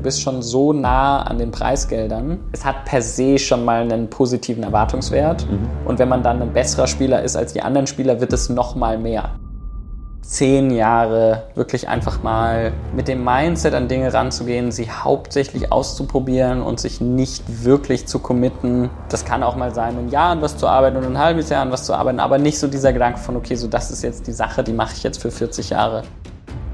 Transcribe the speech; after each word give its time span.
du 0.00 0.04
bist 0.04 0.22
schon 0.22 0.40
so 0.40 0.72
nah 0.72 1.22
an 1.24 1.36
den 1.36 1.50
Preisgeldern. 1.50 2.38
Es 2.52 2.64
hat 2.64 2.86
per 2.86 3.02
se 3.02 3.38
schon 3.38 3.66
mal 3.66 3.82
einen 3.82 4.08
positiven 4.08 4.62
Erwartungswert. 4.62 5.46
Mhm. 5.46 5.68
Und 5.84 5.98
wenn 5.98 6.08
man 6.08 6.22
dann 6.22 6.40
ein 6.40 6.54
besserer 6.54 6.86
Spieler 6.86 7.22
ist 7.22 7.36
als 7.36 7.52
die 7.52 7.60
anderen 7.60 7.86
Spieler, 7.86 8.18
wird 8.18 8.32
es 8.32 8.48
noch 8.48 8.74
mal 8.74 8.96
mehr 8.96 9.32
zehn 10.22 10.70
Jahre 10.70 11.48
wirklich 11.54 11.88
einfach 11.88 12.22
mal 12.22 12.72
mit 12.94 13.08
dem 13.08 13.24
Mindset 13.24 13.74
an 13.74 13.88
Dinge 13.88 14.14
ranzugehen, 14.14 14.70
sie 14.70 14.88
hauptsächlich 14.88 15.72
auszuprobieren 15.72 16.62
und 16.62 16.78
sich 16.78 17.00
nicht 17.00 17.64
wirklich 17.64 18.06
zu 18.06 18.20
committen. 18.20 18.90
Das 19.08 19.24
kann 19.24 19.42
auch 19.42 19.56
mal 19.56 19.74
sein, 19.74 19.98
ein 19.98 20.08
Jahr 20.08 20.30
an 20.30 20.40
was 20.40 20.56
zu 20.56 20.68
arbeiten 20.68 20.96
und 20.96 21.04
ein 21.04 21.18
halbes 21.18 21.50
Jahr 21.50 21.62
an 21.62 21.72
was 21.72 21.84
zu 21.84 21.94
arbeiten, 21.94 22.20
aber 22.20 22.38
nicht 22.38 22.60
so 22.60 22.68
dieser 22.68 22.92
Gedanke 22.92 23.18
von, 23.18 23.36
okay, 23.36 23.56
so 23.56 23.66
das 23.66 23.90
ist 23.90 24.02
jetzt 24.02 24.28
die 24.28 24.32
Sache, 24.32 24.62
die 24.62 24.72
mache 24.72 24.94
ich 24.96 25.02
jetzt 25.02 25.20
für 25.20 25.32
40 25.32 25.70
Jahre. 25.70 26.04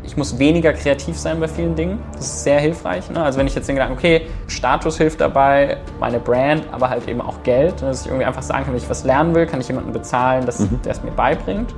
Ich 0.06 0.16
muss 0.16 0.38
weniger 0.38 0.72
kreativ 0.72 1.18
sein 1.18 1.40
bei 1.40 1.48
vielen 1.48 1.74
Dingen. 1.74 1.98
Das 2.12 2.26
ist 2.26 2.44
sehr 2.44 2.60
hilfreich. 2.60 3.10
Ne? 3.10 3.22
Also 3.22 3.38
wenn 3.38 3.46
ich 3.46 3.54
jetzt 3.54 3.68
den 3.68 3.74
Gedanken, 3.74 3.98
okay, 3.98 4.22
Status 4.46 4.96
hilft 4.98 5.20
dabei, 5.20 5.78
meine 5.98 6.20
Brand, 6.20 6.62
aber 6.70 6.88
halt 6.88 7.08
eben 7.08 7.20
auch 7.20 7.42
Geld, 7.42 7.82
dass 7.82 8.02
ich 8.02 8.06
irgendwie 8.06 8.24
einfach 8.24 8.42
sagen 8.42 8.64
kann, 8.64 8.72
wenn 8.72 8.80
ich 8.80 8.88
was 8.88 9.04
lernen 9.04 9.34
will, 9.34 9.46
kann 9.46 9.60
ich 9.60 9.68
jemanden 9.68 9.92
bezahlen, 9.92 10.46
dass, 10.46 10.60
mhm. 10.60 10.80
der 10.84 10.92
es 10.92 11.02
mir 11.02 11.10
beibringt. 11.10 11.74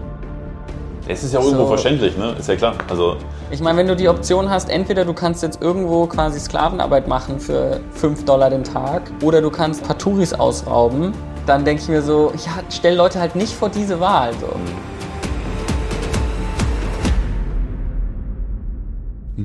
Es 1.10 1.24
ist 1.24 1.32
ja 1.32 1.40
auch 1.40 1.44
so. 1.44 1.50
irgendwo 1.52 1.68
verständlich, 1.68 2.18
ne? 2.18 2.34
Ist 2.38 2.50
ja 2.50 2.56
klar. 2.56 2.74
Also 2.90 3.16
ich 3.50 3.60
meine, 3.60 3.78
wenn 3.78 3.86
du 3.86 3.96
die 3.96 4.10
Option 4.10 4.50
hast, 4.50 4.68
entweder 4.68 5.06
du 5.06 5.14
kannst 5.14 5.42
jetzt 5.42 5.62
irgendwo 5.62 6.06
quasi 6.06 6.38
Sklavenarbeit 6.38 7.08
machen 7.08 7.40
für 7.40 7.80
5 7.92 8.26
Dollar 8.26 8.50
den 8.50 8.62
Tag 8.62 9.10
oder 9.22 9.40
du 9.40 9.48
kannst 9.50 9.84
Paturis 9.84 10.34
ausrauben, 10.34 11.14
dann 11.46 11.64
denke 11.64 11.82
ich 11.82 11.88
mir 11.88 12.02
so, 12.02 12.30
ja, 12.44 12.62
stell 12.68 12.94
Leute 12.94 13.20
halt 13.20 13.36
nicht 13.36 13.54
vor 13.54 13.70
diese 13.70 14.00
Wahl. 14.00 14.34
So. 14.34 14.48
Mhm. 14.48 14.97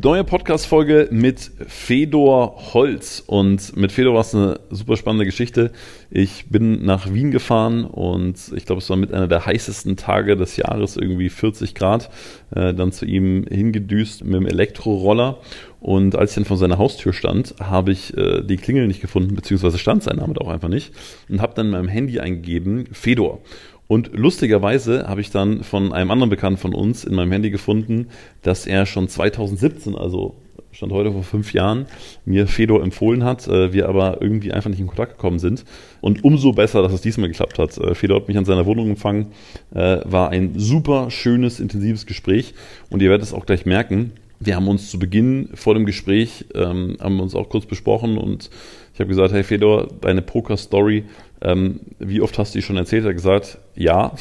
Neue 0.01 0.23
Podcast-Folge 0.23 1.09
mit 1.11 1.51
Fedor 1.67 2.73
Holz. 2.73 3.23
Und 3.27 3.77
mit 3.77 3.91
Fedor 3.91 4.15
war 4.15 4.21
es 4.21 4.33
eine 4.33 4.59
super 4.71 4.97
spannende 4.97 5.23
Geschichte. 5.23 5.71
Ich 6.09 6.47
bin 6.49 6.83
nach 6.83 7.13
Wien 7.13 7.29
gefahren 7.29 7.85
und 7.85 8.39
ich 8.55 8.65
glaube, 8.65 8.81
es 8.81 8.89
war 8.89 8.97
mit 8.97 9.13
einer 9.13 9.27
der 9.27 9.45
heißesten 9.45 9.95
Tage 9.95 10.35
des 10.35 10.57
Jahres, 10.57 10.97
irgendwie 10.97 11.29
40 11.29 11.75
Grad, 11.75 12.09
äh, 12.55 12.73
dann 12.73 12.91
zu 12.91 13.05
ihm 13.05 13.45
hingedüst 13.47 14.23
mit 14.25 14.33
dem 14.33 14.47
Elektroroller. 14.47 15.37
Und 15.79 16.15
als 16.15 16.31
ich 16.31 16.35
dann 16.35 16.45
vor 16.45 16.57
seiner 16.57 16.79
Haustür 16.79 17.13
stand, 17.13 17.53
habe 17.59 17.91
ich 17.91 18.17
äh, 18.17 18.41
die 18.41 18.57
Klingel 18.57 18.87
nicht 18.87 19.01
gefunden, 19.01 19.35
beziehungsweise 19.35 19.77
stand 19.77 20.01
sein 20.01 20.15
Name 20.15 20.33
auch 20.41 20.47
einfach 20.47 20.69
nicht. 20.69 20.91
Und 21.29 21.39
habe 21.39 21.53
dann 21.53 21.67
in 21.67 21.71
meinem 21.71 21.87
Handy 21.87 22.19
eingegeben, 22.19 22.87
Fedor. 22.93 23.41
Und 23.87 24.11
lustigerweise 24.13 25.07
habe 25.07 25.21
ich 25.21 25.29
dann 25.29 25.63
von 25.63 25.93
einem 25.93 26.11
anderen 26.11 26.29
Bekannten 26.29 26.57
von 26.57 26.73
uns 26.73 27.03
in 27.03 27.15
meinem 27.15 27.31
Handy 27.31 27.49
gefunden, 27.49 28.07
dass 28.41 28.65
er 28.65 28.85
schon 28.85 29.07
2017, 29.07 29.95
also 29.95 30.35
stand 30.73 30.91
heute 30.91 31.11
vor 31.11 31.23
fünf 31.23 31.53
Jahren, 31.53 31.85
mir 32.25 32.47
Fedor 32.47 32.81
empfohlen 32.83 33.23
hat, 33.23 33.47
äh, 33.47 33.73
wir 33.73 33.87
aber 33.87 34.21
irgendwie 34.21 34.51
einfach 34.51 34.69
nicht 34.69 34.79
in 34.79 34.87
Kontakt 34.87 35.13
gekommen 35.13 35.39
sind. 35.39 35.65
Und 36.01 36.23
umso 36.23 36.51
besser, 36.51 36.81
dass 36.81 36.93
es 36.93 37.01
diesmal 37.01 37.27
geklappt 37.27 37.59
hat. 37.59 37.77
Äh, 37.77 37.95
Fedor 37.95 38.21
hat 38.21 38.27
mich 38.27 38.37
an 38.37 38.45
seiner 38.45 38.65
Wohnung 38.65 38.89
empfangen, 38.89 39.27
äh, 39.73 39.99
war 40.03 40.29
ein 40.29 40.53
super 40.57 41.11
schönes, 41.11 41.59
intensives 41.59 42.05
Gespräch 42.05 42.53
und 42.89 43.01
ihr 43.01 43.09
werdet 43.09 43.25
es 43.25 43.33
auch 43.33 43.45
gleich 43.45 43.65
merken. 43.65 44.11
Wir 44.39 44.55
haben 44.55 44.67
uns 44.67 44.89
zu 44.89 44.99
Beginn 44.99 45.49
vor 45.53 45.73
dem 45.73 45.85
Gespräch, 45.85 46.45
ähm, 46.53 46.97
haben 46.99 47.19
uns 47.19 47.33
auch 47.35 47.47
kurz 47.49 47.65
besprochen 47.65 48.17
und 48.17 48.49
ich 48.93 48.99
habe 48.99 49.07
gesagt, 49.07 49.33
hey 49.33 49.43
Fedor, 49.43 49.87
deine 50.01 50.21
Poker-Story, 50.21 51.05
ähm, 51.43 51.81
wie 51.99 52.21
oft 52.21 52.37
hast 52.39 52.53
du 52.53 52.59
die 52.59 52.63
schon 52.63 52.77
erzählt? 52.77 53.03
Er 53.05 53.09
hat 53.09 53.15
gesagt, 53.15 53.59
ja. 53.75 54.13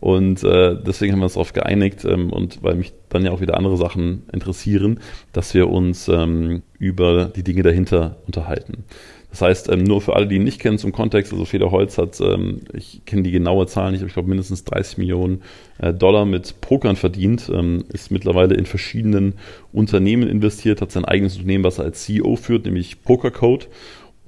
Und 0.00 0.42
äh, 0.44 0.76
deswegen 0.82 1.12
haben 1.12 1.20
wir 1.20 1.24
uns 1.24 1.34
darauf 1.34 1.52
geeinigt 1.52 2.06
ähm, 2.06 2.32
und 2.32 2.62
weil 2.62 2.74
mich 2.74 2.94
dann 3.10 3.24
ja 3.24 3.32
auch 3.32 3.42
wieder 3.42 3.56
andere 3.56 3.76
Sachen 3.76 4.22
interessieren, 4.32 5.00
dass 5.32 5.52
wir 5.52 5.68
uns 5.68 6.08
ähm, 6.08 6.62
über 6.78 7.26
die 7.26 7.42
Dinge 7.44 7.62
dahinter 7.62 8.16
unterhalten. 8.26 8.84
Das 9.30 9.42
heißt, 9.42 9.68
ähm, 9.70 9.84
nur 9.84 10.00
für 10.00 10.16
alle, 10.16 10.26
die 10.26 10.36
ihn 10.36 10.44
nicht 10.44 10.60
kennen 10.60 10.78
zum 10.78 10.92
Kontext, 10.92 11.32
also 11.32 11.44
Feder 11.44 11.70
Holz 11.70 11.98
hat, 11.98 12.20
ähm, 12.20 12.62
ich 12.72 13.02
kenne 13.06 13.22
die 13.22 13.30
genaue 13.30 13.66
Zahl 13.66 13.92
nicht, 13.92 14.00
aber 14.00 14.08
ich 14.08 14.14
glaube 14.14 14.28
mindestens 14.28 14.64
30 14.64 14.98
Millionen 14.98 15.42
äh, 15.78 15.94
Dollar 15.94 16.24
mit 16.24 16.60
Pokern 16.60 16.96
verdient, 16.96 17.50
ähm, 17.54 17.84
ist 17.92 18.10
mittlerweile 18.10 18.54
in 18.54 18.66
verschiedenen 18.66 19.34
Unternehmen 19.72 20.28
investiert, 20.28 20.80
hat 20.80 20.90
sein 20.90 21.04
eigenes 21.04 21.36
Unternehmen, 21.36 21.64
was 21.64 21.78
er 21.78 21.84
als 21.84 22.02
CEO 22.04 22.36
führt, 22.36 22.64
nämlich 22.64 23.02
Pokercode 23.02 23.68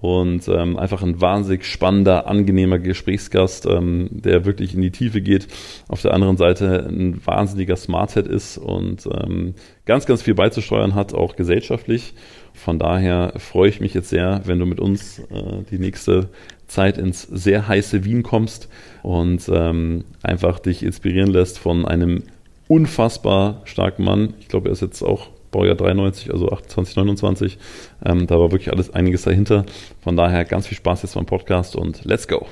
und 0.03 0.49
ähm, 0.49 0.77
einfach 0.79 1.05
ein 1.05 1.21
wahnsinnig 1.21 1.65
spannender, 1.65 2.27
angenehmer 2.27 2.81
Gesprächsgast, 2.81 3.67
ähm, 3.67 4.09
der 4.11 4.45
wirklich 4.45 4.75
in 4.75 4.83
die 4.83 4.91
Tiefe 4.91 5.23
geht. 5.23 5.47
Auf 5.87 6.03
der 6.03 6.13
anderen 6.13 6.37
Seite 6.37 6.89
ein 6.89 7.25
wahnsinniger 7.25 7.77
Smarthead 7.77 8.27
ist 8.27 8.59
und 8.59 9.07
ähm, 9.07 9.55
ganz, 9.87 10.05
ganz 10.05 10.21
viel 10.21 10.35
beizusteuern 10.35 10.97
hat, 10.97 11.15
auch 11.15 11.37
gesellschaftlich. 11.37 12.15
Von 12.53 12.81
daher 12.81 13.35
freue 13.37 13.69
ich 13.69 13.81
mich 13.81 13.95
jetzt 13.95 14.09
sehr, 14.09 14.41
wenn 14.45 14.59
du 14.59 14.67
mit 14.67 14.81
uns 14.81 15.21
äh, 15.21 15.62
die 15.71 15.79
nächste 15.79 16.31
Zeit 16.67 16.99
ins 16.99 17.23
sehr 17.23 17.69
heiße 17.69 18.05
Wien 18.05 18.25
kommst 18.25 18.69
und 19.05 19.49
ähm, 19.55 20.03
einfach 20.21 20.59
dich 20.59 20.83
inspirieren 20.83 21.31
lässt 21.31 21.61
von 21.61 21.87
einem 21.87 22.25
unfassbar 22.67 23.61
starken 23.67 24.03
Mann. 24.03 24.35
Ich 24.41 24.49
glaube, 24.49 24.69
er 24.69 24.73
ist 24.73 24.83
jetzt 24.83 25.03
auch 25.03 25.29
Baujahr 25.53 25.77
93, 25.77 26.33
also 26.33 26.49
28, 26.49 26.97
29. 26.97 27.59
Ähm, 28.05 28.27
da 28.27 28.41
war 28.41 28.51
wirklich 28.51 28.73
alles 28.73 28.93
einiges 28.93 29.23
dahinter. 29.23 29.65
Von 30.03 30.17
daher 30.17 30.45
ganz 30.45 30.67
viel 30.67 30.77
Spaß 30.77 31.03
jetzt 31.03 31.15
beim 31.15 31.27
Podcast 31.27 31.77
und 31.77 32.05
let's 32.05 32.27
go. 32.27 32.47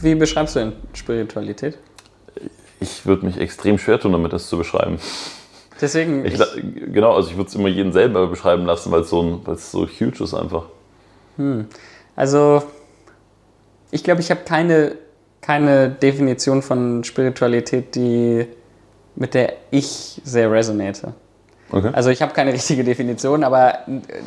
Wie 0.00 0.14
beschreibst 0.14 0.56
du 0.56 0.60
denn 0.60 0.72
Spiritualität? 0.92 1.78
Ich 2.80 3.06
würde 3.06 3.24
mich 3.24 3.38
extrem 3.38 3.78
schwer 3.78 3.98
tun, 3.98 4.12
damit 4.12 4.34
das 4.34 4.48
zu 4.48 4.58
beschreiben. 4.58 4.98
Deswegen. 5.80 6.26
Ich, 6.26 6.34
ich, 6.34 6.92
genau, 6.92 7.14
also 7.14 7.30
ich 7.30 7.36
würde 7.36 7.48
es 7.48 7.54
immer 7.54 7.68
jeden 7.68 7.92
selber 7.92 8.26
beschreiben 8.26 8.66
lassen, 8.66 8.92
weil 8.92 9.00
es 9.00 9.10
so, 9.10 9.40
so 9.56 9.86
huge 9.86 10.22
ist 10.22 10.34
einfach. 10.34 10.64
Hm. 11.36 11.66
Also, 12.16 12.62
ich 13.90 14.04
glaube, 14.04 14.20
ich 14.20 14.30
habe 14.30 14.42
keine 14.44 14.96
keine 15.44 15.90
Definition 15.90 16.62
von 16.62 17.04
Spiritualität, 17.04 17.94
die 17.94 18.46
mit 19.14 19.34
der 19.34 19.52
ich 19.70 20.20
sehr 20.24 20.50
resonate. 20.50 21.12
Okay. 21.70 21.90
Also 21.92 22.10
ich 22.10 22.22
habe 22.22 22.32
keine 22.32 22.52
richtige 22.52 22.82
Definition, 22.82 23.44
aber 23.44 23.80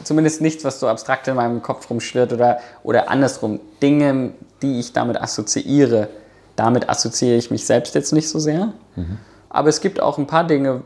zumindest 0.04 0.42
nichts, 0.42 0.64
was 0.64 0.80
so 0.80 0.88
abstrakt 0.88 1.28
in 1.28 1.36
meinem 1.36 1.62
Kopf 1.62 1.90
rumschwirrt 1.90 2.34
oder, 2.34 2.60
oder 2.84 3.10
andersrum. 3.10 3.60
Dinge, 3.82 4.34
die 4.62 4.80
ich 4.80 4.94
damit 4.94 5.20
assoziiere, 5.20 6.10
damit 6.56 6.88
assoziiere 6.90 7.38
ich 7.38 7.52
mich 7.52 7.66
selbst 7.66 7.96
jetzt 7.96 8.14
nicht 8.14 8.30
so 8.30 8.38
sehr. 8.38 8.74
Mhm. 8.96 9.18
Aber 9.50 9.70
es 9.70 9.82
gibt 9.82 10.00
auch 10.00 10.18
ein 10.18 10.28
paar 10.28 10.46
Dinge, 10.46 10.84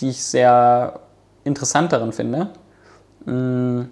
die 0.00 0.10
ich 0.10 0.22
sehr 0.22 1.00
interessant 1.44 1.92
darin 1.92 2.12
finde. 2.12 2.50
Mm, 3.24 3.82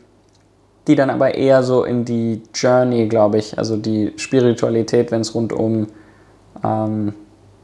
die 0.89 0.97
dann 0.97 1.11
aber 1.11 1.35
eher 1.35 1.63
so 1.63 1.85
in 1.85 2.05
die 2.05 2.43
Journey, 2.55 3.07
glaube 3.07 3.39
ich, 3.39 3.59
also 3.59 3.77
die 3.77 4.13
Spiritualität, 4.17 5.11
wenn 5.11 5.21
es 5.21 5.35
rund 5.35 5.53
um 5.53 5.87
ähm, 6.65 7.15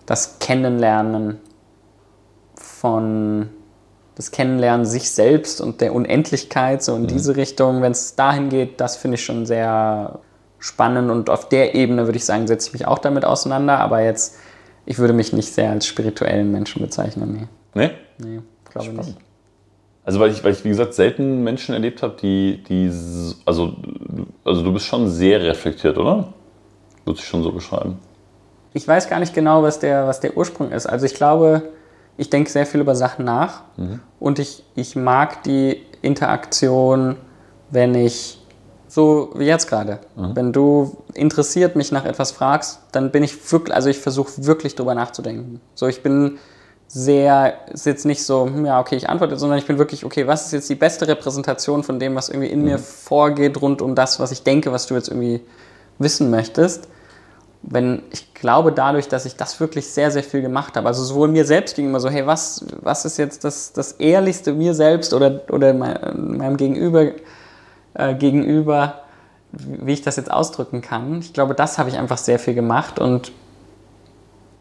das 0.06 0.38
Kennenlernen 0.38 1.38
von 2.56 3.48
das 4.14 4.30
Kennenlernen 4.30 4.86
sich 4.86 5.10
selbst 5.10 5.60
und 5.60 5.80
der 5.80 5.92
Unendlichkeit, 5.92 6.84
so 6.84 6.94
in 6.94 7.02
mhm. 7.02 7.06
diese 7.08 7.34
Richtung, 7.34 7.82
wenn 7.82 7.90
es 7.90 8.14
dahin 8.14 8.48
geht, 8.48 8.80
das 8.80 8.96
finde 8.96 9.16
ich 9.16 9.24
schon 9.24 9.44
sehr 9.44 10.20
spannend 10.60 11.10
und 11.10 11.30
auf 11.30 11.48
der 11.48 11.74
Ebene 11.74 12.06
würde 12.06 12.18
ich 12.18 12.24
sagen, 12.24 12.46
setze 12.46 12.68
ich 12.68 12.72
mich 12.74 12.86
auch 12.86 13.00
damit 13.00 13.24
auseinander, 13.24 13.80
aber 13.80 14.02
jetzt, 14.02 14.36
ich 14.86 14.98
würde 14.98 15.14
mich 15.14 15.32
nicht 15.32 15.52
sehr 15.52 15.70
als 15.70 15.86
spirituellen 15.86 16.52
Menschen 16.52 16.80
bezeichnen. 16.80 17.48
Nee? 17.74 17.90
Nee, 18.18 18.30
nee 18.30 18.40
glaube 18.74 18.92
nicht. 18.92 19.16
Also 20.04 20.20
weil 20.20 20.30
ich, 20.30 20.44
weil 20.44 20.52
ich, 20.52 20.64
wie 20.64 20.68
gesagt, 20.68 20.94
selten 20.94 21.42
Menschen 21.42 21.72
erlebt 21.72 22.02
habe, 22.02 22.14
die, 22.20 22.62
die 22.68 22.90
also, 23.46 23.74
also 24.44 24.62
du 24.62 24.72
bist 24.72 24.86
schon 24.86 25.08
sehr 25.08 25.40
reflektiert, 25.42 25.96
oder? 25.96 26.32
Würde 27.04 27.18
ich 27.18 27.26
schon 27.26 27.42
so 27.42 27.52
beschreiben. 27.52 27.98
Ich 28.74 28.86
weiß 28.86 29.08
gar 29.08 29.20
nicht 29.20 29.34
genau, 29.34 29.62
was 29.62 29.78
der, 29.78 30.06
was 30.06 30.20
der 30.20 30.36
Ursprung 30.36 30.72
ist. 30.72 30.86
Also 30.86 31.06
ich 31.06 31.14
glaube, 31.14 31.62
ich 32.16 32.28
denke 32.28 32.50
sehr 32.50 32.66
viel 32.66 32.80
über 32.80 32.94
Sachen 32.94 33.24
nach 33.24 33.62
mhm. 33.76 34.00
und 34.20 34.38
ich, 34.38 34.62
ich 34.74 34.94
mag 34.94 35.42
die 35.42 35.80
Interaktion, 36.02 37.16
wenn 37.70 37.94
ich, 37.94 38.38
so 38.88 39.30
wie 39.34 39.44
jetzt 39.44 39.68
gerade, 39.68 40.00
mhm. 40.16 40.36
wenn 40.36 40.52
du 40.52 40.98
interessiert 41.14 41.76
mich 41.76 41.92
nach 41.92 42.04
etwas 42.04 42.30
fragst, 42.30 42.80
dann 42.92 43.10
bin 43.10 43.22
ich 43.22 43.52
wirklich, 43.52 43.74
also 43.74 43.88
ich 43.88 43.98
versuche 43.98 44.44
wirklich 44.44 44.74
drüber 44.74 44.94
nachzudenken. 44.94 45.60
So, 45.74 45.88
ich 45.88 46.02
bin 46.02 46.38
sehr, 46.86 47.54
ist 47.72 47.86
jetzt 47.86 48.06
nicht 48.06 48.24
so, 48.24 48.46
hm, 48.46 48.66
ja, 48.66 48.80
okay, 48.80 48.96
ich 48.96 49.08
antworte, 49.08 49.36
sondern 49.36 49.58
ich 49.58 49.66
bin 49.66 49.78
wirklich, 49.78 50.04
okay, 50.04 50.26
was 50.26 50.46
ist 50.46 50.52
jetzt 50.52 50.70
die 50.70 50.74
beste 50.74 51.08
Repräsentation 51.08 51.82
von 51.82 51.98
dem, 51.98 52.14
was 52.14 52.28
irgendwie 52.28 52.48
in 52.48 52.60
mhm. 52.60 52.66
mir 52.66 52.78
vorgeht, 52.78 53.60
rund 53.60 53.82
um 53.82 53.94
das, 53.94 54.20
was 54.20 54.30
ich 54.30 54.42
denke, 54.42 54.70
was 54.72 54.86
du 54.86 54.94
jetzt 54.94 55.08
irgendwie 55.08 55.40
wissen 55.98 56.30
möchtest. 56.30 56.88
Wenn, 57.62 58.02
ich 58.12 58.34
glaube 58.34 58.72
dadurch, 58.72 59.08
dass 59.08 59.24
ich 59.24 59.36
das 59.36 59.58
wirklich 59.58 59.88
sehr, 59.88 60.10
sehr 60.10 60.22
viel 60.22 60.42
gemacht 60.42 60.76
habe, 60.76 60.86
also 60.86 61.02
sowohl 61.02 61.28
mir 61.28 61.46
selbst 61.46 61.76
gegenüber 61.76 61.98
so, 61.98 62.10
hey, 62.10 62.26
was, 62.26 62.64
was 62.82 63.06
ist 63.06 63.16
jetzt 63.16 63.42
das, 63.42 63.72
das 63.72 63.92
Ehrlichste 63.92 64.52
mir 64.52 64.74
selbst 64.74 65.14
oder, 65.14 65.40
oder 65.50 65.72
meinem 65.72 66.56
Gegenüber, 66.58 67.12
äh, 67.94 68.14
gegenüber, 68.14 69.04
wie 69.52 69.92
ich 69.92 70.02
das 70.02 70.16
jetzt 70.16 70.30
ausdrücken 70.30 70.82
kann. 70.82 71.20
Ich 71.20 71.32
glaube, 71.32 71.54
das 71.54 71.78
habe 71.78 71.88
ich 71.88 71.96
einfach 71.96 72.18
sehr 72.18 72.38
viel 72.38 72.54
gemacht 72.54 72.98
und 72.98 73.32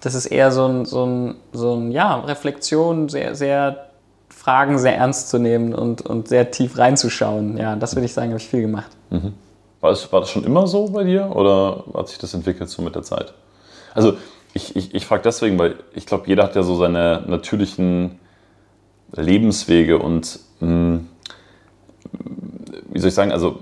das 0.04 0.16
ist 0.16 0.26
eher 0.26 0.52
so 0.52 0.66
ein, 0.68 0.86
so 0.86 1.06
ein, 1.06 1.36
so 1.54 1.76
ein 1.76 1.92
ja, 1.92 2.20
Reflexion, 2.20 3.08
sehr, 3.08 3.36
sehr 3.36 3.88
Fragen 4.28 4.78
sehr 4.78 4.98
ernst 4.98 5.30
zu 5.30 5.40
nehmen 5.40 5.74
und, 5.74 6.02
und 6.02 6.28
sehr 6.28 6.52
tief 6.52 6.78
reinzuschauen. 6.78 7.56
Ja, 7.56 7.78
das 7.78 7.96
würde 7.96 8.06
ich 8.06 8.14
sagen, 8.14 8.32
habe 8.32 8.42
ich 8.42 8.48
viel 8.48 8.62
gemacht. 8.62 8.92
Mhm. 9.10 9.34
War, 9.80 9.92
das, 9.92 10.12
war 10.12 10.20
das 10.20 10.30
schon 10.30 10.44
immer 10.44 10.68
so 10.68 10.90
bei 10.90 11.06
dir 11.06 11.34
oder 11.34 11.86
hat 11.94 12.10
sich 12.10 12.18
das 12.18 12.34
entwickelt 12.34 12.70
so 12.70 12.82
mit 12.82 12.96
der 12.96 13.04
Zeit? 13.04 13.34
Also 13.94 14.18
ich, 14.54 14.76
ich, 14.76 14.94
ich 14.94 15.06
frage 15.06 15.24
deswegen, 15.24 15.58
weil 15.58 15.76
ich 15.94 16.06
glaube, 16.06 16.28
jeder 16.28 16.44
hat 16.44 16.56
ja 16.56 16.64
so 16.64 16.76
seine 16.76 17.24
natürlichen 17.26 18.20
Lebenswege 19.14 20.00
und 20.00 20.40
mh, 20.60 20.68
hm, 20.68 21.10
wie 22.90 23.00
soll 23.00 23.10
ich 23.10 23.16
sagen, 23.16 23.32
also 23.32 23.60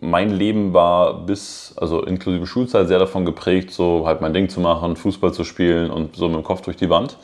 mein 0.00 0.30
Leben 0.30 0.72
war 0.72 1.26
bis, 1.26 1.74
also 1.76 2.02
inklusive 2.02 2.46
Schulzeit, 2.46 2.88
sehr 2.88 2.98
davon 2.98 3.24
geprägt, 3.24 3.70
so 3.70 4.06
halt 4.06 4.20
mein 4.20 4.34
Ding 4.34 4.48
zu 4.48 4.60
machen, 4.60 4.96
Fußball 4.96 5.32
zu 5.32 5.44
spielen 5.44 5.90
und 5.90 6.16
so 6.16 6.28
mit 6.28 6.36
dem 6.36 6.44
Kopf 6.44 6.62
durch 6.62 6.76
die 6.76 6.90
Wand. 6.90 7.16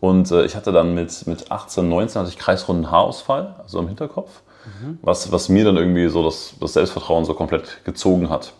Und 0.00 0.30
äh, 0.30 0.44
ich 0.44 0.56
hatte 0.56 0.72
dann 0.72 0.94
mit, 0.94 1.26
mit 1.26 1.50
18, 1.50 1.88
19 1.88 2.20
hatte 2.20 2.30
ich 2.30 2.38
kreisrunden 2.38 2.90
Haarausfall, 2.90 3.56
also 3.62 3.78
im 3.78 3.88
Hinterkopf, 3.88 4.42
mhm. 4.64 4.98
was, 5.02 5.30
was 5.30 5.48
mir 5.48 5.64
dann 5.64 5.76
irgendwie 5.76 6.08
so 6.08 6.24
das, 6.24 6.54
das 6.58 6.72
Selbstvertrauen 6.72 7.24
so 7.24 7.34
komplett 7.34 7.84
gezogen 7.84 8.30
hat. 8.30 8.54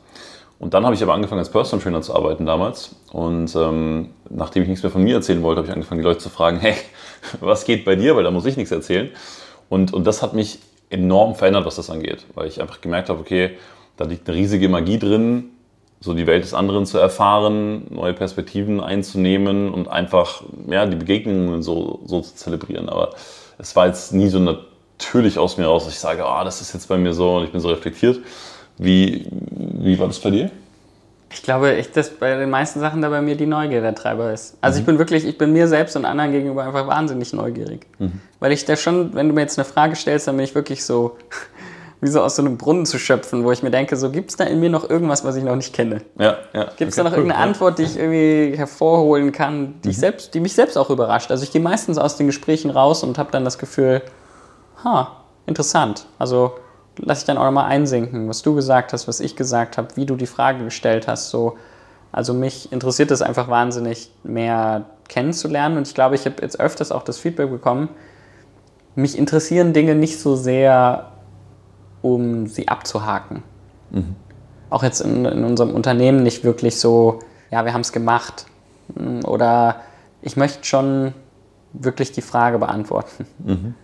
Und 0.59 0.75
dann 0.75 0.85
habe 0.85 0.95
ich 0.95 1.03
aber 1.03 1.15
angefangen 1.15 1.39
als 1.39 1.51
Personal 1.51 1.83
Trainer 1.83 2.03
zu 2.03 2.15
arbeiten 2.15 2.45
damals. 2.45 2.95
Und 3.13 3.57
ähm, 3.57 4.11
nachdem 4.29 4.63
ich 4.63 4.69
nichts 4.69 4.83
mehr 4.83 4.93
von 4.93 5.03
mir 5.03 5.15
erzählen 5.15 5.43
wollte, 5.43 5.61
habe 5.61 5.69
ich 5.69 5.73
angefangen, 5.73 6.03
die 6.03 6.07
Leute 6.07 6.19
zu 6.19 6.29
fragen, 6.29 6.59
hey, 6.61 6.75
was 7.41 7.65
geht 7.65 7.87
bei 7.87 7.97
dir? 7.97 8.15
Weil 8.15 8.25
da 8.25 8.31
muss 8.31 8.45
ich 8.45 8.59
nichts 8.59 8.71
erzählen. 8.71 9.09
Und, 9.71 9.95
und 9.95 10.07
das 10.07 10.23
hat 10.23 10.35
mich 10.35 10.59
enorm 10.91 11.35
verändert, 11.35 11.65
was 11.65 11.77
das 11.77 11.89
angeht. 11.89 12.27
Weil 12.35 12.49
ich 12.49 12.61
einfach 12.61 12.81
gemerkt 12.81 13.09
habe, 13.09 13.21
okay, 13.21 13.57
da 13.97 14.05
liegt 14.05 14.29
eine 14.29 14.37
riesige 14.37 14.69
Magie 14.69 14.99
drin, 14.99 15.51
so 16.01 16.15
die 16.15 16.27
Welt 16.27 16.45
des 16.45 16.55
anderen 16.55 16.87
zu 16.87 16.99
erfahren, 16.99 17.87
neue 17.91 18.15
Perspektiven 18.15 18.81
einzunehmen 18.81 19.71
und 19.71 19.89
einfach 19.89 20.43
ja, 20.69 20.87
die 20.87 20.97
Begegnungen 20.97 21.63
so, 21.63 22.01
so 22.07 22.21
zu 22.21 22.35
zelebrieren. 22.35 22.89
Aber 22.89 23.11
es 23.59 23.77
war 23.77 23.87
jetzt 23.87 24.13
nie 24.13 24.29
so 24.29 24.39
natürlich 24.39 25.39
aus 25.39 25.59
mir 25.59 25.67
raus, 25.67 25.85
dass 25.85 25.93
ich 25.93 26.01
sage, 26.01 26.25
oh, 26.27 26.45
das 26.45 26.61
ist 26.61 26.73
jetzt 26.73 26.89
bei 26.89 26.97
mir 26.97 27.13
so 27.13 27.37
und 27.37 27.45
ich 27.45 27.53
bin 27.53 27.61
so 27.61 27.69
reflektiert, 27.69 28.21
wie, 28.79 29.27
wie 29.31 29.99
war 29.99 30.07
das 30.07 30.19
bei 30.19 30.31
dir? 30.31 30.51
Ich 31.33 31.43
glaube 31.43 31.77
echt, 31.77 31.97
dass 31.97 32.11
bei 32.11 32.35
den 32.37 32.51
meisten 32.51 32.81
Sachen 32.81 33.03
da 33.03 33.09
bei 33.09 33.23
mir 33.23 33.37
die 33.37 33.47
Neugier 33.47 33.81
der 33.81 33.95
Treiber 33.95 34.33
ist. 34.33 34.57
Also 34.61 34.77
mhm. 34.77 34.81
ich 34.81 34.87
bin 34.87 34.99
wirklich, 34.99 35.25
ich 35.25 35.39
bin 35.39 35.53
mir 35.53 35.69
selbst 35.69 35.95
und 35.97 36.05
anderen 36.05 36.33
gegenüber 36.33 36.65
einfach 36.65 36.87
wahnsinnig 36.89 37.33
neugierig. 37.33 37.87
Mhm. 37.99 38.21
Weil 38.41 38.51
ich 38.53 38.65
da 38.65 38.77
schon, 38.77 39.15
wenn 39.15 39.29
du 39.29 39.35
mir 39.35 39.43
jetzt 39.43 39.59
eine 39.59 39.65
Frage 39.65 39.95
stellst, 39.95 40.27
dann 40.27 40.37
bin 40.37 40.45
ich 40.45 40.57
wirklich 40.57 40.85
so, 40.85 41.17
wie 42.01 42.09
so 42.09 42.21
aus 42.21 42.35
so 42.35 42.43
einem 42.43 42.59
Brunnen 42.59 42.85
zu 42.85 42.99
schöpfen, 42.99 43.45
wo 43.45 43.53
ich 43.53 43.63
mir 43.63 43.71
denke, 43.71 43.97
so 43.97 44.11
gibt 44.11 44.31
es 44.31 44.37
da 44.37 44.45
in 44.45 44.59
mir 44.59 44.71
noch 44.71 44.91
irgendwas, 44.91 45.25
was 45.25 45.37
ich 45.37 45.45
noch 45.45 45.55
nicht 45.55 45.73
kenne? 45.73 46.03
Ja, 46.19 46.39
ja. 46.53 46.65
Gibt 46.77 46.93
es 46.93 46.99
okay, 46.99 47.05
da 47.05 47.05
noch 47.05 47.11
cool, 47.13 47.19
irgendeine 47.19 47.41
ja. 47.41 47.47
Antwort, 47.47 47.79
die 47.79 47.85
ich 47.85 47.97
irgendwie 47.97 48.57
hervorholen 48.57 49.31
kann, 49.31 49.75
die, 49.85 49.89
mhm. 49.89 49.91
ich 49.91 49.99
selbst, 49.99 50.35
die 50.35 50.41
mich 50.41 50.55
selbst 50.55 50.77
auch 50.77 50.91
überrascht? 50.91 51.31
Also 51.31 51.45
ich 51.45 51.53
gehe 51.53 51.63
meistens 51.63 51.97
aus 51.97 52.17
den 52.17 52.27
Gesprächen 52.27 52.71
raus 52.71 53.05
und 53.05 53.19
habe 53.19 53.31
dann 53.31 53.45
das 53.45 53.59
Gefühl, 53.59 54.03
ha, 54.83 55.17
interessant. 55.47 56.07
Also 56.19 56.55
lass 57.03 57.21
ich 57.21 57.25
dann 57.25 57.39
auch 57.39 57.45
nochmal 57.45 57.67
einsinken, 57.67 58.29
was 58.29 58.43
du 58.43 58.55
gesagt 58.55 58.93
hast, 58.93 59.09
was 59.09 59.21
ich 59.21 59.37
gesagt 59.37 59.79
habe, 59.79 59.89
wie 59.97 60.07
du 60.07 60.17
die 60.17 60.27
Frage 60.27 60.65
gestellt 60.65 61.09
hast. 61.09 61.31
So. 61.31 61.57
Also 62.13 62.35
mich 62.35 62.73
interessiert 62.73 63.11
es 63.11 63.23
einfach 63.23 63.49
wahnsinnig, 63.49 64.11
mehr 64.23 64.87
kennenzulernen. 65.09 65.77
Und 65.77 65.87
ich 65.87 65.95
glaube, 65.95 66.15
ich 66.15 66.25
habe 66.25 66.37
jetzt 66.43 66.61
öfters 66.61 66.93
auch 66.93 67.03
das 67.03 67.19
Feedback 67.19 67.51
bekommen, 67.51 67.89
mich 68.95 69.17
interessieren 69.17 69.73
Dinge 69.73 69.95
nicht 69.95 70.19
so 70.19 70.35
sehr, 70.37 71.13
um 72.03 72.47
sie 72.47 72.69
abzuhaken. 72.69 73.43
Mhm. 73.91 74.17
Auch 74.69 74.83
jetzt 74.83 75.01
in, 75.01 75.25
in 75.25 75.45
unserem 75.45 75.75
Unternehmen 75.75 76.23
nicht 76.23 76.45
wirklich 76.45 76.79
so, 76.79 77.21
ja, 77.51 77.65
wir 77.65 77.73
haben 77.73 77.81
es 77.83 77.93
gemacht. 77.93 78.47
Oder 79.25 79.77
ich 80.23 80.37
möchte 80.37 80.65
schon 80.65 81.15
wirklich 81.73 82.13
die 82.13 82.23
Frage 82.23 82.59
beantworten. 82.59 83.27
Mhm. 83.39 83.75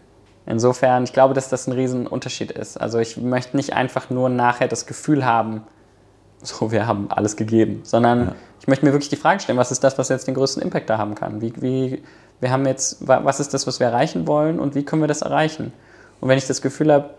Insofern, 0.47 1.05
ich 1.05 1.13
glaube, 1.13 1.35
dass 1.35 1.49
das 1.49 1.67
ein 1.67 1.73
Riesenunterschied 1.73 2.53
ist. 2.53 2.81
Also 2.81 2.99
ich 3.01 3.17
möchte 3.17 3.57
nicht 3.57 3.73
einfach 3.73 4.11
nur 4.11 4.29
nachher 4.29 4.69
das 4.69 4.87
Gefühl 4.87 5.25
haben, 5.25 5.63
so, 6.43 6.71
wir 6.71 6.87
haben 6.87 7.11
alles 7.11 7.37
gegeben, 7.37 7.81
sondern 7.83 8.27
ja. 8.27 8.35
ich 8.61 8.69
möchte 8.69 8.85
mir 8.85 8.93
wirklich 8.93 9.09
die 9.09 9.17
Frage 9.17 9.41
stellen, 9.41 9.59
was 9.59 9.73
ist 9.73 9.83
das, 9.83 9.99
was 9.99 10.09
jetzt 10.09 10.29
den 10.29 10.35
größten 10.35 10.63
Impact 10.63 10.89
da 10.89 10.99
haben 10.99 11.17
kann? 11.17 11.41
Wie, 11.41 11.53
wie, 11.61 12.03
wir 12.41 12.51
haben 12.51 12.65
jetzt, 12.67 13.07
was 13.07 13.41
ist 13.41 13.55
das, 13.55 13.67
was 13.67 13.81
wir 13.81 13.89
erreichen 13.89 14.29
wollen 14.29 14.61
und 14.61 14.75
wie 14.75 14.85
können 14.85 15.03
wir 15.03 15.09
das 15.09 15.23
erreichen? 15.23 15.73
Und 16.21 16.29
wenn 16.29 16.39
ich 16.39 16.47
das 16.47 16.63
Gefühl 16.63 16.93
habe, 16.93 17.11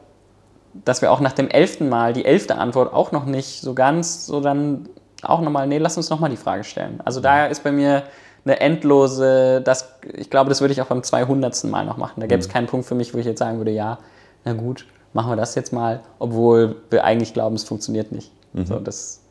dass 0.85 1.01
wir 1.01 1.11
auch 1.11 1.19
nach 1.19 1.33
dem 1.33 1.49
elften 1.49 1.89
Mal 1.89 2.13
die 2.13 2.25
elfte 2.25 2.57
Antwort 2.57 2.93
auch 2.93 3.11
noch 3.11 3.25
nicht 3.25 3.61
so 3.61 3.73
ganz, 3.73 4.25
so 4.25 4.39
dann 4.39 4.87
auch 5.23 5.41
nochmal, 5.41 5.67
nee, 5.67 5.79
lass 5.79 5.97
uns 5.97 6.09
nochmal 6.09 6.29
die 6.29 6.37
Frage 6.37 6.63
stellen. 6.63 7.01
Also 7.03 7.19
da 7.19 7.47
ist 7.47 7.63
bei 7.63 7.71
mir 7.71 8.03
eine 8.47 8.59
endlose, 8.59 9.61
das, 9.61 9.93
ich 10.13 10.29
glaube, 10.29 10.49
das 10.49 10.61
würde 10.61 10.73
ich 10.73 10.81
auch 10.81 10.87
beim 10.87 11.03
200. 11.03 11.63
Mal 11.65 11.85
noch 11.85 11.97
machen. 11.97 12.21
Da 12.21 12.27
gäbe 12.27 12.39
es 12.39 12.47
mhm. 12.47 12.51
keinen 12.53 12.67
Punkt 12.67 12.85
für 12.85 12.95
mich, 12.95 13.13
wo 13.13 13.17
ich 13.17 13.25
jetzt 13.25 13.39
sagen 13.39 13.57
würde, 13.57 13.71
ja, 13.71 13.99
na 14.45 14.53
gut, 14.53 14.85
machen 15.13 15.31
wir 15.31 15.35
das 15.35 15.55
jetzt 15.55 15.73
mal, 15.73 16.01
obwohl 16.19 16.75
wir 16.89 17.03
eigentlich 17.03 17.33
glauben, 17.33 17.55
es 17.55 17.63
funktioniert 17.63 18.11
nicht. 18.11 18.31
Mhm. 18.53 18.65
So, 18.65 18.79
das 18.79 19.21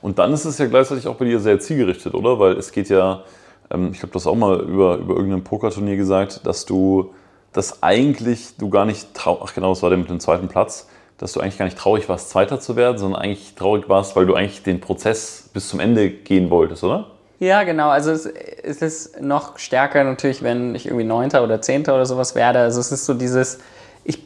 und 0.00 0.18
dann 0.18 0.32
ist 0.32 0.44
es 0.44 0.58
ja 0.58 0.66
gleichzeitig 0.66 1.08
auch 1.08 1.16
bei 1.16 1.24
dir 1.24 1.40
sehr 1.40 1.58
zielgerichtet, 1.58 2.14
oder? 2.14 2.38
Weil 2.38 2.52
es 2.52 2.72
geht 2.72 2.88
ja, 2.88 3.22
ähm, 3.70 3.90
ich 3.92 3.98
glaube, 3.98 4.12
du 4.12 4.16
hast 4.16 4.26
auch 4.26 4.36
mal 4.36 4.60
über, 4.60 4.96
über 4.96 5.16
irgendein 5.16 5.44
Pokerturnier 5.44 5.96
gesagt, 5.96 6.46
dass 6.46 6.66
du 6.66 7.10
das 7.52 7.82
eigentlich 7.82 8.56
du 8.58 8.68
gar 8.68 8.84
nicht 8.84 9.14
traurig, 9.14 9.42
ach 9.44 9.54
genau, 9.54 9.70
das 9.70 9.82
war 9.82 9.90
der 9.90 9.98
mit 9.98 10.10
dem 10.10 10.20
zweiten 10.20 10.48
Platz, 10.48 10.88
dass 11.16 11.32
du 11.32 11.40
eigentlich 11.40 11.58
gar 11.58 11.64
nicht 11.64 11.78
traurig 11.78 12.08
warst, 12.08 12.30
Zweiter 12.30 12.60
zu 12.60 12.76
werden, 12.76 12.98
sondern 12.98 13.20
eigentlich 13.20 13.54
traurig 13.56 13.88
warst, 13.88 14.14
weil 14.14 14.26
du 14.26 14.34
eigentlich 14.34 14.62
den 14.62 14.80
Prozess 14.80 15.50
bis 15.52 15.68
zum 15.68 15.80
Ende 15.80 16.10
gehen 16.10 16.50
wolltest, 16.50 16.84
oder? 16.84 17.06
Ja, 17.38 17.62
genau. 17.62 17.88
Also 17.88 18.10
es, 18.10 18.26
es 18.26 18.82
ist 18.82 19.20
noch 19.20 19.58
stärker 19.58 20.02
natürlich, 20.04 20.42
wenn 20.42 20.74
ich 20.74 20.86
irgendwie 20.86 21.04
Neunter 21.04 21.44
oder 21.44 21.62
Zehnter 21.62 21.94
oder 21.94 22.06
sowas 22.06 22.34
werde. 22.34 22.58
Also 22.60 22.80
es 22.80 22.90
ist 22.90 23.06
so 23.06 23.14
dieses, 23.14 23.58
ich, 24.04 24.22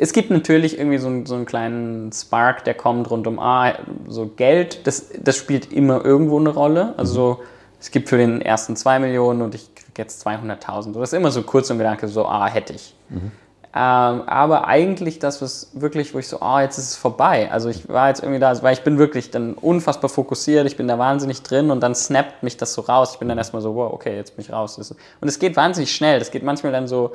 es 0.00 0.12
gibt 0.12 0.30
natürlich 0.30 0.78
irgendwie 0.78 0.98
so, 0.98 1.24
so 1.24 1.36
einen 1.36 1.46
kleinen 1.46 2.12
Spark, 2.12 2.64
der 2.64 2.74
kommt 2.74 3.10
rund 3.10 3.26
um, 3.26 3.38
ah, 3.38 3.74
so 4.08 4.26
Geld, 4.26 4.86
das, 4.86 5.10
das 5.20 5.36
spielt 5.36 5.72
immer 5.72 6.04
irgendwo 6.04 6.38
eine 6.38 6.50
Rolle. 6.50 6.94
Also 6.96 7.38
mhm. 7.40 7.44
es 7.80 7.90
gibt 7.92 8.08
für 8.08 8.16
den 8.16 8.42
ersten 8.42 8.74
zwei 8.74 8.98
Millionen 8.98 9.42
und 9.42 9.54
ich 9.54 9.72
kriege 9.76 10.02
jetzt 10.02 10.26
200.000. 10.26 10.94
Das 10.94 11.12
ist 11.12 11.16
immer 11.16 11.30
so 11.30 11.42
kurz 11.42 11.70
im 11.70 11.78
Gedanke, 11.78 12.08
so, 12.08 12.26
ah, 12.26 12.48
hätte 12.48 12.72
ich. 12.72 12.94
Mhm. 13.08 13.30
Ähm, 13.74 14.22
aber 14.26 14.66
eigentlich 14.66 15.18
das, 15.18 15.42
was 15.42 15.70
wirklich, 15.74 16.14
wo 16.14 16.18
ich 16.18 16.26
so, 16.26 16.38
oh, 16.40 16.58
jetzt 16.58 16.78
ist 16.78 16.90
es 16.90 16.96
vorbei. 16.96 17.50
Also 17.52 17.68
ich 17.68 17.88
war 17.88 18.08
jetzt 18.08 18.22
irgendwie 18.22 18.40
da, 18.40 18.62
weil 18.62 18.72
ich 18.72 18.82
bin 18.82 18.98
wirklich 18.98 19.30
dann 19.30 19.54
unfassbar 19.54 20.08
fokussiert, 20.08 20.66
ich 20.66 20.76
bin 20.76 20.88
da 20.88 20.98
wahnsinnig 20.98 21.42
drin 21.42 21.70
und 21.70 21.80
dann 21.80 21.94
snappt 21.94 22.42
mich 22.42 22.56
das 22.56 22.72
so 22.72 22.82
raus. 22.82 23.12
Ich 23.12 23.18
bin 23.18 23.28
dann 23.28 23.36
erstmal 23.36 23.60
so, 23.60 23.74
wow, 23.74 23.92
okay, 23.92 24.16
jetzt 24.16 24.36
bin 24.36 24.44
ich 24.44 24.52
raus. 24.52 24.78
Und 25.20 25.28
es 25.28 25.38
geht 25.38 25.56
wahnsinnig 25.56 25.94
schnell. 25.94 26.18
Das 26.18 26.30
geht 26.30 26.42
manchmal 26.42 26.72
dann 26.72 26.88
so, 26.88 27.12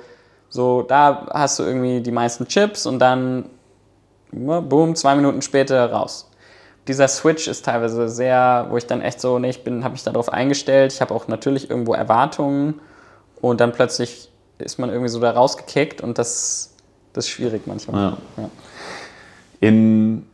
so, 0.50 0.84
da 0.84 1.28
hast 1.32 1.58
du 1.58 1.64
irgendwie 1.64 2.02
die 2.02 2.12
meisten 2.12 2.48
Chips 2.48 2.86
und 2.86 3.00
dann, 3.00 3.50
boom, 4.32 4.96
zwei 4.96 5.16
Minuten 5.16 5.42
später 5.42 5.92
raus. 5.92 6.30
Dieser 6.88 7.08
Switch 7.08 7.48
ist 7.48 7.66
teilweise 7.66 8.10
sehr, 8.10 8.68
wo 8.70 8.78
ich 8.78 8.86
dann 8.86 9.02
echt 9.02 9.20
so, 9.20 9.40
nee, 9.40 9.50
ich 9.50 9.64
bin, 9.64 9.84
habe 9.84 9.94
mich 9.94 10.04
darauf 10.04 10.32
eingestellt. 10.32 10.94
Ich 10.94 11.02
habe 11.02 11.16
auch 11.16 11.28
natürlich 11.28 11.70
irgendwo 11.70 11.94
Erwartungen 11.94 12.80
und 13.42 13.60
dann 13.60 13.72
plötzlich 13.72 14.30
ist 14.64 14.80
man 14.80 14.90
irgendwie 14.90 15.10
so 15.10 15.20
da 15.20 15.32
rausgekickt 15.32 16.02
und 16.02 16.18
das, 16.18 16.76
das 17.14 17.26
ist 17.26 17.32
schwierig 17.32 17.64
manchmal. 17.66 18.02
Ja. 18.02 18.18
Ja. 18.38 18.50
In 19.60 20.26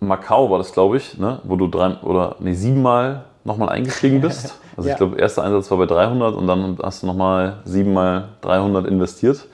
Macau 0.00 0.50
war 0.50 0.58
das, 0.58 0.72
glaube 0.72 0.96
ich, 0.96 1.18
ne? 1.18 1.40
wo 1.44 1.56
du 1.56 1.66
drei 1.66 1.96
oder 2.02 2.36
nee, 2.40 2.54
siebenmal 2.54 3.24
nochmal 3.44 3.70
eingestiegen 3.70 4.20
bist. 4.22 4.54
Also 4.76 4.88
ja. 4.88 4.94
ich 4.94 4.98
glaube, 4.98 5.18
erster 5.18 5.42
Einsatz 5.42 5.70
war 5.70 5.78
bei 5.78 5.86
300 5.86 6.34
und 6.34 6.46
dann 6.46 6.78
hast 6.82 7.02
du 7.02 7.06
nochmal 7.06 7.60
siebenmal 7.64 8.30
300 8.40 8.86
investiert. 8.86 9.46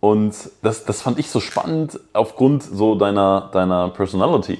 Und 0.00 0.34
das, 0.62 0.84
das 0.84 1.02
fand 1.02 1.18
ich 1.18 1.30
so 1.30 1.40
spannend 1.40 2.00
aufgrund 2.14 2.62
so 2.62 2.94
deiner, 2.94 3.50
deiner 3.52 3.90
Personality. 3.90 4.58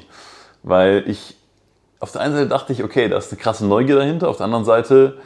Weil 0.62 1.04
ich 1.06 1.36
auf 1.98 2.12
der 2.12 2.20
einen 2.20 2.34
Seite 2.34 2.48
dachte 2.48 2.72
ich, 2.72 2.84
okay, 2.84 3.08
da 3.08 3.16
ist 3.16 3.32
eine 3.32 3.40
krasse 3.40 3.66
Neugier 3.66 3.96
dahinter. 3.96 4.28
Auf 4.28 4.36
der 4.36 4.44
anderen 4.44 4.64
Seite 4.64 5.18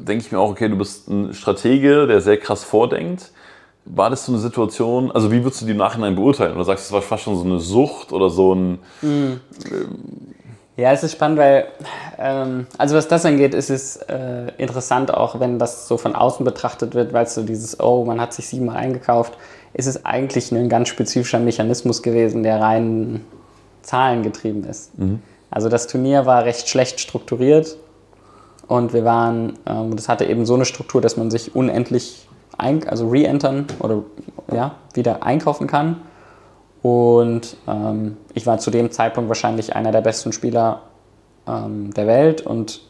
denke 0.00 0.24
ich 0.24 0.32
mir 0.32 0.38
auch, 0.38 0.50
okay, 0.50 0.68
du 0.68 0.76
bist 0.76 1.08
ein 1.08 1.34
Stratege, 1.34 2.06
der 2.06 2.20
sehr 2.20 2.36
krass 2.36 2.64
vordenkt. 2.64 3.32
War 3.84 4.10
das 4.10 4.26
so 4.26 4.32
eine 4.32 4.40
Situation, 4.40 5.10
also 5.10 5.32
wie 5.32 5.42
würdest 5.42 5.62
du 5.62 5.66
die 5.66 5.72
im 5.72 5.78
Nachhinein 5.78 6.14
beurteilen? 6.14 6.54
Oder 6.54 6.64
sagst 6.64 6.84
du, 6.84 6.88
es 6.88 6.92
war 6.92 7.02
fast 7.02 7.24
schon 7.24 7.36
so 7.36 7.44
eine 7.44 7.58
Sucht 7.58 8.12
oder 8.12 8.28
so 8.28 8.54
ein... 8.54 8.78
Mhm. 9.00 9.40
ja, 10.76 10.92
es 10.92 11.02
ist 11.02 11.12
spannend, 11.12 11.38
weil, 11.38 11.68
ähm, 12.18 12.66
also 12.76 12.96
was 12.96 13.08
das 13.08 13.24
angeht, 13.24 13.54
ist 13.54 13.70
es 13.70 13.96
äh, 13.96 14.52
interessant 14.58 15.12
auch, 15.12 15.40
wenn 15.40 15.58
das 15.58 15.88
so 15.88 15.96
von 15.96 16.14
außen 16.14 16.44
betrachtet 16.44 16.94
wird, 16.94 17.14
weil 17.14 17.24
es 17.24 17.34
so 17.34 17.42
dieses, 17.42 17.80
oh, 17.80 18.04
man 18.04 18.20
hat 18.20 18.34
sich 18.34 18.46
siebenmal 18.48 18.76
eingekauft, 18.76 19.38
ist 19.72 19.86
es 19.86 20.04
eigentlich 20.04 20.52
ein 20.52 20.68
ganz 20.68 20.88
spezifischer 20.88 21.38
Mechanismus 21.38 22.02
gewesen, 22.02 22.42
der 22.42 22.60
rein 22.60 23.24
zahlengetrieben 23.80 24.64
ist. 24.64 24.98
Mhm. 24.98 25.22
Also 25.50 25.70
das 25.70 25.86
Turnier 25.86 26.26
war 26.26 26.44
recht 26.44 26.68
schlecht 26.68 27.00
strukturiert 27.00 27.78
und 28.68 28.92
wir 28.92 29.04
waren, 29.04 29.58
ähm, 29.66 29.96
das 29.96 30.08
hatte 30.08 30.24
eben 30.24 30.46
so 30.46 30.54
eine 30.54 30.64
Struktur, 30.64 31.00
dass 31.00 31.16
man 31.16 31.30
sich 31.30 31.56
unendlich 31.56 32.28
also 32.56 33.08
re-entern 33.08 33.66
oder 33.78 34.02
ja, 34.52 34.74
wieder 34.92 35.22
einkaufen 35.22 35.68
kann. 35.68 36.02
Und 36.82 37.56
ähm, 37.68 38.16
ich 38.34 38.46
war 38.46 38.58
zu 38.58 38.70
dem 38.70 38.90
Zeitpunkt 38.90 39.28
wahrscheinlich 39.28 39.76
einer 39.76 39.92
der 39.92 40.00
besten 40.00 40.32
Spieler 40.32 40.82
ähm, 41.46 41.92
der 41.94 42.06
Welt 42.06 42.42
und 42.42 42.82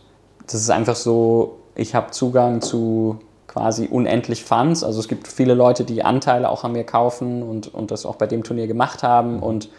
das 0.47 0.63
ist 0.63 0.71
einfach 0.71 0.97
so, 0.97 1.59
ich 1.75 1.95
habe 1.95 2.11
Zugang 2.11 2.61
zu 2.61 3.21
quasi 3.47 3.87
unendlich 3.87 4.45
Funds. 4.45 4.83
Also 4.83 5.01
es 5.01 5.09
gibt 5.09 5.29
viele 5.29 5.55
Leute, 5.55 5.85
die 5.85 6.05
Anteile 6.05 6.49
auch 6.49 6.65
an 6.65 6.73
mir 6.73 6.85
kaufen 6.85 7.43
und, 7.43 7.73
und 7.73 7.91
das 7.91 8.07
auch 8.07 8.17
bei 8.17 8.27
dem 8.27 8.45
Turnier 8.45 8.67
gemacht 8.67 9.03
haben. 9.03 9.41
Und 9.41 9.71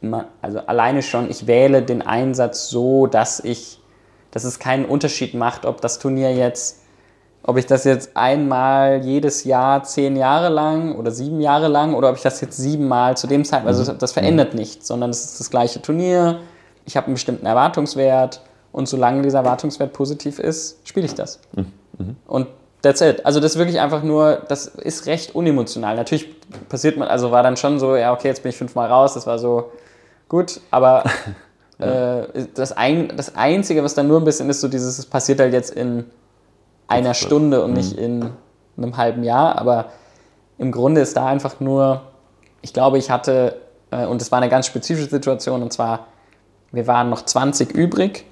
man, 0.00 0.26
also 0.42 0.58
alleine 0.60 1.02
schon, 1.02 1.30
ich 1.30 1.46
wähle 1.46 1.82
den 1.82 2.02
Einsatz 2.02 2.68
so, 2.68 3.06
dass 3.06 3.40
ich, 3.40 3.80
dass 4.34 4.42
es 4.42 4.58
keinen 4.58 4.84
Unterschied 4.84 5.34
macht, 5.34 5.64
ob 5.64 5.80
das 5.80 6.00
Turnier 6.00 6.34
jetzt, 6.34 6.80
ob 7.44 7.56
ich 7.56 7.66
das 7.66 7.84
jetzt 7.84 8.16
einmal 8.16 9.04
jedes 9.04 9.44
Jahr 9.44 9.84
zehn 9.84 10.16
Jahre 10.16 10.48
lang 10.48 10.96
oder 10.96 11.12
sieben 11.12 11.40
Jahre 11.40 11.68
lang 11.68 11.94
oder 11.94 12.10
ob 12.10 12.16
ich 12.16 12.22
das 12.22 12.40
jetzt 12.40 12.56
siebenmal 12.56 13.16
zu 13.16 13.28
dem 13.28 13.44
Zeitpunkt, 13.44 13.68
also 13.78 13.92
das 13.92 14.12
verändert 14.12 14.52
nichts, 14.54 14.88
sondern 14.88 15.10
es 15.10 15.24
ist 15.24 15.40
das 15.40 15.50
gleiche 15.50 15.80
Turnier. 15.80 16.40
Ich 16.84 16.96
habe 16.96 17.06
einen 17.06 17.14
bestimmten 17.14 17.46
Erwartungswert 17.46 18.42
und 18.72 18.88
solange 18.88 19.22
dieser 19.22 19.38
Erwartungswert 19.38 19.92
positiv 19.92 20.40
ist, 20.40 20.78
spiele 20.84 21.06
ich 21.06 21.14
das. 21.14 21.38
Mhm. 21.54 22.16
Und 22.26 22.48
That's 22.82 23.00
it. 23.00 23.24
Also 23.24 23.40
das 23.40 23.52
ist 23.52 23.58
wirklich 23.58 23.80
einfach 23.80 24.02
nur, 24.02 24.42
das 24.46 24.66
ist 24.66 25.06
recht 25.06 25.34
unemotional. 25.34 25.96
Natürlich 25.96 26.28
passiert 26.68 26.98
man, 26.98 27.08
also 27.08 27.30
war 27.30 27.42
dann 27.42 27.56
schon 27.56 27.78
so, 27.78 27.96
ja, 27.96 28.12
okay, 28.12 28.28
jetzt 28.28 28.42
bin 28.42 28.50
ich 28.50 28.58
fünfmal 28.58 28.90
raus, 28.90 29.14
das 29.14 29.26
war 29.26 29.38
so 29.38 29.72
gut, 30.28 30.60
aber 30.70 31.04
ja. 31.78 32.20
äh, 32.20 32.46
das, 32.54 32.72
ein, 32.72 33.12
das 33.16 33.34
Einzige, 33.36 33.82
was 33.82 33.94
dann 33.94 34.08
nur 34.08 34.20
ein 34.20 34.24
bisschen 34.24 34.48
ist, 34.50 34.60
so 34.60 34.68
dieses, 34.68 34.98
es 34.98 35.06
passiert 35.06 35.40
halt 35.40 35.52
jetzt 35.52 35.70
in 35.70 36.04
einer 36.86 37.14
Stunde 37.14 37.62
und 37.62 37.70
mhm. 37.70 37.76
nicht 37.76 37.96
in 37.96 38.30
einem 38.76 38.96
halben 38.96 39.22
Jahr, 39.22 39.58
aber 39.58 39.86
im 40.58 40.72
Grunde 40.72 41.00
ist 41.00 41.16
da 41.16 41.26
einfach 41.26 41.60
nur, 41.60 42.02
ich 42.62 42.72
glaube, 42.72 42.98
ich 42.98 43.10
hatte, 43.10 43.60
äh, 43.90 44.06
und 44.06 44.22
es 44.22 44.30
war 44.30 44.38
eine 44.38 44.48
ganz 44.48 44.66
spezifische 44.66 45.08
Situation, 45.08 45.62
und 45.62 45.72
zwar, 45.72 46.06
wir 46.72 46.86
waren 46.86 47.10
noch 47.10 47.24
20 47.24 47.72
übrig 47.72 48.26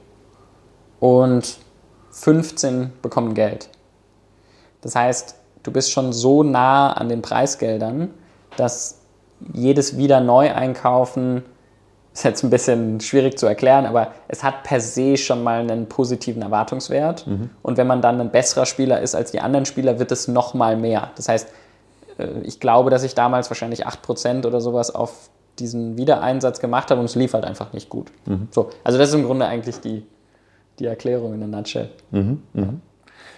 und 1.00 1.58
15 2.10 2.92
bekommen 3.02 3.34
Geld. 3.34 3.68
Das 4.82 4.94
heißt, 4.94 5.36
du 5.62 5.72
bist 5.72 5.90
schon 5.90 6.12
so 6.12 6.42
nah 6.42 6.92
an 6.92 7.08
den 7.08 7.22
Preisgeldern, 7.22 8.10
dass 8.56 8.98
jedes 9.52 9.96
wieder 9.96 10.20
Neueinkaufen 10.20 11.44
ist 12.12 12.24
jetzt 12.24 12.42
ein 12.42 12.50
bisschen 12.50 13.00
schwierig 13.00 13.38
zu 13.38 13.46
erklären, 13.46 13.86
aber 13.86 14.12
es 14.28 14.44
hat 14.44 14.64
per 14.64 14.80
se 14.80 15.16
schon 15.16 15.42
mal 15.42 15.60
einen 15.60 15.88
positiven 15.88 16.42
Erwartungswert. 16.42 17.26
Mhm. 17.26 17.50
Und 17.62 17.78
wenn 17.78 17.86
man 17.86 18.02
dann 18.02 18.20
ein 18.20 18.30
besserer 18.30 18.66
Spieler 18.66 19.00
ist 19.00 19.14
als 19.14 19.30
die 19.30 19.40
anderen 19.40 19.64
Spieler, 19.64 19.98
wird 19.98 20.12
es 20.12 20.28
noch 20.28 20.52
mal 20.52 20.76
mehr. 20.76 21.10
Das 21.16 21.28
heißt, 21.28 21.48
äh, 22.18 22.26
ich 22.42 22.60
glaube, 22.60 22.90
dass 22.90 23.02
ich 23.02 23.14
damals 23.14 23.50
wahrscheinlich 23.50 23.86
8% 23.86 24.46
oder 24.46 24.60
sowas 24.60 24.94
auf 24.94 25.30
diesen 25.58 25.96
Wiedereinsatz 25.96 26.60
gemacht 26.60 26.90
habe 26.90 27.00
und 27.00 27.06
es 27.06 27.14
lief 27.14 27.32
halt 27.32 27.44
einfach 27.44 27.72
nicht 27.72 27.88
gut. 27.88 28.10
Mhm. 28.26 28.48
So, 28.50 28.70
also 28.84 28.98
das 28.98 29.08
ist 29.08 29.14
im 29.14 29.24
Grunde 29.24 29.46
eigentlich 29.46 29.80
die, 29.80 30.04
die 30.78 30.86
Erklärung 30.86 31.34
in 31.34 31.40
der 31.40 31.48
Nutshell. 31.48 31.90
Mhm. 32.10 32.42
mhm. 32.52 32.80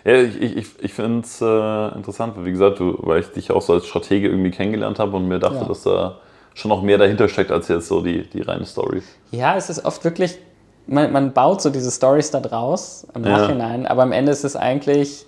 Ja, 0.07 0.16
ich, 0.21 0.38
ich, 0.38 0.66
ich 0.81 0.93
finde 0.93 1.21
es 1.21 1.40
äh, 1.40 1.97
interessant, 1.97 2.35
wie 2.45 2.50
gesagt, 2.50 2.78
du, 2.78 2.99
weil 2.99 3.21
ich 3.21 3.28
dich 3.28 3.50
auch 3.50 3.62
so 3.62 3.73
als 3.73 3.87
Stratege 3.87 4.28
irgendwie 4.28 4.50
kennengelernt 4.50 4.99
habe 4.99 5.16
und 5.16 5.26
mir 5.28 5.38
dachte, 5.38 5.61
ja. 5.61 5.64
dass 5.64 5.83
da 5.83 6.19
schon 6.54 6.68
noch 6.70 6.82
mehr 6.82 6.99
dahinter 6.99 7.28
steckt 7.28 7.50
als 7.50 7.68
jetzt 7.68 7.88
so 7.88 8.00
die, 8.00 8.28
die 8.28 8.40
reine 8.40 8.64
Story. 8.64 9.02
Ja, 9.32 9.56
es 9.56 9.68
ist 9.68 9.84
oft 9.84 10.02
wirklich, 10.04 10.38
man, 10.87 11.12
man 11.12 11.32
baut 11.32 11.61
so 11.61 11.70
diese 11.70 11.90
Stories 11.90 12.30
da 12.30 12.40
draus 12.40 13.06
im 13.14 13.23
Nachhinein, 13.23 13.82
ja. 13.82 13.90
aber 13.90 14.02
am 14.02 14.12
Ende 14.12 14.32
ist 14.32 14.44
es 14.44 14.56
eigentlich, 14.56 15.26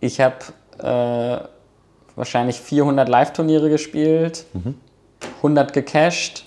ich 0.00 0.20
habe 0.20 0.36
äh, 0.78 1.44
wahrscheinlich 2.16 2.60
400 2.60 3.08
Live-Turniere 3.08 3.68
gespielt, 3.68 4.46
mhm. 4.54 4.74
100 5.36 5.72
gecached 5.72 6.44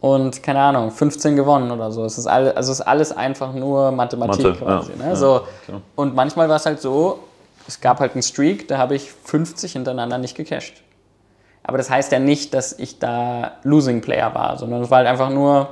und 0.00 0.42
keine 0.42 0.60
Ahnung, 0.60 0.90
15 0.90 1.34
gewonnen 1.34 1.70
oder 1.70 1.90
so. 1.90 2.04
Es 2.04 2.18
ist 2.18 2.26
alles, 2.26 2.56
also 2.56 2.72
es 2.72 2.80
ist 2.80 2.86
alles 2.86 3.16
einfach 3.16 3.52
nur 3.52 3.90
Mathematik 3.90 4.44
Mathe, 4.44 4.58
quasi. 4.58 4.92
Ja, 4.98 5.06
ne? 5.06 5.16
so. 5.16 5.40
Ja, 5.68 5.80
und 5.96 6.14
manchmal 6.14 6.48
war 6.48 6.56
es 6.56 6.66
halt 6.66 6.80
so, 6.80 7.20
es 7.66 7.80
gab 7.80 7.98
halt 7.98 8.12
einen 8.12 8.22
Streak, 8.22 8.68
da 8.68 8.78
habe 8.78 8.94
ich 8.94 9.10
50 9.10 9.72
hintereinander 9.72 10.18
nicht 10.18 10.36
gecasht. 10.36 10.82
Aber 11.66 11.78
das 11.78 11.90
heißt 11.90 12.12
ja 12.12 12.20
nicht, 12.20 12.54
dass 12.54 12.78
ich 12.78 13.00
da 13.00 13.52
Losing 13.64 14.00
Player 14.00 14.32
war, 14.34 14.56
sondern 14.56 14.82
es 14.82 14.90
war 14.90 14.98
halt 14.98 15.08
einfach 15.08 15.30
nur, 15.30 15.68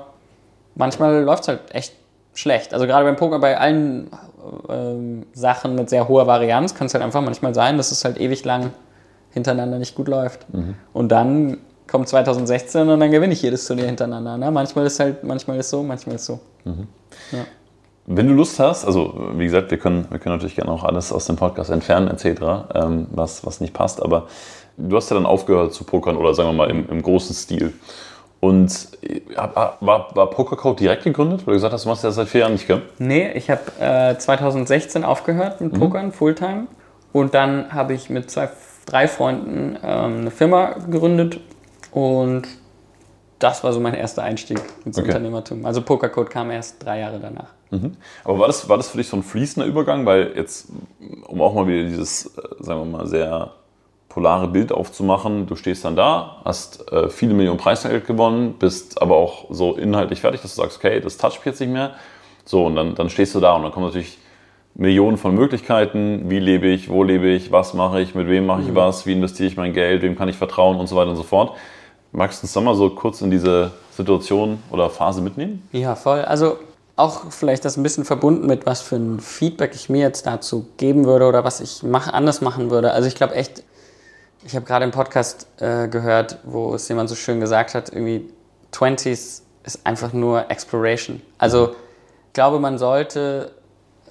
manchmal 0.74 1.22
läuft 1.22 1.44
es 1.44 1.48
halt 1.48 1.60
echt 1.72 1.94
schlecht. 2.34 2.74
Also 2.74 2.86
gerade 2.86 3.04
beim 3.04 3.14
Poker, 3.14 3.38
bei 3.38 3.56
allen 3.56 4.10
ähm, 4.68 5.24
Sachen 5.34 5.76
mit 5.76 5.88
sehr 5.88 6.08
hoher 6.08 6.26
Varianz 6.26 6.74
kann 6.74 6.88
es 6.88 6.94
halt 6.94 7.04
einfach 7.04 7.22
manchmal 7.22 7.54
sein, 7.54 7.76
dass 7.76 7.92
es 7.92 8.04
halt 8.04 8.18
ewig 8.18 8.44
lang 8.44 8.72
hintereinander 9.30 9.78
nicht 9.78 9.94
gut 9.94 10.08
läuft. 10.08 10.52
Mhm. 10.52 10.74
Und 10.92 11.10
dann 11.12 11.58
kommt 11.86 12.08
2016 12.08 12.88
und 12.88 12.98
dann 12.98 13.12
gewinne 13.12 13.32
ich 13.32 13.42
jedes 13.42 13.64
Turnier 13.64 13.86
hintereinander. 13.86 14.36
Ne? 14.36 14.50
Manchmal 14.50 14.86
ist 14.86 14.98
halt, 14.98 15.22
manchmal 15.22 15.58
ist 15.58 15.70
so, 15.70 15.84
manchmal 15.84 16.16
ist 16.16 16.26
so. 16.26 16.40
Mhm. 16.64 16.88
Ja. 17.30 17.44
Wenn 18.06 18.26
du 18.26 18.34
Lust 18.34 18.58
hast, 18.58 18.84
also 18.84 19.30
wie 19.36 19.44
gesagt, 19.44 19.70
wir 19.70 19.78
können, 19.78 20.06
wir 20.10 20.18
können 20.18 20.34
natürlich 20.34 20.56
gerne 20.56 20.72
auch 20.72 20.82
alles 20.82 21.12
aus 21.12 21.26
dem 21.26 21.36
Podcast 21.36 21.70
entfernen, 21.70 22.08
etc., 22.08 22.42
ähm, 22.74 23.06
was, 23.12 23.46
was 23.46 23.60
nicht 23.60 23.72
passt, 23.72 24.02
aber 24.02 24.26
du 24.76 24.96
hast 24.96 25.10
ja 25.10 25.14
dann 25.14 25.26
aufgehört 25.26 25.72
zu 25.72 25.84
pokern 25.84 26.16
oder 26.16 26.34
sagen 26.34 26.50
wir 26.50 26.52
mal 26.54 26.70
im, 26.70 26.88
im 26.88 27.02
großen 27.02 27.34
Stil. 27.34 27.72
Und 28.40 28.88
äh, 29.02 29.22
war, 29.80 30.08
war 30.14 30.30
Pokercode 30.30 30.80
direkt 30.80 31.04
gegründet, 31.04 31.46
weil 31.46 31.52
du 31.54 31.56
gesagt 31.56 31.72
hast, 31.72 31.84
du 31.84 31.88
machst 31.88 32.04
das 32.04 32.16
seit 32.16 32.28
vier 32.28 32.42
Jahren 32.42 32.52
nicht, 32.52 32.66
gell? 32.66 32.82
Nee, 32.98 33.32
ich 33.32 33.48
habe 33.48 33.62
äh, 33.80 34.18
2016 34.18 35.02
aufgehört 35.02 35.60
mit 35.60 35.72
mhm. 35.72 35.78
Pokern, 35.78 36.06
mhm. 36.06 36.12
Fulltime. 36.12 36.66
Und 37.12 37.32
dann 37.32 37.72
habe 37.72 37.94
ich 37.94 38.10
mit 38.10 38.30
zwei, 38.30 38.50
drei 38.86 39.08
Freunden 39.08 39.78
ähm, 39.82 40.20
eine 40.20 40.30
Firma 40.30 40.72
gegründet 40.90 41.40
und 41.92 42.42
das 43.38 43.64
war 43.64 43.72
so 43.72 43.80
mein 43.80 43.94
erster 43.94 44.22
Einstieg 44.22 44.60
ins 44.84 44.98
okay. 44.98 45.08
Unternehmertum. 45.08 45.64
Also 45.64 45.80
Pokercode 45.82 46.28
kam 46.28 46.50
erst 46.50 46.84
drei 46.84 47.00
Jahre 47.00 47.20
danach. 47.20 47.48
Mhm. 47.70 47.92
Aber 48.24 48.40
war 48.40 48.46
das, 48.46 48.68
war 48.68 48.76
das 48.76 48.88
für 48.88 48.98
dich 48.98 49.08
so 49.08 49.16
ein 49.16 49.22
fließender 49.22 49.66
Übergang? 49.66 50.04
Weil 50.06 50.32
jetzt, 50.36 50.68
um 51.26 51.40
auch 51.40 51.54
mal 51.54 51.66
wieder 51.66 51.88
dieses, 51.88 52.26
äh, 52.26 52.42
sagen 52.60 52.80
wir 52.80 52.98
mal, 52.98 53.06
sehr 53.06 53.52
polare 54.14 54.46
Bild 54.46 54.70
aufzumachen, 54.70 55.46
du 55.46 55.56
stehst 55.56 55.84
dann 55.84 55.96
da, 55.96 56.40
hast 56.44 56.90
äh, 56.92 57.08
viele 57.08 57.34
Millionen 57.34 57.58
Preisgeld 57.58 58.06
gewonnen, 58.06 58.54
bist 58.60 59.02
aber 59.02 59.16
auch 59.16 59.46
so 59.50 59.74
inhaltlich 59.74 60.20
fertig, 60.20 60.40
dass 60.40 60.54
du 60.54 60.62
sagst, 60.62 60.78
okay, 60.78 61.00
das 61.00 61.18
toucht 61.18 61.38
mich 61.38 61.46
jetzt 61.46 61.60
nicht 61.60 61.72
mehr. 61.72 61.94
So, 62.44 62.64
und 62.64 62.76
dann, 62.76 62.94
dann 62.94 63.10
stehst 63.10 63.34
du 63.34 63.40
da 63.40 63.56
und 63.56 63.64
dann 63.64 63.72
kommen 63.72 63.86
natürlich 63.86 64.18
Millionen 64.76 65.16
von 65.16 65.34
Möglichkeiten. 65.34 66.30
Wie 66.30 66.38
lebe 66.38 66.68
ich, 66.68 66.88
wo 66.88 67.02
lebe 67.02 67.26
ich, 67.26 67.50
was 67.50 67.74
mache 67.74 68.00
ich, 68.00 68.14
mit 68.14 68.28
wem 68.28 68.46
mache 68.46 68.62
ich 68.62 68.68
mhm. 68.68 68.76
was, 68.76 69.04
wie 69.04 69.14
investiere 69.14 69.48
ich 69.48 69.56
mein 69.56 69.72
Geld, 69.72 70.02
wem 70.02 70.16
kann 70.16 70.28
ich 70.28 70.36
vertrauen 70.36 70.78
und 70.78 70.86
so 70.86 70.94
weiter 70.94 71.10
und 71.10 71.16
so 71.16 71.24
fort. 71.24 71.56
Magst 72.12 72.40
du 72.40 72.44
uns 72.44 72.52
da 72.52 72.60
mal 72.60 72.76
so 72.76 72.90
kurz 72.90 73.20
in 73.20 73.32
diese 73.32 73.72
Situation 73.90 74.62
oder 74.70 74.90
Phase 74.90 75.22
mitnehmen? 75.22 75.68
Ja, 75.72 75.96
voll. 75.96 76.20
Also 76.20 76.58
auch 76.94 77.32
vielleicht 77.32 77.64
das 77.64 77.76
ein 77.76 77.82
bisschen 77.82 78.04
verbunden 78.04 78.46
mit, 78.46 78.64
was 78.64 78.80
für 78.80 78.94
ein 78.94 79.18
Feedback 79.18 79.72
ich 79.74 79.88
mir 79.88 80.02
jetzt 80.02 80.24
dazu 80.24 80.66
geben 80.76 81.04
würde 81.04 81.26
oder 81.26 81.42
was 81.42 81.60
ich 81.60 81.82
mach, 81.82 82.12
anders 82.12 82.40
machen 82.42 82.70
würde. 82.70 82.92
Also 82.92 83.08
ich 83.08 83.16
glaube 83.16 83.34
echt, 83.34 83.64
ich 84.44 84.54
habe 84.54 84.64
gerade 84.64 84.82
einen 84.82 84.92
Podcast 84.92 85.46
äh, 85.58 85.88
gehört, 85.88 86.38
wo 86.44 86.74
es 86.74 86.88
jemand 86.88 87.08
so 87.08 87.14
schön 87.14 87.40
gesagt 87.40 87.74
hat, 87.74 87.90
irgendwie 87.90 88.30
20s 88.72 89.42
ist 89.64 89.80
einfach 89.84 90.12
nur 90.12 90.50
Exploration. 90.50 91.22
Also 91.38 91.70
ich 92.26 92.32
glaube, 92.34 92.60
man 92.60 92.78
sollte 92.78 93.52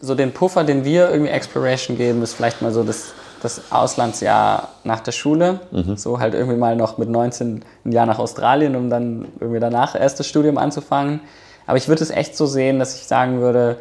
so 0.02 0.16
den 0.16 0.34
Puffer, 0.34 0.63
den 0.63 0.84
wir 0.84 1.10
irgendwie 1.10 1.32
Exploration 1.32 1.98
geben, 1.98 2.22
ist 2.24 2.34
vielleicht 2.34 2.62
mal 2.62 2.72
so 2.72 2.84
das 2.84 3.13
das 3.44 3.72
Auslandsjahr 3.72 4.70
nach 4.84 5.02
der 5.02 5.12
Schule. 5.12 5.60
Mhm. 5.72 5.98
So 5.98 6.20
halt 6.20 6.34
irgendwie 6.34 6.58
mal 6.58 6.75
noch 6.75 6.98
mit 6.98 7.10
19 7.10 7.63
ein 7.86 7.92
Jahr 7.92 8.06
nach 8.06 8.18
Australien, 8.18 8.75
um 8.75 8.90
dann 8.90 9.28
irgendwie 9.40 9.60
danach 9.60 9.96
erstes 9.96 10.28
Studium 10.28 10.58
anzufangen. 10.58 11.20
Aber 11.68 11.78
ich 11.78 11.88
würde 11.88 12.04
es 12.04 12.10
echt 12.10 12.36
so 12.38 12.46
sehen, 12.46 12.80
dass 12.80 12.96
ich 12.96 13.06
sagen 13.06 13.42
würde, 13.42 13.78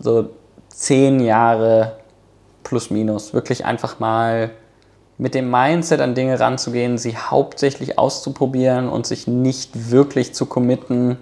so 0.00 0.30
zehn 0.68 1.20
Jahre 1.20 1.92
plus 2.64 2.90
minus. 2.90 3.32
Wirklich 3.32 3.64
einfach 3.64 4.00
mal 4.00 4.50
mit 5.18 5.34
dem 5.34 5.50
Mindset 5.50 6.00
an 6.00 6.14
Dinge 6.14 6.38
ranzugehen, 6.38 6.98
sie 6.98 7.16
hauptsächlich 7.16 7.98
auszuprobieren 7.98 8.88
und 8.88 9.06
sich 9.06 9.26
nicht 9.26 9.90
wirklich 9.90 10.34
zu 10.34 10.46
committen. 10.46 11.18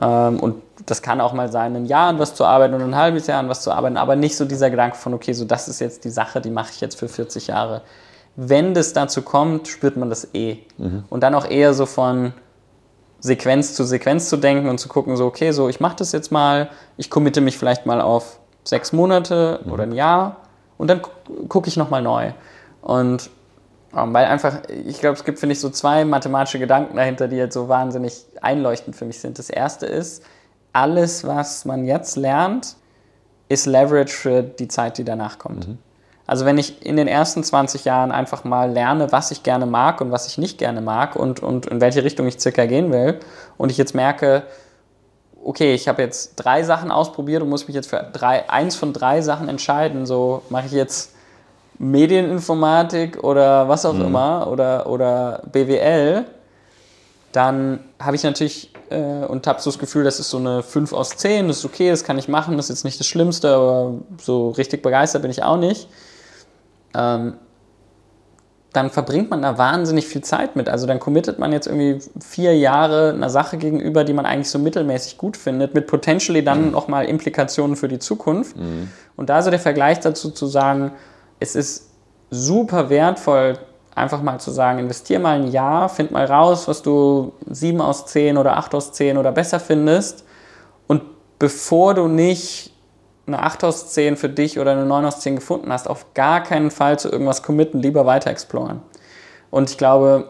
Ähm, 0.00 0.40
und 0.40 0.62
das 0.86 1.02
kann 1.02 1.20
auch 1.20 1.32
mal 1.32 1.50
sein, 1.50 1.76
ein 1.76 1.86
Jahr 1.86 2.08
an 2.08 2.18
was 2.18 2.34
zu 2.34 2.44
arbeiten 2.44 2.74
und 2.74 2.82
ein 2.82 2.96
halbes 2.96 3.26
Jahr 3.28 3.38
an 3.38 3.48
was 3.48 3.62
zu 3.62 3.70
arbeiten, 3.70 3.96
aber 3.96 4.16
nicht 4.16 4.36
so 4.36 4.44
dieser 4.44 4.70
Gedanke 4.70 4.96
von, 4.96 5.14
okay, 5.14 5.32
so 5.32 5.44
das 5.44 5.68
ist 5.68 5.80
jetzt 5.80 6.04
die 6.04 6.10
Sache, 6.10 6.40
die 6.40 6.50
mache 6.50 6.70
ich 6.72 6.80
jetzt 6.80 6.98
für 6.98 7.08
40 7.08 7.48
Jahre. 7.48 7.82
Wenn 8.34 8.74
das 8.74 8.92
dazu 8.92 9.22
kommt, 9.22 9.68
spürt 9.68 9.96
man 9.96 10.08
das 10.08 10.34
eh. 10.34 10.58
Mhm. 10.78 11.04
Und 11.08 11.22
dann 11.22 11.34
auch 11.34 11.48
eher 11.48 11.74
so 11.74 11.86
von 11.86 12.32
Sequenz 13.20 13.74
zu 13.74 13.84
Sequenz 13.84 14.28
zu 14.28 14.36
denken 14.36 14.68
und 14.68 14.78
zu 14.78 14.88
gucken, 14.88 15.16
so, 15.16 15.26
okay, 15.26 15.52
so 15.52 15.68
ich 15.68 15.78
mache 15.78 15.96
das 15.96 16.10
jetzt 16.10 16.32
mal, 16.32 16.70
ich 16.96 17.08
committe 17.08 17.40
mich 17.40 17.56
vielleicht 17.56 17.86
mal 17.86 18.00
auf 18.00 18.40
sechs 18.64 18.92
Monate 18.92 19.60
mhm. 19.64 19.72
oder 19.72 19.82
ein 19.84 19.92
Jahr 19.92 20.36
und 20.78 20.88
dann 20.88 21.02
gucke 21.48 21.68
ich 21.68 21.76
nochmal 21.76 22.02
neu. 22.02 22.32
Und 22.82 23.30
ähm, 23.96 24.12
weil 24.12 24.26
einfach, 24.26 24.58
ich 24.68 25.00
glaube, 25.00 25.16
es 25.16 25.24
gibt, 25.24 25.38
finde 25.38 25.54
ich, 25.54 25.60
so 25.60 25.70
zwei 25.70 26.04
mathematische 26.04 26.58
Gedanken 26.58 26.96
dahinter, 26.96 27.28
die 27.28 27.36
jetzt 27.36 27.54
so 27.54 27.68
wahnsinnig 27.68 28.24
einleuchtend 28.40 28.96
für 28.96 29.04
mich 29.04 29.20
sind. 29.20 29.38
Das 29.38 29.50
erste 29.50 29.86
ist, 29.86 30.24
alles, 30.72 31.24
was 31.24 31.64
man 31.64 31.84
jetzt 31.84 32.16
lernt, 32.16 32.76
ist 33.48 33.66
Leverage 33.66 34.14
für 34.14 34.42
die 34.42 34.68
Zeit, 34.68 34.98
die 34.98 35.04
danach 35.04 35.38
kommt. 35.38 35.68
Mhm. 35.68 35.78
Also 36.26 36.46
wenn 36.46 36.56
ich 36.56 36.86
in 36.86 36.96
den 36.96 37.08
ersten 37.08 37.44
20 37.44 37.84
Jahren 37.84 38.12
einfach 38.12 38.44
mal 38.44 38.70
lerne, 38.70 39.12
was 39.12 39.30
ich 39.32 39.42
gerne 39.42 39.66
mag 39.66 40.00
und 40.00 40.12
was 40.12 40.26
ich 40.28 40.38
nicht 40.38 40.56
gerne 40.56 40.80
mag 40.80 41.16
und, 41.16 41.40
und 41.40 41.66
in 41.66 41.80
welche 41.80 42.04
Richtung 42.04 42.26
ich 42.26 42.40
circa 42.40 42.64
gehen 42.64 42.90
will 42.92 43.20
und 43.58 43.70
ich 43.70 43.76
jetzt 43.76 43.94
merke, 43.94 44.44
okay, 45.44 45.74
ich 45.74 45.88
habe 45.88 46.00
jetzt 46.00 46.36
drei 46.36 46.62
Sachen 46.62 46.90
ausprobiert 46.90 47.42
und 47.42 47.50
muss 47.50 47.66
mich 47.66 47.74
jetzt 47.74 47.90
für 47.90 48.08
drei, 48.12 48.48
eins 48.48 48.76
von 48.76 48.92
drei 48.92 49.20
Sachen 49.20 49.48
entscheiden. 49.48 50.06
So 50.06 50.42
mache 50.48 50.66
ich 50.66 50.72
jetzt 50.72 51.11
Medieninformatik 51.78 53.22
oder 53.22 53.68
was 53.68 53.84
auch 53.84 53.94
mhm. 53.94 54.06
immer 54.06 54.48
oder, 54.50 54.86
oder 54.86 55.42
BWL, 55.50 56.24
dann 57.32 57.80
habe 57.98 58.16
ich 58.16 58.22
natürlich 58.22 58.72
äh, 58.90 59.24
und 59.26 59.46
habe 59.46 59.60
so 59.60 59.70
das 59.70 59.78
Gefühl, 59.78 60.04
das 60.04 60.20
ist 60.20 60.30
so 60.30 60.38
eine 60.38 60.62
5 60.62 60.92
aus 60.92 61.16
10, 61.16 61.48
das 61.48 61.58
ist 61.58 61.64
okay, 61.64 61.90
das 61.90 62.04
kann 62.04 62.18
ich 62.18 62.28
machen, 62.28 62.56
das 62.56 62.66
ist 62.66 62.76
jetzt 62.76 62.84
nicht 62.84 63.00
das 63.00 63.06
Schlimmste, 63.06 63.54
aber 63.54 63.94
so 64.20 64.50
richtig 64.50 64.82
begeistert 64.82 65.22
bin 65.22 65.30
ich 65.30 65.42
auch 65.42 65.56
nicht. 65.56 65.88
Ähm, 66.94 67.34
dann 68.72 68.90
verbringt 68.90 69.28
man 69.28 69.42
da 69.42 69.58
wahnsinnig 69.58 70.06
viel 70.06 70.22
Zeit 70.22 70.56
mit. 70.56 70.68
Also 70.68 70.86
dann 70.86 70.98
committet 70.98 71.38
man 71.38 71.52
jetzt 71.52 71.66
irgendwie 71.66 71.98
vier 72.20 72.56
Jahre 72.56 73.10
einer 73.10 73.28
Sache 73.28 73.58
gegenüber, 73.58 74.02
die 74.02 74.14
man 74.14 74.24
eigentlich 74.24 74.48
so 74.48 74.58
mittelmäßig 74.58 75.18
gut 75.18 75.36
findet, 75.36 75.74
mit 75.74 75.86
potentially 75.86 76.42
dann 76.42 76.66
mhm. 76.66 76.70
nochmal 76.70 77.04
Implikationen 77.04 77.76
für 77.76 77.88
die 77.88 77.98
Zukunft. 77.98 78.56
Mhm. 78.56 78.88
Und 79.16 79.28
da 79.28 79.42
so 79.42 79.50
der 79.50 79.60
Vergleich 79.60 80.00
dazu 80.00 80.30
zu 80.30 80.46
sagen, 80.46 80.92
es 81.42 81.56
ist 81.56 81.90
super 82.30 82.88
wertvoll, 82.88 83.58
einfach 83.94 84.22
mal 84.22 84.38
zu 84.38 84.50
sagen, 84.50 84.78
investier 84.78 85.18
mal 85.18 85.40
ein 85.40 85.50
Jahr, 85.50 85.88
find 85.88 86.10
mal 86.12 86.24
raus, 86.24 86.66
was 86.68 86.82
du 86.82 87.32
sieben 87.50 87.80
aus 87.80 88.06
zehn 88.06 88.38
oder 88.38 88.56
acht 88.56 88.74
aus 88.74 88.92
zehn 88.92 89.18
oder 89.18 89.32
besser 89.32 89.60
findest. 89.60 90.24
Und 90.86 91.02
bevor 91.38 91.94
du 91.94 92.08
nicht 92.08 92.72
eine 93.26 93.40
8 93.40 93.64
aus 93.64 93.92
10 93.92 94.16
für 94.16 94.28
dich 94.28 94.58
oder 94.58 94.72
eine 94.72 94.84
9 94.84 95.04
aus 95.04 95.20
10 95.20 95.36
gefunden 95.36 95.72
hast, 95.72 95.88
auf 95.88 96.12
gar 96.14 96.42
keinen 96.42 96.70
Fall 96.70 96.98
zu 96.98 97.08
irgendwas 97.08 97.42
committen, 97.42 97.80
lieber 97.80 98.04
weiter 98.04 98.30
exploren. 98.30 98.82
Und 99.50 99.70
ich 99.70 99.78
glaube, 99.78 100.28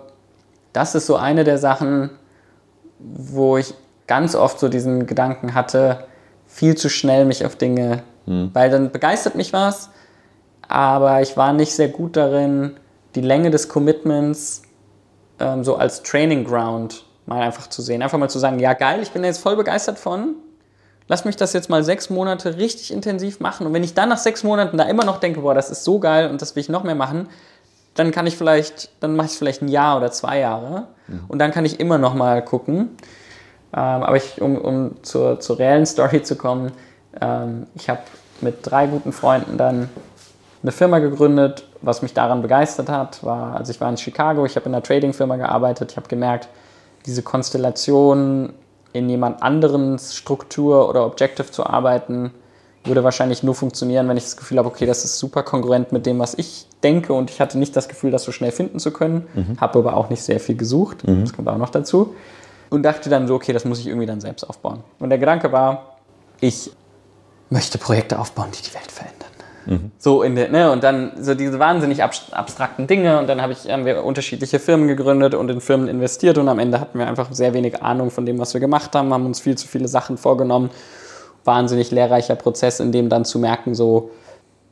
das 0.73 0.95
ist 0.95 1.07
so 1.07 1.17
eine 1.17 1.45
der 1.45 1.57
Sachen, 1.59 2.11
wo 2.99 3.57
ich 3.57 3.75
ganz 4.07 4.35
oft 4.35 4.59
so 4.59 4.69
diesen 4.69 5.07
Gedanken 5.07 5.55
hatte, 5.55 6.05
viel 6.47 6.77
zu 6.77 6.91
schnell 6.91 7.25
mich 7.25 7.47
auf 7.47 7.57
Dinge, 7.57 8.03
hm. 8.27 8.51
weil 8.53 8.69
dann 8.71 8.91
begeistert 8.91 9.37
mich 9.37 9.53
was, 9.53 9.89
aber 10.69 11.23
ich 11.23 11.37
war 11.37 11.53
nicht 11.53 11.75
sehr 11.75 11.89
gut 11.89 12.17
darin, 12.17 12.77
die 13.15 13.21
Länge 13.21 13.51
des 13.51 13.69
Commitments 13.69 14.63
ähm, 15.39 15.65
so 15.65 15.77
als 15.77 16.03
Training 16.03 16.45
Ground 16.45 17.05
mal 17.27 17.43
einfach 17.43 17.69
zu 17.69 17.83
sehen. 17.83 18.03
Einfach 18.03 18.19
mal 18.19 18.31
zu 18.31 18.39
sagen, 18.39 18.59
ja 18.59 18.73
geil, 18.75 19.01
ich 19.03 19.11
bin 19.11 19.25
jetzt 19.25 19.39
voll 19.39 19.57
begeistert 19.57 19.99
von, 19.99 20.35
lass 21.09 21.25
mich 21.25 21.37
das 21.37 21.53
jetzt 21.53 21.69
mal 21.69 21.85
sechs 21.85 22.11
Monate 22.11 22.57
richtig 22.57 22.93
intensiv 22.93 23.41
machen. 23.41 23.67
Und 23.67 23.73
wenn 23.73 23.85
ich 23.85 23.95
dann 23.95 24.09
nach 24.09 24.19
sechs 24.19 24.45
Monaten 24.45 24.79
da 24.79 24.85
immer 24.85 25.05
noch 25.05 25.21
denke, 25.21 25.41
boah, 25.41 25.55
das 25.55 25.71
ist 25.71 25.85
so 25.85 25.99
geil 25.99 26.31
und 26.31 26.43
das 26.43 26.57
will 26.57 26.63
ich 26.63 26.69
noch 26.69 26.85
mehr 26.85 26.95
machen, 26.95 27.29
dann 27.95 28.11
kann 28.11 28.27
ich 28.27 28.37
vielleicht, 28.37 28.91
dann 29.01 29.17
mache 29.17 29.27
ich 29.27 29.33
es 29.33 29.39
vielleicht 29.39 29.63
ein 29.63 29.69
Jahr 29.69 29.99
oder 29.99 30.11
zwei 30.11 30.39
Jahre. 30.39 30.89
Mhm. 31.09 31.25
Und 31.29 31.39
dann 31.39 31.51
kann 31.51 31.65
ich 31.65 31.79
immer 31.79 31.99
noch 31.99 32.15
mal 32.15 32.43
gucken. 32.43 32.97
Ähm, 33.75 34.03
aber 34.03 34.17
ich, 34.17 34.41
um, 34.41 34.57
um 34.57 35.03
zur, 35.03 35.41
zur 35.41 35.59
reellen 35.59 35.87
Story 35.87 36.23
zu 36.23 36.37
kommen, 36.37 36.73
ähm, 37.21 37.67
ich 37.75 37.91
habe 37.91 38.01
mit 38.41 38.59
drei 38.63 38.87
guten 38.87 39.13
Freunden 39.13 39.57
dann 39.59 39.89
eine 40.63 40.73
Firma 40.73 40.99
gegründet. 40.99 41.65
Was 41.81 42.03
mich 42.03 42.15
daran 42.15 42.43
begeistert 42.43 42.89
hat, 42.89 43.25
war, 43.25 43.57
also 43.57 43.73
ich 43.73 43.81
war 43.81 43.89
in 43.91 43.97
Chicago, 43.97 44.47
ich 44.47 44.55
habe 44.57 44.67
in 44.67 44.75
einer 44.75 44.83
Trading-Firma 44.83 45.37
gearbeitet, 45.37 45.93
ich 45.93 45.97
habe 45.97 46.09
gemerkt, 46.09 46.49
diese 47.07 47.23
Konstellation 47.23 48.53
in 48.93 49.09
jemand 49.09 49.43
anderen 49.43 49.99
Struktur 49.99 50.89
oder 50.89 51.05
Objective 51.07 51.51
zu 51.51 51.67
arbeiten, 51.67 52.31
würde 52.85 53.05
wahrscheinlich 53.05 53.43
nur 53.43 53.55
funktionieren, 53.55 54.09
wenn 54.09 54.17
ich 54.17 54.25
das 54.25 54.37
Gefühl 54.37 54.59
habe, 54.59 54.69
okay, 54.69 54.87
das 54.87 55.05
ist 55.05 55.19
super 55.19 55.43
kongruent 55.43 55.93
mit 55.93 56.07
dem, 56.07 56.19
was 56.19 56.35
ich 56.35 56.67
denke 56.83 57.13
und 57.13 57.31
ich 57.31 57.41
hatte 57.41 57.59
nicht 57.59 57.75
das 57.77 57.89
Gefühl, 57.89 58.11
das 58.11 58.25
so 58.25 58.33
schnell 58.33 58.53
finden 58.53 58.79
zu 58.79 58.93
können, 58.93 59.27
mhm. 59.35 59.61
habe 59.61 59.79
aber 59.79 59.97
auch 59.97 60.11
nicht 60.11 60.23
sehr 60.23 60.41
viel 60.41 60.57
gesucht, 60.57 61.07
mhm. 61.07 61.23
das 61.23 61.33
kommt 61.33 61.49
auch 61.49 61.59
noch 61.59 61.71
dazu 61.71 62.15
und 62.71 62.83
dachte 62.83 63.09
dann 63.09 63.29
so, 63.29 63.35
okay, 63.35 63.53
das 63.53 63.65
muss 63.65 63.79
ich 63.79 63.87
irgendwie 63.87 64.07
dann 64.07 64.21
selbst 64.21 64.45
aufbauen. 64.45 64.83
Und 64.99 65.11
der 65.11 65.19
Gedanke 65.19 65.53
war, 65.53 65.97
ich 66.41 66.73
möchte 67.51 67.79
Projekte 67.79 68.19
aufbauen, 68.19 68.49
die 68.51 68.63
die 68.63 68.75
Welt 68.75 68.91
verändern. 68.91 69.32
So 69.99 70.23
in 70.23 70.35
der, 70.35 70.49
ne, 70.49 70.73
und 70.73 70.83
dann 70.83 71.13
so 71.21 71.35
diese 71.35 71.59
wahnsinnig 71.59 72.03
abstrakten 72.03 72.87
Dinge 72.87 73.19
und 73.19 73.29
dann 73.29 73.41
habe 73.41 73.53
ich, 73.53 73.71
haben 73.71 73.85
wir 73.85 74.05
unterschiedliche 74.05 74.59
Firmen 74.59 74.89
gegründet 74.89 75.35
und 75.35 75.49
in 75.51 75.61
Firmen 75.61 75.89
investiert 75.89 76.39
und 76.39 76.49
am 76.49 76.59
Ende 76.59 76.81
hatten 76.81 76.99
wir 76.99 77.07
einfach 77.07 77.33
sehr 77.33 77.55
wenig 77.55 77.83
Ahnung 77.83 78.11
von 78.11 78.27
dem, 78.27 78.39
was 78.39 78.55
wir 78.55 78.61
gemacht 78.61 78.95
haben, 78.95 79.13
haben 79.13 79.27
uns 79.27 79.41
viel 79.41 79.57
zu 79.57 79.69
viele 79.69 79.87
Sachen 79.87 80.17
vorgenommen. 80.17 80.71
Wahnsinnig 81.45 81.91
lehrreicher 81.91 82.35
Prozess, 82.35 82.81
in 82.81 82.93
dem 82.93 83.09
dann 83.09 83.25
zu 83.25 83.39
merken, 83.39 83.75
so 83.75 84.11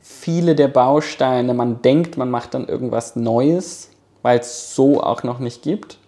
viele 0.00 0.54
der 0.54 0.68
Bausteine, 0.68 1.54
man 1.54 1.82
denkt, 1.82 2.16
man 2.16 2.30
macht 2.30 2.54
dann 2.54 2.66
irgendwas 2.66 3.16
Neues, 3.16 3.90
weil 4.22 4.40
es 4.40 4.74
so 4.74 5.02
auch 5.02 5.22
noch 5.22 5.38
nicht 5.38 5.62
gibt. 5.62 5.98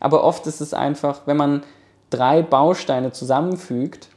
Aber 0.00 0.24
oft 0.24 0.46
ist 0.46 0.60
es 0.60 0.74
einfach, 0.74 1.22
wenn 1.26 1.36
man 1.36 1.62
drei 2.10 2.42
Bausteine 2.42 3.12
zusammenfügt, 3.12 4.08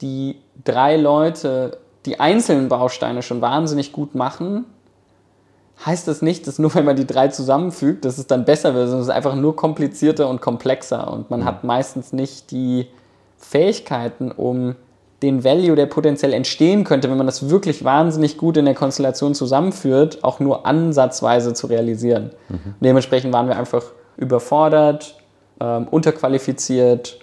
die 0.00 0.36
drei 0.64 0.96
Leute 0.96 1.78
die 2.06 2.20
einzelnen 2.20 2.68
Bausteine 2.68 3.22
schon 3.22 3.40
wahnsinnig 3.40 3.92
gut 3.92 4.14
machen, 4.14 4.64
heißt 5.84 6.06
das 6.06 6.22
nicht, 6.22 6.46
dass 6.46 6.58
nur 6.58 6.74
wenn 6.74 6.84
man 6.84 6.96
die 6.96 7.06
drei 7.06 7.28
zusammenfügt, 7.28 8.04
dass 8.04 8.18
es 8.18 8.26
dann 8.26 8.44
besser 8.44 8.74
wird, 8.74 8.86
sondern 8.86 9.02
es 9.02 9.08
ist 9.08 9.14
einfach 9.14 9.34
nur 9.34 9.56
komplizierter 9.56 10.28
und 10.28 10.40
komplexer 10.40 11.12
und 11.12 11.30
man 11.30 11.40
mhm. 11.40 11.44
hat 11.44 11.64
meistens 11.64 12.12
nicht 12.12 12.50
die 12.50 12.88
Fähigkeiten, 13.38 14.30
um 14.30 14.76
den 15.22 15.44
Value, 15.44 15.76
der 15.76 15.86
potenziell 15.86 16.32
entstehen 16.32 16.84
könnte, 16.84 17.08
wenn 17.08 17.16
man 17.16 17.26
das 17.26 17.48
wirklich 17.48 17.84
wahnsinnig 17.84 18.38
gut 18.38 18.56
in 18.56 18.64
der 18.64 18.74
Konstellation 18.74 19.34
zusammenführt, 19.34 20.24
auch 20.24 20.40
nur 20.40 20.66
ansatzweise 20.66 21.54
zu 21.54 21.68
realisieren. 21.68 22.30
Mhm. 22.48 22.74
Dementsprechend 22.80 23.32
waren 23.32 23.46
wir 23.46 23.56
einfach 23.56 23.84
überfordert, 24.16 25.16
ähm, 25.60 25.86
unterqualifiziert 25.88 27.20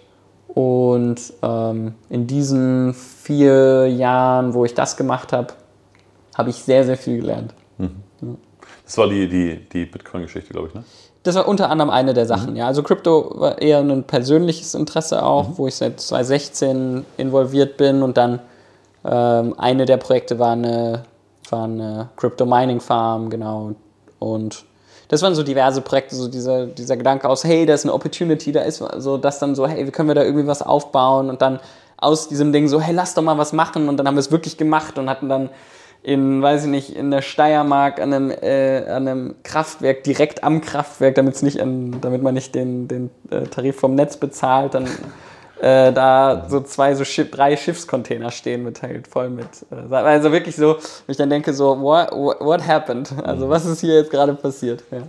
und 0.60 1.32
ähm, 1.42 1.94
in 2.10 2.28
diesen 2.28 2.94
vier 2.94 3.88
Jahren, 3.88 4.54
wo 4.54 4.66
ich 4.66 4.74
das 4.74 4.98
gemacht 4.98 5.32
habe, 5.32 5.54
habe 6.38 6.50
ich 6.50 6.58
sehr, 6.58 6.84
sehr 6.84 6.98
viel 6.98 7.22
gelernt. 7.22 7.54
Mhm. 7.78 8.02
Das 8.84 8.98
war 8.98 9.08
die, 9.08 9.30
die, 9.30 9.70
die 9.72 9.86
Bitcoin-Geschichte, 9.86 10.52
glaube 10.52 10.68
ich, 10.68 10.74
ne? 10.74 10.84
Das 11.24 11.36
war 11.36 11.48
unter 11.48 11.70
anderem 11.70 11.90
eine 11.90 12.14
der 12.14 12.26
Sachen, 12.26 12.52
mhm. 12.52 12.56
ja. 12.58 12.68
Also 12.68 12.84
Krypto 12.84 13.40
war 13.40 13.62
eher 13.62 13.80
ein 13.80 14.04
persönliches 14.04 14.74
Interesse 14.76 15.24
auch, 15.24 15.48
mhm. 15.48 15.58
wo 15.60 15.68
ich 15.68 15.76
seit 15.76 16.02
2016 16.02 17.06
involviert 17.16 17.78
bin 17.78 18.04
und 18.04 18.18
dann 18.18 18.42
ähm, 19.06 19.58
eine 19.58 19.86
der 19.86 19.96
Projekte 19.96 20.40
war 20.40 20.52
eine, 20.52 21.04
war 21.50 21.64
eine 21.64 22.10
Crypto 22.18 22.46
Mining 22.46 22.82
Farm, 22.82 23.30
genau. 23.30 23.76
Und 24.20 24.66
das 25.10 25.24
waren 25.24 25.36
so 25.36 25.44
diverse 25.44 25.82
Projekte, 25.82 26.16
so 26.16 26.28
dieser, 26.28 26.68
dieser 26.68 26.96
Gedanke 26.96 27.28
aus, 27.28 27.44
hey, 27.44 27.66
da 27.66 27.74
ist 27.74 27.84
eine 27.84 27.94
Opportunity, 27.94 28.52
da 28.52 28.62
ist 28.62 28.84
so, 28.98 29.18
das 29.18 29.40
dann 29.40 29.56
so, 29.56 29.68
hey, 29.68 29.86
wie 29.86 29.92
können 29.92 30.08
wir 30.08 30.16
da 30.16 30.24
irgendwie 30.24 30.48
was 30.48 30.62
aufbauen? 30.62 31.30
Und 31.30 31.42
dann 31.42 31.60
aus 31.98 32.30
diesem 32.30 32.54
Ding 32.54 32.68
so, 32.68 32.80
hey, 32.80 32.94
lass 32.94 33.16
doch 33.16 33.24
mal 33.24 33.38
was 33.38 33.52
machen. 33.52 33.90
Und 33.90 33.98
dann 33.98 34.08
haben 34.08 34.16
wir 34.16 34.22
es 34.22 34.32
wirklich 34.32 34.58
gemacht 34.58 34.98
und 35.00 35.10
hatten 35.10 35.28
dann 35.28 35.50
in, 36.04 36.42
weiß 36.42 36.66
ich 36.66 36.70
nicht, 36.70 36.96
in 36.96 37.10
der 37.10 37.24
Steiermark 37.24 38.00
an 38.00 38.14
einem, 38.14 38.32
äh, 38.32 38.86
an 38.88 39.08
einem 39.08 39.36
Kraftwerk, 39.44 40.04
direkt 40.04 40.44
am 40.44 40.62
Kraftwerk, 40.62 41.16
damit 41.16 41.42
nicht 41.42 41.60
an, 41.60 42.00
damit 42.02 42.22
man 42.22 42.36
nicht 42.36 42.54
den, 42.54 42.88
den 42.88 43.10
äh, 43.32 43.42
Tarif 43.42 43.78
vom 43.80 43.96
Netz 43.96 44.16
bezahlt, 44.16 44.76
dann 44.76 44.88
äh, 45.62 45.92
da 45.92 46.46
so 46.48 46.62
zwei, 46.62 46.96
so 46.96 47.04
Schiff, 47.04 47.32
drei 47.32 47.58
Schiffscontainer 47.58 48.32
stehen 48.32 48.64
mit 48.64 48.82
halt 48.82 49.08
voll 49.08 49.30
mit. 49.30 49.48
Äh, 49.72 49.94
also 49.94 50.32
wirklich 50.32 50.56
so, 50.56 50.78
ich 51.08 51.18
dann 51.18 51.30
denke 51.30 51.54
so, 51.54 51.80
what, 51.82 52.12
what 52.12 52.66
happened? 52.66 53.14
Also 53.24 53.50
was 53.50 53.66
ist 53.66 53.82
hier 53.82 53.96
jetzt 53.96 54.12
gerade 54.12 54.34
passiert? 54.34 54.84
Ja. 54.92 55.00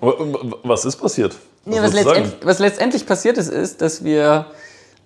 Was 0.65 0.85
ist 0.85 0.97
passiert? 0.97 1.37
Was, 1.65 1.77
ja, 1.77 1.83
was, 1.83 1.93
letztendlich, 1.93 2.35
was, 2.43 2.59
letztendlich, 2.59 3.07
passiert 3.07 3.39
ist, 3.39 3.49
ist, 3.49 3.81
dass 3.81 4.03
wir 4.03 4.47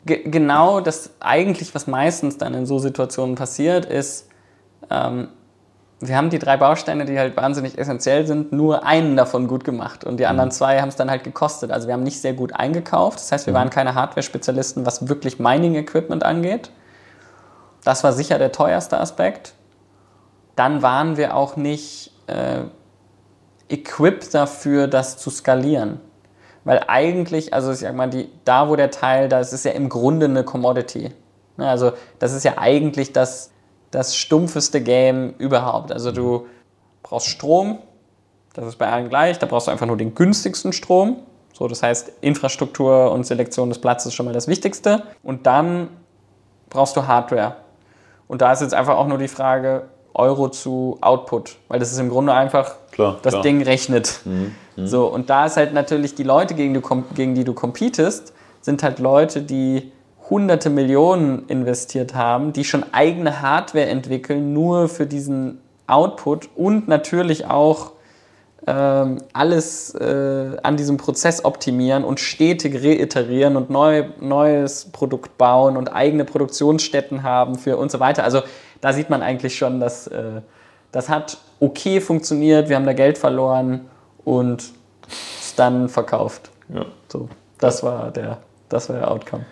genau 0.04 0.80
das 0.80 1.10
eigentlich, 1.20 1.74
was 1.74 1.86
meistens 1.86 2.38
dann 2.38 2.54
in 2.54 2.66
so 2.66 2.78
Situationen 2.78 3.34
passiert, 3.34 3.86
ist, 3.86 4.28
ähm, 4.90 5.28
wir 6.00 6.16
haben 6.16 6.30
die 6.30 6.38
drei 6.38 6.56
Bausteine, 6.56 7.04
die 7.04 7.18
halt 7.18 7.36
wahnsinnig 7.36 7.78
essentiell 7.78 8.26
sind, 8.26 8.52
nur 8.52 8.84
einen 8.84 9.16
davon 9.16 9.46
gut 9.46 9.64
gemacht 9.64 10.04
und 10.04 10.18
die 10.18 10.26
anderen 10.26 10.48
mhm. 10.48 10.52
zwei 10.52 10.80
haben 10.80 10.88
es 10.88 10.96
dann 10.96 11.10
halt 11.10 11.24
gekostet. 11.24 11.70
Also 11.70 11.86
wir 11.86 11.94
haben 11.94 12.02
nicht 12.02 12.20
sehr 12.20 12.34
gut 12.34 12.54
eingekauft. 12.54 13.18
Das 13.18 13.32
heißt, 13.32 13.46
wir 13.46 13.52
mhm. 13.52 13.58
waren 13.58 13.70
keine 13.70 13.94
Hardware-Spezialisten, 13.94 14.84
was 14.86 15.08
wirklich 15.08 15.38
Mining-Equipment 15.38 16.24
angeht. 16.24 16.70
Das 17.84 18.02
war 18.02 18.12
sicher 18.12 18.38
der 18.38 18.52
teuerste 18.52 18.98
Aspekt. 18.98 19.54
Dann 20.56 20.82
waren 20.82 21.16
wir 21.16 21.36
auch 21.36 21.56
nicht 21.56 22.12
äh, 22.26 22.62
equipped 23.68 24.34
dafür, 24.34 24.88
das 24.88 25.18
zu 25.18 25.30
skalieren. 25.30 26.00
Weil 26.64 26.82
eigentlich, 26.86 27.52
also 27.52 27.72
ich 27.72 27.80
sag 27.80 27.94
mal, 27.94 28.08
die, 28.08 28.30
da 28.44 28.68
wo 28.68 28.76
der 28.76 28.90
Teil, 28.90 29.28
das 29.28 29.52
ist 29.52 29.64
ja 29.64 29.72
im 29.72 29.88
Grunde 29.88 30.26
eine 30.26 30.44
Commodity. 30.44 31.12
Ne, 31.56 31.68
also 31.68 31.92
das 32.18 32.32
ist 32.32 32.44
ja 32.44 32.54
eigentlich 32.56 33.12
das, 33.12 33.50
das 33.94 34.16
stumpfeste 34.16 34.82
Game 34.82 35.34
überhaupt. 35.38 35.92
Also 35.92 36.10
du 36.12 36.46
brauchst 37.02 37.28
Strom, 37.28 37.78
das 38.54 38.66
ist 38.66 38.76
bei 38.76 38.90
allen 38.90 39.08
gleich, 39.08 39.38
da 39.38 39.46
brauchst 39.46 39.68
du 39.68 39.70
einfach 39.70 39.86
nur 39.86 39.96
den 39.96 40.14
günstigsten 40.14 40.72
Strom. 40.72 41.18
So, 41.52 41.68
das 41.68 41.82
heißt, 41.82 42.12
Infrastruktur 42.20 43.12
und 43.12 43.24
Selektion 43.24 43.68
des 43.68 43.80
Platzes 43.80 44.06
ist 44.06 44.14
schon 44.14 44.26
mal 44.26 44.32
das 44.32 44.48
Wichtigste. 44.48 45.04
Und 45.22 45.46
dann 45.46 45.88
brauchst 46.68 46.96
du 46.96 47.06
Hardware. 47.06 47.56
Und 48.26 48.42
da 48.42 48.52
ist 48.52 48.62
jetzt 48.62 48.74
einfach 48.74 48.96
auch 48.96 49.06
nur 49.06 49.18
die 49.18 49.28
Frage, 49.28 49.84
Euro 50.14 50.48
zu 50.48 50.98
Output, 51.00 51.56
weil 51.68 51.80
das 51.80 51.92
ist 51.92 51.98
im 51.98 52.08
Grunde 52.08 52.32
einfach, 52.32 52.76
klar, 52.92 53.18
das 53.22 53.32
klar. 53.32 53.42
Ding 53.42 53.62
rechnet. 53.62 54.20
Mhm, 54.24 54.54
mh. 54.76 54.86
So, 54.86 55.06
und 55.06 55.28
da 55.28 55.46
ist 55.46 55.56
halt 55.56 55.74
natürlich 55.74 56.14
die 56.14 56.22
Leute, 56.22 56.54
gegen, 56.54 56.74
du, 56.74 56.80
gegen 57.14 57.34
die 57.34 57.44
du 57.44 57.52
competest, 57.52 58.32
sind 58.60 58.82
halt 58.82 59.00
Leute, 59.00 59.42
die 59.42 59.92
hunderte 60.30 60.70
Millionen 60.70 61.46
investiert 61.48 62.14
haben, 62.14 62.52
die 62.52 62.64
schon 62.64 62.84
eigene 62.92 63.42
Hardware 63.42 63.86
entwickeln, 63.86 64.52
nur 64.52 64.88
für 64.88 65.06
diesen 65.06 65.60
Output 65.86 66.48
und 66.56 66.88
natürlich 66.88 67.46
auch 67.46 67.92
ähm, 68.66 69.18
alles 69.34 69.94
äh, 69.94 70.56
an 70.62 70.78
diesem 70.78 70.96
Prozess 70.96 71.44
optimieren 71.44 72.04
und 72.04 72.18
stetig 72.20 72.82
reiterieren 72.82 73.56
und 73.56 73.68
neu, 73.68 74.04
neues 74.20 74.86
Produkt 74.86 75.36
bauen 75.36 75.76
und 75.76 75.92
eigene 75.92 76.24
Produktionsstätten 76.24 77.22
haben 77.22 77.56
für 77.56 77.76
und 77.76 77.90
so 77.90 78.00
weiter. 78.00 78.24
Also 78.24 78.42
da 78.80 78.94
sieht 78.94 79.10
man 79.10 79.22
eigentlich 79.22 79.56
schon, 79.56 79.80
dass 79.80 80.06
äh, 80.06 80.40
das 80.92 81.10
hat 81.10 81.38
okay 81.60 82.00
funktioniert, 82.00 82.70
wir 82.70 82.76
haben 82.76 82.86
da 82.86 82.94
Geld 82.94 83.18
verloren 83.18 83.82
und 84.24 84.72
es 85.38 85.54
dann 85.54 85.90
verkauft. 85.90 86.50
Ja. 86.72 86.86
So, 87.08 87.28
das 87.58 87.82
war 87.82 88.10
der, 88.12 88.38
das 88.70 88.88
war 88.88 88.96
der 88.96 89.10
Outcome. 89.10 89.44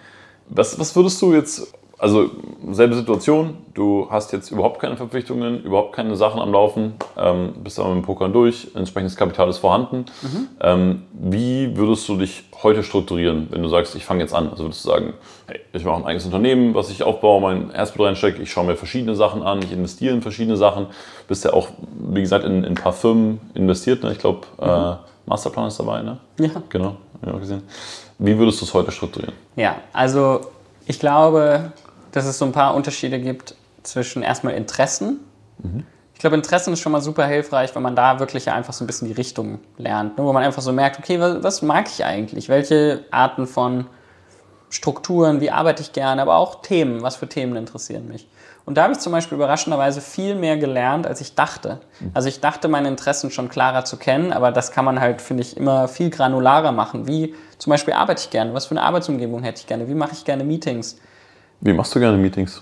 Was, 0.48 0.78
was 0.78 0.94
würdest 0.94 1.20
du 1.22 1.32
jetzt 1.32 1.72
also 2.02 2.30
selbe 2.72 2.96
Situation, 2.96 3.58
du 3.74 4.08
hast 4.10 4.32
jetzt 4.32 4.50
überhaupt 4.50 4.80
keine 4.80 4.96
Verpflichtungen, 4.96 5.62
überhaupt 5.62 5.94
keine 5.94 6.16
Sachen 6.16 6.40
am 6.40 6.50
Laufen, 6.50 6.94
ähm, 7.16 7.52
bist 7.62 7.78
aber 7.78 7.90
mit 7.90 8.02
dem 8.02 8.06
Pokern 8.06 8.32
durch, 8.32 8.72
entsprechendes 8.74 9.14
Kapital 9.14 9.48
ist 9.48 9.58
vorhanden. 9.58 10.06
Mhm. 10.20 10.48
Ähm, 10.60 11.02
wie 11.12 11.76
würdest 11.76 12.08
du 12.08 12.16
dich 12.16 12.42
heute 12.60 12.82
strukturieren, 12.82 13.46
wenn 13.50 13.62
du 13.62 13.68
sagst, 13.68 13.94
ich 13.94 14.04
fange 14.04 14.20
jetzt 14.20 14.34
an? 14.34 14.50
Also 14.50 14.64
würdest 14.64 14.84
du 14.84 14.88
sagen, 14.88 15.12
hey, 15.46 15.60
ich 15.72 15.84
mache 15.84 15.98
ein 15.98 16.04
eigenes 16.04 16.24
Unternehmen, 16.24 16.74
was 16.74 16.90
ich 16.90 17.04
aufbaue, 17.04 17.40
mein 17.40 17.70
Erstblut 17.70 18.08
reinstecke, 18.08 18.42
ich 18.42 18.50
schaue 18.50 18.66
mir 18.66 18.74
verschiedene 18.74 19.14
Sachen 19.14 19.44
an, 19.44 19.62
ich 19.62 19.70
investiere 19.70 20.12
in 20.12 20.22
verschiedene 20.22 20.56
Sachen, 20.56 20.86
bist 21.28 21.44
ja 21.44 21.52
auch, 21.52 21.68
wie 22.12 22.20
gesagt, 22.20 22.44
in, 22.44 22.64
in 22.64 22.72
ein 22.72 22.74
paar 22.74 22.94
Firmen 22.94 23.40
investiert, 23.54 24.02
ne? 24.02 24.10
ich 24.10 24.18
glaube, 24.18 24.40
mhm. 24.60 24.66
äh, 24.66 24.96
Masterplan 25.26 25.68
ist 25.68 25.78
dabei, 25.78 26.02
ne? 26.02 26.18
Ja. 26.40 26.50
Genau, 26.68 26.96
ja, 27.24 27.38
gesehen. 27.38 27.62
Wie 28.24 28.38
würdest 28.38 28.60
du 28.60 28.64
es 28.64 28.72
heute 28.72 28.92
strukturieren? 28.92 29.34
Ja, 29.56 29.76
also 29.92 30.52
ich 30.86 31.00
glaube, 31.00 31.72
dass 32.12 32.24
es 32.24 32.38
so 32.38 32.44
ein 32.44 32.52
paar 32.52 32.74
Unterschiede 32.74 33.18
gibt 33.18 33.56
zwischen 33.82 34.22
erstmal 34.22 34.54
Interessen. 34.54 35.20
Mhm. 35.58 35.84
Ich 36.14 36.20
glaube, 36.20 36.36
Interessen 36.36 36.72
ist 36.72 36.78
schon 36.78 36.92
mal 36.92 37.00
super 37.00 37.26
hilfreich, 37.26 37.74
wenn 37.74 37.82
man 37.82 37.96
da 37.96 38.20
wirklich 38.20 38.48
einfach 38.48 38.72
so 38.72 38.84
ein 38.84 38.86
bisschen 38.86 39.08
die 39.08 39.14
Richtung 39.14 39.58
lernt. 39.76 40.18
Ne? 40.18 40.24
Wo 40.24 40.32
man 40.32 40.44
einfach 40.44 40.62
so 40.62 40.72
merkt, 40.72 41.00
okay, 41.00 41.18
was, 41.18 41.42
was 41.42 41.62
mag 41.62 41.88
ich 41.88 42.04
eigentlich? 42.04 42.48
Welche 42.48 43.04
Arten 43.10 43.48
von 43.48 43.86
Strukturen, 44.70 45.40
wie 45.40 45.50
arbeite 45.50 45.82
ich 45.82 45.92
gerne, 45.92 46.22
aber 46.22 46.36
auch 46.36 46.62
Themen, 46.62 47.02
was 47.02 47.16
für 47.16 47.28
Themen 47.28 47.56
interessieren 47.56 48.06
mich. 48.06 48.28
Und 48.64 48.76
da 48.76 48.84
habe 48.84 48.92
ich 48.92 49.00
zum 49.00 49.10
Beispiel 49.10 49.36
überraschenderweise 49.36 50.00
viel 50.00 50.36
mehr 50.36 50.56
gelernt, 50.56 51.06
als 51.06 51.20
ich 51.20 51.34
dachte. 51.34 51.80
Mhm. 51.98 52.12
Also 52.14 52.28
ich 52.28 52.40
dachte, 52.40 52.68
meine 52.68 52.86
Interessen 52.86 53.32
schon 53.32 53.48
klarer 53.48 53.84
zu 53.84 53.96
kennen, 53.96 54.32
aber 54.32 54.52
das 54.52 54.70
kann 54.70 54.84
man 54.84 55.00
halt, 55.00 55.20
finde 55.20 55.42
ich, 55.42 55.56
immer 55.56 55.88
viel 55.88 56.10
granularer 56.10 56.70
machen. 56.70 57.08
Wie 57.08 57.34
zum 57.62 57.70
Beispiel 57.70 57.94
arbeite 57.94 58.20
ich 58.24 58.30
gerne? 58.30 58.52
Was 58.54 58.66
für 58.66 58.72
eine 58.72 58.82
Arbeitsumgebung 58.82 59.44
hätte 59.44 59.60
ich 59.60 59.68
gerne? 59.68 59.86
Wie 59.86 59.94
mache 59.94 60.14
ich 60.14 60.24
gerne 60.24 60.42
Meetings? 60.42 60.96
Wie 61.60 61.72
machst 61.72 61.94
du 61.94 62.00
gerne 62.00 62.18
Meetings? 62.18 62.60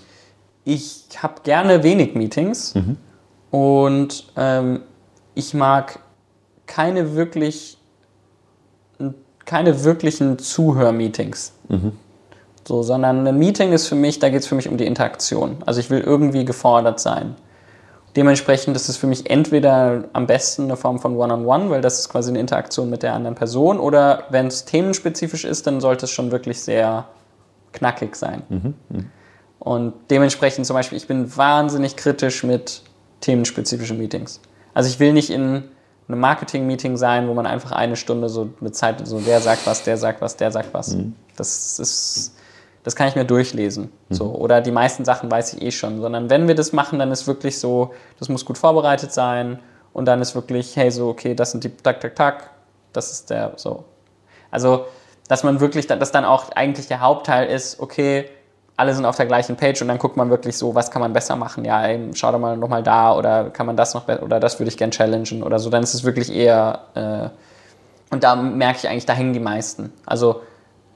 Ich 0.63 1.05
habe 1.17 1.41
gerne 1.43 1.81
wenig 1.81 2.13
Meetings 2.13 2.75
mhm. 2.75 2.97
und 3.49 4.27
ähm, 4.37 4.83
ich 5.33 5.55
mag 5.55 5.97
keine 6.67 7.15
wirklich 7.15 7.79
keine 9.43 9.83
wirklichen 9.83 10.37
Zuhörmeetings. 10.37 11.53
Mhm. 11.69 11.93
So, 12.67 12.83
sondern 12.83 13.27
ein 13.27 13.39
Meeting 13.39 13.73
ist 13.73 13.87
für 13.87 13.95
mich, 13.95 14.19
da 14.19 14.29
geht 14.29 14.41
es 14.41 14.47
für 14.47 14.53
mich 14.53 14.69
um 14.69 14.77
die 14.77 14.85
Interaktion. 14.85 15.57
Also 15.65 15.79
ich 15.79 15.89
will 15.89 16.01
irgendwie 16.01 16.45
gefordert 16.45 16.99
sein. 16.99 17.33
Dementsprechend 18.15 18.75
ist 18.75 18.89
es 18.89 18.97
für 18.97 19.07
mich 19.07 19.29
entweder 19.29 20.05
am 20.13 20.27
besten 20.27 20.63
eine 20.63 20.75
Form 20.75 20.99
von 20.99 21.15
One-on-One, 21.15 21.45
-on 21.45 21.67
-One, 21.67 21.69
weil 21.69 21.81
das 21.81 21.99
ist 21.99 22.09
quasi 22.09 22.29
eine 22.29 22.39
Interaktion 22.39 22.89
mit 22.89 23.03
der 23.03 23.13
anderen 23.13 23.35
Person, 23.35 23.79
oder 23.79 24.25
wenn 24.29 24.47
es 24.47 24.65
themenspezifisch 24.65 25.45
ist, 25.45 25.65
dann 25.67 25.79
sollte 25.79 26.05
es 26.05 26.11
schon 26.11 26.31
wirklich 26.31 26.61
sehr 26.61 27.05
knackig 27.71 28.15
sein. 28.15 28.43
Mhm, 28.49 28.73
mh. 28.89 29.03
Und 29.59 29.93
dementsprechend 30.09 30.65
zum 30.65 30.73
Beispiel, 30.73 30.97
ich 30.97 31.07
bin 31.07 31.37
wahnsinnig 31.37 31.95
kritisch 31.95 32.43
mit 32.43 32.81
themenspezifischen 33.21 33.97
Meetings. 33.97 34.41
Also 34.73 34.89
ich 34.89 34.99
will 34.99 35.13
nicht 35.13 35.29
in 35.29 35.65
einem 36.07 36.19
Marketing-Meeting 36.19 36.97
sein, 36.97 37.27
wo 37.27 37.33
man 37.33 37.45
einfach 37.45 37.71
eine 37.71 37.95
Stunde 37.95 38.27
so 38.27 38.49
eine 38.59 38.71
Zeit, 38.71 39.07
so 39.07 39.19
der 39.19 39.39
sagt 39.39 39.65
was, 39.67 39.83
der 39.83 39.97
sagt 39.97 40.21
was, 40.21 40.35
der 40.35 40.51
sagt 40.51 40.73
was. 40.73 40.95
Mhm. 40.95 41.15
Das 41.37 41.79
ist, 41.79 42.35
das 42.83 42.95
kann 42.95 43.07
ich 43.07 43.15
mir 43.15 43.25
durchlesen. 43.25 43.91
Mhm. 44.09 44.13
So. 44.13 44.25
Oder 44.25 44.61
die 44.61 44.71
meisten 44.71 45.05
Sachen 45.05 45.29
weiß 45.29 45.53
ich 45.53 45.61
eh 45.61 45.71
schon. 45.71 46.01
Sondern 46.01 46.29
wenn 46.29 46.47
wir 46.47 46.55
das 46.55 46.73
machen, 46.73 46.99
dann 46.99 47.11
ist 47.11 47.27
wirklich 47.27 47.59
so, 47.59 47.93
das 48.19 48.29
muss 48.29 48.45
gut 48.45 48.57
vorbereitet 48.57 49.11
sein 49.11 49.59
und 49.93 50.05
dann 50.05 50.21
ist 50.21 50.35
wirklich, 50.35 50.75
hey, 50.75 50.91
so, 50.91 51.09
okay, 51.09 51.35
das 51.35 51.51
sind 51.51 51.63
die, 51.63 51.69
tak, 51.69 51.99
tak, 51.99 52.15
tak, 52.15 52.49
das 52.93 53.11
ist 53.11 53.29
der, 53.29 53.53
so. 53.55 53.83
Also 54.49 54.85
dass 55.31 55.45
man 55.45 55.61
wirklich, 55.61 55.87
dass 55.87 56.11
dann 56.11 56.25
auch 56.25 56.51
eigentlich 56.57 56.89
der 56.89 56.99
Hauptteil 56.99 57.47
ist, 57.47 57.79
okay, 57.79 58.25
alle 58.75 58.93
sind 58.93 59.05
auf 59.05 59.15
der 59.15 59.27
gleichen 59.27 59.55
Page 59.55 59.81
und 59.81 59.87
dann 59.87 59.97
guckt 59.97 60.17
man 60.17 60.29
wirklich 60.29 60.57
so, 60.57 60.75
was 60.75 60.91
kann 60.91 61.01
man 61.01 61.13
besser 61.13 61.37
machen. 61.37 61.63
Ja, 61.63 61.85
ey, 61.85 62.09
schau 62.15 62.33
doch 62.33 62.39
mal 62.39 62.57
nochmal 62.57 62.83
da 62.83 63.15
oder 63.15 63.49
kann 63.49 63.65
man 63.65 63.77
das 63.77 63.93
noch 63.93 64.03
besser 64.03 64.23
oder 64.23 64.41
das 64.41 64.59
würde 64.59 64.67
ich 64.67 64.75
gern 64.75 64.91
challengen 64.91 65.41
oder 65.41 65.57
so. 65.57 65.69
Dann 65.69 65.83
ist 65.83 65.93
es 65.93 66.03
wirklich 66.03 66.35
eher, 66.35 66.81
äh, 66.95 67.29
und 68.13 68.25
da 68.25 68.35
merke 68.35 68.79
ich 68.79 68.89
eigentlich, 68.89 69.05
da 69.05 69.13
hängen 69.13 69.31
die 69.31 69.39
meisten. 69.39 69.93
Also 70.05 70.41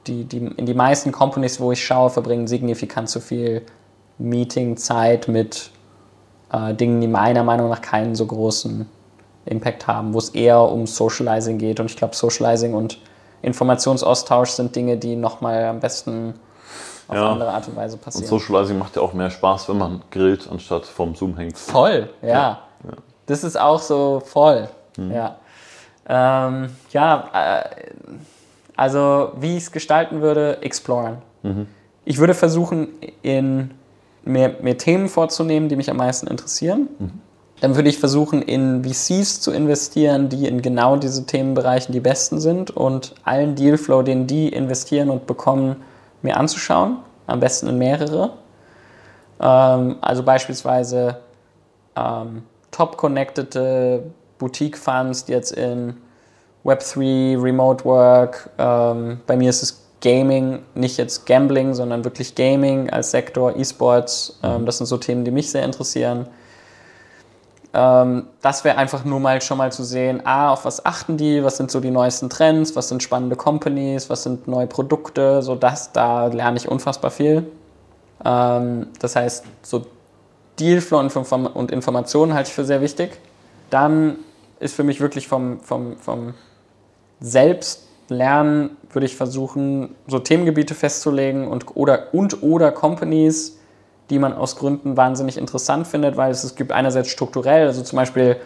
die, 0.06 0.24
die, 0.24 0.38
in 0.38 0.66
die 0.66 0.74
meisten 0.74 1.12
Companies, 1.12 1.60
wo 1.60 1.72
ich 1.72 1.84
schaue, 1.84 2.10
verbringen 2.10 2.46
signifikant 2.46 3.08
zu 3.08 3.20
viel 3.20 3.62
Meeting-Zeit 4.18 5.28
mit 5.28 5.70
äh, 6.52 6.74
Dingen, 6.74 7.00
die 7.00 7.08
meiner 7.08 7.44
Meinung 7.44 7.68
nach 7.68 7.82
keinen 7.82 8.14
so 8.14 8.26
großen 8.26 8.88
Impact 9.44 9.86
haben, 9.86 10.12
wo 10.12 10.18
es 10.18 10.30
eher 10.30 10.60
um 10.60 10.86
Socializing 10.86 11.58
geht. 11.58 11.80
Und 11.80 11.86
ich 11.86 11.96
glaube, 11.96 12.14
Socializing 12.14 12.74
und 12.74 12.98
Informationsaustausch 13.42 14.50
sind 14.50 14.74
Dinge, 14.74 14.96
die 14.96 15.16
nochmal 15.16 15.64
am 15.64 15.80
besten 15.80 16.34
auf 17.08 17.14
ja. 17.14 17.30
andere 17.30 17.52
Art 17.52 17.68
und 17.68 17.76
Weise 17.76 17.96
passieren. 17.96 18.24
Und 18.24 18.40
Socializing 18.40 18.78
macht 18.78 18.96
ja 18.96 19.02
auch 19.02 19.12
mehr 19.12 19.30
Spaß, 19.30 19.68
wenn 19.68 19.78
man 19.78 20.02
grillt, 20.10 20.48
anstatt 20.50 20.84
vorm 20.84 21.14
Zoom 21.14 21.36
hängt. 21.36 21.56
Voll, 21.56 22.10
ja. 22.22 22.28
ja. 22.28 22.58
Das 23.26 23.44
ist 23.44 23.58
auch 23.58 23.80
so 23.80 24.20
voll, 24.24 24.68
mhm. 24.96 25.12
ja. 25.12 25.36
Ähm, 26.08 26.70
ja, 26.92 27.28
äh, 27.32 27.64
also 28.76 29.32
wie 29.40 29.56
ich 29.56 29.64
es 29.64 29.72
gestalten 29.72 30.20
würde, 30.22 30.62
exploren. 30.62 31.18
Mhm. 31.42 31.66
Ich 32.04 32.18
würde 32.18 32.34
versuchen, 32.34 32.88
in 33.22 33.72
mehr, 34.24 34.56
mehr 34.60 34.78
Themen 34.78 35.08
vorzunehmen, 35.08 35.68
die 35.68 35.76
mich 35.76 35.90
am 35.90 35.96
meisten 35.96 36.26
interessieren. 36.26 36.88
Mhm 36.98 37.26
dann 37.60 37.74
würde 37.74 37.88
ich 37.88 37.98
versuchen, 37.98 38.42
in 38.42 38.84
VCs 38.84 39.40
zu 39.40 39.50
investieren, 39.50 40.28
die 40.28 40.46
in 40.46 40.60
genau 40.60 40.96
diese 40.96 41.24
Themenbereichen 41.24 41.92
die 41.92 42.00
besten 42.00 42.38
sind 42.38 42.70
und 42.70 43.14
allen 43.24 43.54
Dealflow, 43.54 44.02
den 44.02 44.26
die 44.26 44.48
investieren 44.48 45.08
und 45.08 45.26
bekommen, 45.26 45.76
mir 46.22 46.36
anzuschauen. 46.36 46.98
Am 47.26 47.40
besten 47.40 47.66
in 47.66 47.78
mehrere. 47.78 48.34
Ähm, 49.40 49.96
also 50.00 50.22
beispielsweise 50.22 51.18
ähm, 51.96 52.42
top-connected 52.70 54.02
Boutique-Funds, 54.38 55.24
die 55.24 55.32
jetzt 55.32 55.52
in 55.52 55.96
Web3, 56.66 57.40
Remote 57.42 57.84
Work, 57.84 58.50
ähm, 58.58 59.20
bei 59.26 59.36
mir 59.36 59.50
ist 59.50 59.62
es 59.62 59.82
Gaming, 60.00 60.60
nicht 60.74 60.98
jetzt 60.98 61.26
Gambling, 61.26 61.74
sondern 61.74 62.04
wirklich 62.04 62.34
Gaming 62.34 62.90
als 62.90 63.10
Sektor, 63.10 63.56
E-Sports. 63.56 64.38
Ähm, 64.42 64.66
das 64.66 64.78
sind 64.78 64.86
so 64.86 64.98
Themen, 64.98 65.24
die 65.24 65.30
mich 65.30 65.50
sehr 65.50 65.64
interessieren 65.64 66.26
ähm, 67.76 68.26
das 68.40 68.64
wäre 68.64 68.78
einfach 68.78 69.04
nur 69.04 69.20
mal 69.20 69.42
schon 69.42 69.58
mal 69.58 69.70
zu 69.70 69.84
sehen, 69.84 70.22
ah, 70.24 70.50
auf 70.50 70.64
was 70.64 70.86
achten 70.86 71.18
die, 71.18 71.44
was 71.44 71.58
sind 71.58 71.70
so 71.70 71.80
die 71.80 71.90
neuesten 71.90 72.30
Trends, 72.30 72.74
was 72.74 72.88
sind 72.88 73.02
spannende 73.02 73.36
Companies, 73.36 74.08
was 74.08 74.22
sind 74.22 74.48
neue 74.48 74.66
Produkte, 74.66 75.42
so 75.42 75.54
das, 75.54 75.92
da 75.92 76.28
lerne 76.28 76.56
ich 76.56 76.68
unfassbar 76.68 77.10
viel. 77.10 77.46
Ähm, 78.24 78.86
das 78.98 79.14
heißt, 79.14 79.44
so 79.62 79.84
Dealflow 80.58 80.98
und 81.52 81.70
Informationen 81.70 82.32
halte 82.32 82.48
ich 82.48 82.54
für 82.54 82.64
sehr 82.64 82.80
wichtig. 82.80 83.18
Dann 83.68 84.16
ist 84.58 84.74
für 84.74 84.84
mich 84.84 85.02
wirklich 85.02 85.28
vom, 85.28 85.60
vom, 85.60 85.98
vom 85.98 86.32
Selbstlernen 87.20 88.76
würde 88.90 89.06
ich 89.06 89.16
versuchen, 89.16 89.94
so 90.06 90.18
Themengebiete 90.18 90.74
festzulegen 90.74 91.48
und 91.48 91.76
oder, 91.76 92.14
und 92.14 92.42
oder 92.42 92.72
Companies 92.72 93.56
die 94.10 94.18
man 94.18 94.32
aus 94.32 94.56
Gründen 94.56 94.96
wahnsinnig 94.96 95.36
interessant 95.36 95.86
findet, 95.86 96.16
weil 96.16 96.30
es, 96.30 96.44
es 96.44 96.54
gibt 96.54 96.72
einerseits 96.72 97.08
strukturell, 97.08 97.66
also 97.66 97.82
zum 97.82 97.96
Beispiel, 97.96 98.36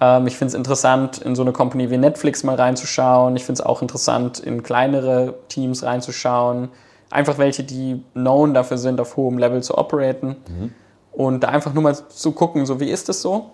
ähm, 0.00 0.26
ich 0.26 0.36
finde 0.36 0.50
es 0.50 0.54
interessant, 0.54 1.18
in 1.18 1.34
so 1.34 1.42
eine 1.42 1.52
Company 1.52 1.90
wie 1.90 1.98
Netflix 1.98 2.42
mal 2.42 2.54
reinzuschauen. 2.54 3.36
Ich 3.36 3.44
finde 3.44 3.60
es 3.60 3.66
auch 3.66 3.82
interessant, 3.82 4.38
in 4.40 4.62
kleinere 4.62 5.34
Teams 5.48 5.82
reinzuschauen. 5.82 6.68
Einfach 7.10 7.38
welche, 7.38 7.64
die 7.64 8.02
known 8.14 8.54
dafür 8.54 8.78
sind, 8.78 9.00
auf 9.00 9.16
hohem 9.16 9.36
Level 9.36 9.62
zu 9.62 9.76
operaten. 9.76 10.36
Mhm. 10.48 10.72
Und 11.12 11.40
da 11.40 11.48
einfach 11.48 11.74
nur 11.74 11.82
mal 11.82 11.94
zu 11.94 12.32
gucken, 12.32 12.64
so 12.66 12.80
wie 12.80 12.88
ist 12.88 13.08
das 13.08 13.20
so? 13.20 13.50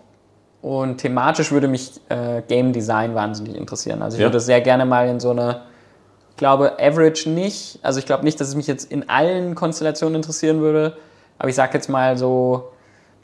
Und 0.66 0.98
thematisch 0.98 1.52
würde 1.52 1.68
mich 1.68 1.92
äh, 2.08 2.42
Game 2.48 2.72
Design 2.72 3.14
wahnsinnig 3.14 3.54
interessieren. 3.54 4.02
Also 4.02 4.16
ich 4.16 4.20
ja. 4.20 4.26
würde 4.26 4.40
sehr 4.40 4.60
gerne 4.60 4.84
mal 4.84 5.06
in 5.06 5.20
so 5.20 5.30
eine, 5.30 5.60
ich 6.30 6.36
glaube, 6.38 6.80
Average 6.80 7.30
nicht. 7.30 7.78
Also 7.82 8.00
ich 8.00 8.04
glaube 8.04 8.24
nicht, 8.24 8.40
dass 8.40 8.48
es 8.48 8.56
mich 8.56 8.66
jetzt 8.66 8.90
in 8.90 9.08
allen 9.08 9.54
Konstellationen 9.54 10.16
interessieren 10.16 10.60
würde. 10.60 10.96
Aber 11.38 11.48
ich 11.48 11.54
sage 11.54 11.74
jetzt 11.74 11.88
mal 11.88 12.18
so 12.18 12.72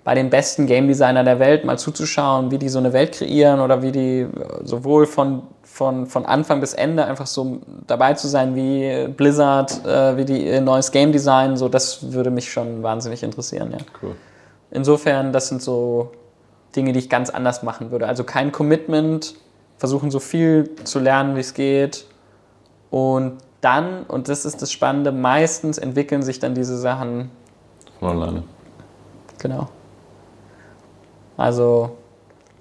bei 0.05 0.15
den 0.15 0.31
besten 0.31 0.69
Game 0.69 0.87
Designer 0.87 1.25
der 1.25 1.41
Welt 1.41 1.65
mal 1.65 1.77
zuzuschauen, 1.77 2.53
wie 2.53 2.59
die 2.59 2.69
so 2.69 2.79
eine 2.79 2.93
Welt 2.93 3.11
kreieren 3.11 3.59
oder 3.59 3.83
wie 3.83 3.91
die 3.91 4.29
sowohl 4.63 5.07
von, 5.07 5.43
von, 5.65 6.07
von 6.07 6.25
Anfang 6.25 6.61
bis 6.61 6.75
Ende 6.75 7.05
einfach 7.07 7.27
so 7.27 7.59
dabei 7.89 8.15
zu 8.15 8.29
sein, 8.29 8.55
wie 8.55 9.09
Blizzard, 9.09 9.85
äh, 9.85 10.17
wie 10.17 10.25
die 10.25 10.47
ihr 10.47 10.61
neues 10.61 10.93
Game 10.93 11.11
Design, 11.11 11.57
so 11.57 11.69
das 11.69 12.13
würde 12.13 12.31
mich 12.31 12.53
schon 12.53 12.85
wahnsinnig 12.85 13.25
interessieren. 13.25 13.73
Ja. 13.73 13.79
Cool. 14.01 14.15
Insofern, 14.71 15.33
das 15.33 15.49
sind 15.49 15.61
so 15.61 16.13
Dinge, 16.77 16.93
die 16.93 16.99
ich 16.99 17.11
ganz 17.11 17.31
anders 17.31 17.63
machen 17.63 17.91
würde. 17.91 18.07
Also 18.07 18.25
kein 18.25 18.53
Commitment, 18.53 19.35
versuchen 19.79 20.11
so 20.11 20.21
viel 20.21 20.71
zu 20.85 21.01
lernen, 21.01 21.37
wie 21.37 21.41
es 21.41 21.55
geht. 21.55 22.07
Und 22.91 23.39
dann, 23.61 24.05
und 24.05 24.29
das 24.29 24.45
ist 24.45 24.63
das 24.63 24.71
Spannende, 24.71 25.13
meistens 25.13 25.79
entwickeln 25.79 26.23
sich 26.23 26.39
dann 26.39 26.55
diese 26.55 26.77
Sachen 26.77 27.31
von 27.99 28.11
alleine. 28.11 28.43
Genau. 29.39 29.69
Also, 31.37 31.97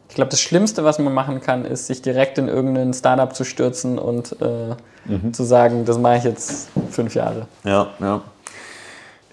ich 0.09 0.15
glaube, 0.15 0.29
das 0.29 0.41
Schlimmste, 0.41 0.83
was 0.83 0.99
man 0.99 1.13
machen 1.13 1.41
kann, 1.41 1.65
ist, 1.65 1.87
sich 1.87 2.01
direkt 2.01 2.37
in 2.37 2.47
irgendein 2.47 2.93
Startup 2.93 3.35
zu 3.35 3.43
stürzen 3.43 3.99
und 3.99 4.35
äh, 4.41 4.75
mhm. 5.05 5.33
zu 5.33 5.43
sagen, 5.43 5.85
das 5.85 5.97
mache 5.97 6.17
ich 6.17 6.23
jetzt 6.23 6.69
fünf 6.89 7.15
Jahre. 7.15 7.47
Ja, 7.63 7.89
ja. 7.99 8.21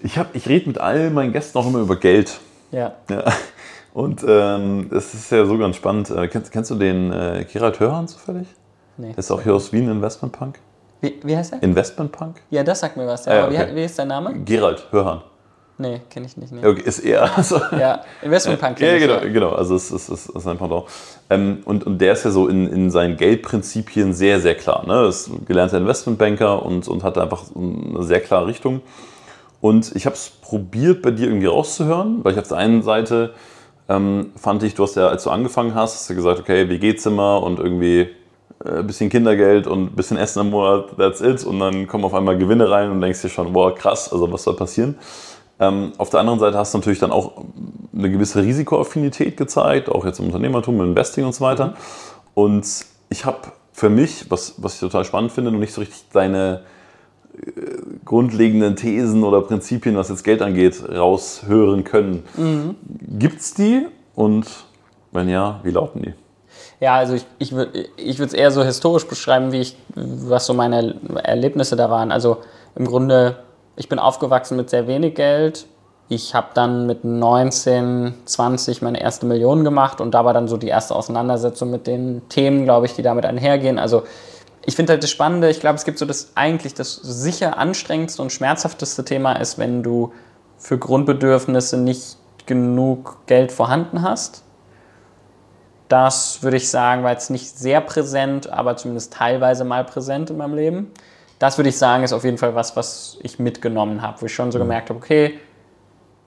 Ich, 0.01 0.19
ich 0.33 0.47
rede 0.47 0.67
mit 0.67 0.77
all 0.77 1.09
meinen 1.09 1.33
Gästen 1.33 1.57
auch 1.57 1.67
immer 1.67 1.79
über 1.79 1.95
Geld. 1.95 2.39
Ja. 2.71 2.93
ja. 3.09 3.23
Und 3.99 4.23
ähm, 4.25 4.87
das 4.89 5.13
ist 5.13 5.29
ja 5.29 5.45
so 5.45 5.57
ganz 5.57 5.75
spannend. 5.75 6.09
Äh, 6.09 6.29
kennst, 6.29 6.53
kennst 6.53 6.71
du 6.71 6.75
den 6.75 7.11
äh, 7.11 7.45
Gerald 7.51 7.81
Hörhan 7.81 8.07
zufällig? 8.07 8.47
Nee. 8.95 9.09
Der 9.09 9.17
ist 9.17 9.29
auch 9.29 9.41
hier 9.41 9.53
aus 9.53 9.73
Wien, 9.73 9.91
Investment 9.91 10.31
Punk. 10.31 10.57
Wie, 11.01 11.19
wie 11.21 11.35
heißt 11.35 11.51
er? 11.51 11.61
Investment 11.61 12.13
Punk. 12.13 12.37
Ja, 12.49 12.63
das 12.63 12.79
sagt 12.79 12.95
mir 12.95 13.05
was. 13.05 13.25
Ja. 13.25 13.43
Ah, 13.43 13.47
okay. 13.47 13.67
wie, 13.71 13.75
wie, 13.75 13.83
ist 13.83 13.99
dein 13.99 14.07
Name? 14.07 14.39
Gerald 14.45 14.87
Hörhan. 14.91 15.19
Nee, 15.77 15.99
kenne 16.09 16.27
ich 16.27 16.37
nicht. 16.37 16.53
Nee. 16.53 16.65
Okay, 16.65 16.81
ist 16.85 16.99
eher. 16.99 17.29
Also, 17.35 17.59
ja, 17.77 18.01
Investment 18.21 18.61
Punk. 18.61 18.79
Ja, 18.79 18.97
genau, 18.97 19.19
genau. 19.19 19.49
Also 19.49 19.75
es 19.75 19.91
ist, 19.91 20.07
es 20.07 20.27
ist 20.27 20.47
ein 20.47 20.57
Pendant. 20.57 20.85
Ähm, 21.29 21.57
und, 21.65 21.85
und 21.85 21.99
der 21.99 22.13
ist 22.13 22.23
ja 22.23 22.31
so 22.31 22.47
in, 22.47 22.67
in 22.71 22.91
seinen 22.91 23.17
Geldprinzipien 23.17 24.13
sehr, 24.13 24.39
sehr 24.39 24.55
klar. 24.55 24.87
Ne? 24.87 25.09
Ist 25.09 25.29
gelernter 25.45 25.77
Investmentbanker 25.77 26.63
und, 26.65 26.87
und 26.87 27.03
hat 27.03 27.17
einfach 27.17 27.43
eine 27.53 28.03
sehr 28.03 28.21
klare 28.21 28.47
Richtung. 28.47 28.79
Und 29.59 29.93
ich 29.93 30.05
habe 30.05 30.15
es 30.15 30.29
probiert, 30.29 31.01
bei 31.01 31.11
dir 31.11 31.27
irgendwie 31.27 31.47
rauszuhören, 31.47 32.23
weil 32.23 32.31
ich 32.31 32.39
auf 32.39 32.47
der 32.47 32.55
einen 32.55 32.81
Seite 32.81 33.33
ähm, 33.89 34.31
fand 34.35 34.63
ich, 34.63 34.75
du 34.75 34.83
hast 34.83 34.95
ja, 34.95 35.07
als 35.07 35.23
du 35.23 35.31
angefangen 35.31 35.73
hast, 35.73 35.95
hast 35.95 36.09
du 36.09 36.15
gesagt, 36.15 36.39
okay, 36.39 36.69
wie 36.69 36.77
geht's 36.77 37.05
immer 37.05 37.41
und 37.41 37.59
irgendwie 37.59 38.09
ein 38.63 38.79
äh, 38.79 38.83
bisschen 38.83 39.09
Kindergeld 39.09 39.67
und 39.67 39.93
ein 39.93 39.95
bisschen 39.95 40.17
Essen 40.17 40.41
im 40.41 40.51
Monat, 40.51 40.97
that's 40.97 41.21
it. 41.21 41.43
Und 41.43 41.59
dann 41.59 41.87
kommen 41.87 42.05
auf 42.05 42.13
einmal 42.13 42.37
Gewinne 42.37 42.69
rein 42.69 42.91
und 42.91 43.01
denkst 43.01 43.21
dir 43.21 43.29
schon, 43.29 43.51
boah, 43.51 43.73
krass, 43.73 44.11
also 44.11 44.31
was 44.31 44.43
soll 44.43 44.55
passieren? 44.55 44.95
Ähm, 45.59 45.91
auf 45.97 46.09
der 46.09 46.19
anderen 46.19 46.39
Seite 46.39 46.57
hast 46.57 46.73
du 46.73 46.77
natürlich 46.77 46.99
dann 46.99 47.11
auch 47.11 47.43
eine 47.93 48.11
gewisse 48.11 48.41
Risikoaffinität 48.41 49.35
gezeigt, 49.35 49.89
auch 49.89 50.05
jetzt 50.05 50.19
im 50.19 50.27
Unternehmertum, 50.27 50.79
im 50.79 50.89
Investing 50.89 51.25
und 51.25 51.33
so 51.33 51.43
weiter. 51.43 51.67
Mhm. 51.67 51.73
Und 52.35 52.67
ich 53.09 53.25
habe 53.25 53.39
für 53.73 53.89
mich, 53.89 54.29
was, 54.29 54.55
was 54.57 54.75
ich 54.75 54.79
total 54.81 55.03
spannend 55.03 55.31
finde, 55.31 55.51
noch 55.51 55.59
nicht 55.59 55.73
so 55.73 55.81
richtig 55.81 56.03
deine 56.13 56.61
grundlegenden 58.05 58.75
Thesen 58.75 59.23
oder 59.23 59.41
Prinzipien, 59.41 59.95
was 59.95 60.09
jetzt 60.09 60.23
Geld 60.23 60.41
angeht, 60.41 60.83
raushören 60.89 61.83
können. 61.83 62.23
Mhm. 62.35 62.75
Gibt 63.19 63.39
es 63.39 63.53
die? 63.53 63.87
Und 64.15 64.45
wenn 65.11 65.29
ja, 65.29 65.59
wie 65.63 65.71
lauten 65.71 66.01
die? 66.01 66.13
Ja, 66.79 66.95
also 66.95 67.13
ich, 67.13 67.25
ich 67.37 67.51
würde 67.53 67.79
es 67.97 68.33
eher 68.33 68.51
so 68.51 68.63
historisch 68.63 69.07
beschreiben, 69.07 69.51
wie 69.51 69.59
ich, 69.59 69.77
was 69.95 70.45
so 70.45 70.53
meine 70.53 70.95
Erlebnisse 71.23 71.75
da 71.75 71.89
waren. 71.89 72.11
Also 72.11 72.37
im 72.75 72.85
Grunde 72.85 73.37
ich 73.79 73.87
bin 73.87 73.97
aufgewachsen 73.97 74.57
mit 74.57 74.69
sehr 74.69 74.87
wenig 74.87 75.15
Geld. 75.15 75.65
Ich 76.09 76.35
habe 76.35 76.47
dann 76.53 76.85
mit 76.85 77.05
19, 77.05 78.13
20 78.25 78.81
meine 78.81 78.99
erste 78.99 79.25
Million 79.25 79.63
gemacht 79.63 80.01
und 80.01 80.13
da 80.13 80.25
war 80.25 80.33
dann 80.33 80.49
so 80.49 80.57
die 80.57 80.67
erste 80.67 80.93
Auseinandersetzung 80.93 81.71
mit 81.71 81.87
den 81.87 82.27
Themen, 82.27 82.65
glaube 82.65 82.87
ich, 82.87 82.93
die 82.93 83.03
damit 83.03 83.25
einhergehen. 83.25 83.79
Also 83.79 84.03
ich 84.69 84.75
finde 84.75 84.93
halt 84.93 85.03
das 85.03 85.09
Spannende, 85.09 85.49
ich 85.49 85.59
glaube, 85.59 85.75
es 85.75 85.83
gibt 85.83 85.99
so 85.99 86.05
das 86.05 86.31
eigentlich 86.35 86.73
das 86.73 86.95
sicher 86.95 87.57
anstrengendste 87.57 88.21
und 88.21 88.31
schmerzhafteste 88.31 89.03
Thema 89.03 89.33
ist, 89.33 89.57
wenn 89.57 89.83
du 89.83 90.13
für 90.57 90.77
Grundbedürfnisse 90.77 91.77
nicht 91.77 92.17
genug 92.45 93.25
Geld 93.27 93.51
vorhanden 93.51 94.01
hast. 94.01 94.43
Das 95.87 96.43
würde 96.43 96.57
ich 96.57 96.69
sagen, 96.69 97.03
war 97.03 97.11
jetzt 97.11 97.29
nicht 97.29 97.57
sehr 97.57 97.81
präsent, 97.81 98.49
aber 98.49 98.77
zumindest 98.77 99.13
teilweise 99.13 99.63
mal 99.63 99.83
präsent 99.83 100.29
in 100.29 100.37
meinem 100.37 100.53
Leben 100.53 100.91
das 101.39 101.57
würde 101.57 101.69
ich 101.69 101.77
sagen, 101.77 102.03
ist 102.03 102.13
auf 102.13 102.25
jeden 102.25 102.37
Fall 102.37 102.53
was, 102.53 102.75
was 102.75 103.17
ich 103.23 103.39
mitgenommen 103.39 104.01
habe, 104.01 104.21
wo 104.21 104.25
ich 104.25 104.35
schon 104.35 104.51
so 104.51 104.59
mhm. 104.59 104.63
gemerkt 104.63 104.89
habe, 104.89 104.99
okay, 104.99 105.39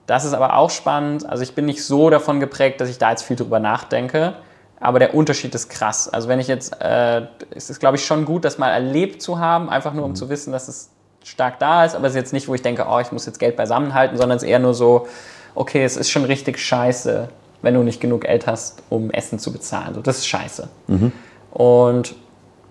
das 0.07 0.25
ist 0.25 0.33
aber 0.33 0.57
auch 0.57 0.71
spannend. 0.71 1.25
Also 1.29 1.43
ich 1.43 1.55
bin 1.55 1.65
nicht 1.65 1.85
so 1.85 2.09
davon 2.09 2.39
geprägt, 2.39 2.81
dass 2.81 2.89
ich 2.89 2.97
da 2.97 3.11
jetzt 3.11 3.21
viel 3.21 3.37
drüber 3.37 3.59
nachdenke. 3.59 4.35
Aber 4.83 4.99
der 4.99 5.15
Unterschied 5.15 5.55
ist 5.55 5.69
krass. 5.69 6.09
Also 6.09 6.27
wenn 6.27 6.41
ich 6.41 6.47
jetzt, 6.47 6.75
äh, 6.81 7.21
es 7.55 7.69
ist 7.69 7.79
glaube 7.79 7.95
ich 7.95 8.05
schon 8.05 8.25
gut, 8.25 8.43
das 8.43 8.57
mal 8.57 8.69
erlebt 8.69 9.21
zu 9.21 9.39
haben, 9.39 9.69
einfach 9.69 9.93
nur 9.93 10.03
um 10.03 10.11
mhm. 10.11 10.15
zu 10.15 10.27
wissen, 10.29 10.51
dass 10.51 10.67
es 10.67 10.89
stark 11.23 11.57
da 11.59 11.85
ist. 11.85 11.95
Aber 11.95 12.05
es 12.05 12.11
ist 12.11 12.17
jetzt 12.17 12.33
nicht, 12.33 12.49
wo 12.49 12.53
ich 12.53 12.61
denke, 12.61 12.85
oh, 12.89 12.99
ich 12.99 13.11
muss 13.13 13.25
jetzt 13.25 13.39
Geld 13.39 13.55
beisammenhalten, 13.55 14.17
sondern 14.17 14.35
es 14.35 14.43
ist 14.43 14.49
eher 14.49 14.59
nur 14.59 14.73
so, 14.73 15.07
okay, 15.55 15.85
es 15.85 15.95
ist 15.95 16.09
schon 16.09 16.25
richtig 16.25 16.59
scheiße, 16.59 17.29
wenn 17.61 17.73
du 17.73 17.81
nicht 17.81 18.01
genug 18.01 18.21
Geld 18.21 18.45
hast, 18.45 18.83
um 18.89 19.09
Essen 19.09 19.39
zu 19.39 19.53
bezahlen. 19.53 19.87
Also 19.87 20.01
das 20.01 20.17
ist 20.17 20.27
scheiße. 20.27 20.67
Mhm. 20.87 21.13
Und 21.51 22.15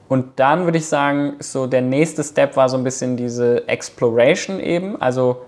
und 0.08 0.38
dann 0.38 0.64
würde 0.64 0.76
ich 0.76 0.86
sagen, 0.86 1.36
so 1.38 1.66
der 1.66 1.80
nächste 1.80 2.22
Step 2.22 2.56
war 2.56 2.68
so 2.68 2.76
ein 2.76 2.84
bisschen 2.84 3.16
diese 3.16 3.66
Exploration 3.66 4.60
eben. 4.60 5.00
Also 5.00 5.46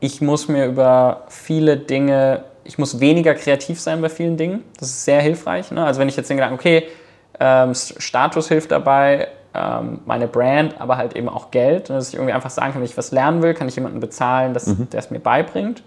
ich 0.00 0.20
muss 0.20 0.48
mir 0.48 0.66
über 0.66 1.22
viele 1.28 1.78
Dinge, 1.78 2.44
ich 2.66 2.78
muss 2.78 3.00
weniger 3.00 3.34
kreativ 3.34 3.80
sein 3.80 4.00
bei 4.00 4.08
vielen 4.08 4.36
Dingen. 4.36 4.62
Das 4.78 4.88
ist 4.88 5.04
sehr 5.04 5.20
hilfreich. 5.20 5.70
Ne? 5.70 5.84
Also 5.84 6.00
wenn 6.00 6.08
ich 6.08 6.16
jetzt 6.16 6.28
den 6.28 6.36
Gedanken, 6.36 6.56
okay, 6.56 6.84
ähm, 7.38 7.74
Status 7.74 8.48
hilft 8.48 8.70
dabei, 8.70 9.28
ähm, 9.54 10.00
meine 10.04 10.26
Brand, 10.26 10.80
aber 10.80 10.96
halt 10.96 11.16
eben 11.16 11.28
auch 11.28 11.50
Geld. 11.50 11.90
Dass 11.90 12.08
ich 12.08 12.14
irgendwie 12.14 12.32
einfach 12.32 12.50
sagen 12.50 12.72
kann, 12.72 12.80
wenn 12.80 12.88
ich 12.88 12.96
was 12.96 13.12
lernen 13.12 13.42
will, 13.42 13.54
kann 13.54 13.68
ich 13.68 13.76
jemanden 13.76 14.00
bezahlen, 14.00 14.54
dass, 14.54 14.66
mhm. 14.66 14.90
der 14.90 15.00
es 15.00 15.10
mir 15.10 15.20
beibringt. 15.20 15.82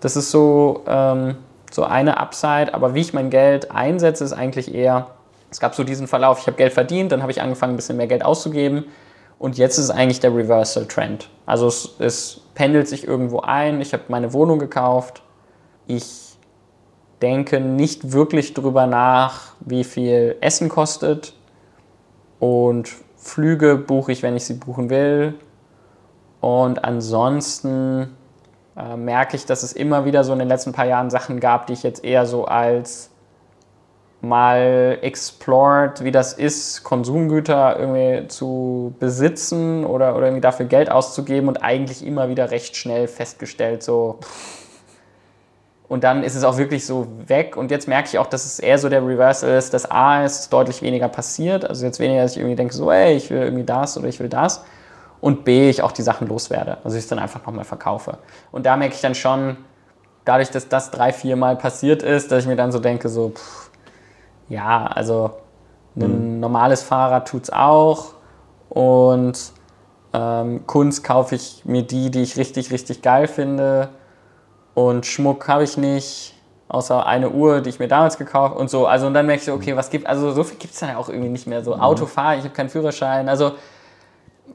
Das 0.00 0.16
ist 0.16 0.30
so, 0.30 0.84
ähm, 0.86 1.36
so 1.70 1.84
eine 1.84 2.18
Upside. 2.18 2.74
Aber 2.74 2.94
wie 2.94 3.00
ich 3.00 3.12
mein 3.12 3.30
Geld 3.30 3.70
einsetze, 3.70 4.24
ist 4.24 4.32
eigentlich 4.32 4.74
eher 4.74 5.08
es 5.50 5.58
gab 5.58 5.74
so 5.74 5.84
diesen 5.84 6.06
Verlauf, 6.06 6.40
ich 6.40 6.46
habe 6.46 6.56
Geld 6.56 6.72
verdient, 6.72 7.12
dann 7.12 7.22
habe 7.22 7.32
ich 7.32 7.42
angefangen, 7.42 7.74
ein 7.74 7.76
bisschen 7.76 7.96
mehr 7.96 8.06
Geld 8.06 8.24
auszugeben. 8.24 8.84
Und 9.38 9.58
jetzt 9.58 9.78
ist 9.78 9.84
es 9.84 9.90
eigentlich 9.90 10.20
der 10.20 10.34
Reversal-Trend. 10.34 11.28
Also 11.46 11.66
es, 11.66 11.96
es 11.98 12.40
pendelt 12.54 12.88
sich 12.88 13.06
irgendwo 13.06 13.40
ein. 13.40 13.80
Ich 13.80 13.92
habe 13.92 14.04
meine 14.08 14.32
Wohnung 14.32 14.58
gekauft. 14.58 15.22
Ich 15.90 16.38
denke 17.20 17.58
nicht 17.58 18.12
wirklich 18.12 18.54
drüber 18.54 18.86
nach, 18.86 19.54
wie 19.58 19.82
viel 19.82 20.36
Essen 20.40 20.68
kostet. 20.68 21.34
Und 22.38 22.88
Flüge 23.16 23.76
buche 23.76 24.12
ich, 24.12 24.22
wenn 24.22 24.36
ich 24.36 24.44
sie 24.44 24.54
buchen 24.54 24.88
will. 24.88 25.34
Und 26.40 26.84
ansonsten 26.84 28.16
äh, 28.76 28.96
merke 28.96 29.34
ich, 29.34 29.46
dass 29.46 29.64
es 29.64 29.72
immer 29.72 30.04
wieder 30.04 30.22
so 30.22 30.32
in 30.32 30.38
den 30.38 30.46
letzten 30.46 30.72
paar 30.72 30.86
Jahren 30.86 31.10
Sachen 31.10 31.40
gab, 31.40 31.66
die 31.66 31.72
ich 31.72 31.82
jetzt 31.82 32.04
eher 32.04 32.24
so 32.24 32.44
als 32.44 33.10
mal 34.20 34.98
explored, 35.02 36.04
wie 36.04 36.12
das 36.12 36.34
ist, 36.34 36.84
Konsumgüter 36.84 37.80
irgendwie 37.80 38.28
zu 38.28 38.94
besitzen 39.00 39.84
oder, 39.84 40.14
oder 40.14 40.26
irgendwie 40.26 40.42
dafür 40.42 40.66
Geld 40.66 40.88
auszugeben 40.88 41.48
und 41.48 41.64
eigentlich 41.64 42.06
immer 42.06 42.28
wieder 42.28 42.52
recht 42.52 42.76
schnell 42.76 43.08
festgestellt, 43.08 43.82
so. 43.82 44.20
Und 45.90 46.04
dann 46.04 46.22
ist 46.22 46.36
es 46.36 46.44
auch 46.44 46.56
wirklich 46.56 46.86
so 46.86 47.08
weg. 47.26 47.56
Und 47.56 47.72
jetzt 47.72 47.88
merke 47.88 48.06
ich 48.06 48.20
auch, 48.20 48.28
dass 48.28 48.46
es 48.46 48.60
eher 48.60 48.78
so 48.78 48.88
der 48.88 49.04
Reversal 49.04 49.58
ist, 49.58 49.74
dass 49.74 49.90
A 49.90 50.24
ist 50.24 50.52
deutlich 50.52 50.82
weniger 50.82 51.08
passiert. 51.08 51.68
Also 51.68 51.84
jetzt 51.84 51.98
weniger, 51.98 52.22
dass 52.22 52.30
ich 52.30 52.38
irgendwie 52.38 52.54
denke, 52.54 52.72
so, 52.72 52.92
ey, 52.92 53.16
ich 53.16 53.28
will 53.28 53.42
irgendwie 53.42 53.64
das 53.64 53.98
oder 53.98 54.06
ich 54.06 54.20
will 54.20 54.28
das. 54.28 54.64
Und 55.20 55.44
B, 55.44 55.68
ich 55.68 55.82
auch 55.82 55.90
die 55.90 56.02
Sachen 56.02 56.28
loswerde. 56.28 56.78
Also 56.84 56.96
ich 56.96 57.02
es 57.02 57.08
dann 57.08 57.18
einfach 57.18 57.44
nochmal 57.44 57.64
verkaufe. 57.64 58.18
Und 58.52 58.66
da 58.66 58.76
merke 58.76 58.94
ich 58.94 59.00
dann 59.00 59.16
schon, 59.16 59.56
dadurch, 60.24 60.52
dass 60.52 60.68
das 60.68 60.92
drei, 60.92 61.12
vier 61.12 61.34
Mal 61.34 61.56
passiert 61.56 62.04
ist, 62.04 62.30
dass 62.30 62.44
ich 62.44 62.48
mir 62.48 62.54
dann 62.54 62.70
so 62.70 62.78
denke, 62.78 63.08
so, 63.08 63.30
pff, 63.30 63.70
ja, 64.48 64.86
also 64.86 65.32
ein 65.96 66.34
mhm. 66.34 66.38
normales 66.38 66.84
Fahrrad 66.84 67.26
tut 67.26 67.42
es 67.42 67.52
auch. 67.52 68.14
Und 68.68 69.36
ähm, 70.12 70.64
Kunst 70.68 71.02
kaufe 71.02 71.34
ich 71.34 71.64
mir 71.64 71.82
die, 71.82 72.12
die 72.12 72.22
ich 72.22 72.36
richtig, 72.36 72.70
richtig 72.70 73.02
geil 73.02 73.26
finde. 73.26 73.88
Und 74.74 75.06
Schmuck 75.06 75.48
habe 75.48 75.64
ich 75.64 75.76
nicht, 75.76 76.34
außer 76.68 77.06
eine 77.06 77.30
Uhr, 77.30 77.60
die 77.60 77.70
ich 77.70 77.78
mir 77.78 77.88
damals 77.88 78.16
gekauft 78.18 78.56
und 78.56 78.70
so. 78.70 78.86
Also 78.86 79.06
und 79.06 79.14
dann 79.14 79.26
merke 79.26 79.40
ich 79.40 79.46
so, 79.46 79.52
okay, 79.52 79.76
was 79.76 79.90
gibt, 79.90 80.06
also 80.06 80.32
so 80.32 80.44
viel 80.44 80.58
gibt 80.58 80.74
es 80.74 80.80
dann 80.80 80.90
ja 80.90 80.96
auch 80.96 81.08
irgendwie 81.08 81.28
nicht 81.28 81.46
mehr. 81.46 81.64
So 81.64 81.74
mhm. 81.74 81.80
Autofahren, 81.80 82.38
ich 82.38 82.44
habe 82.44 82.54
keinen 82.54 82.68
Führerschein. 82.68 83.28
Also 83.28 83.52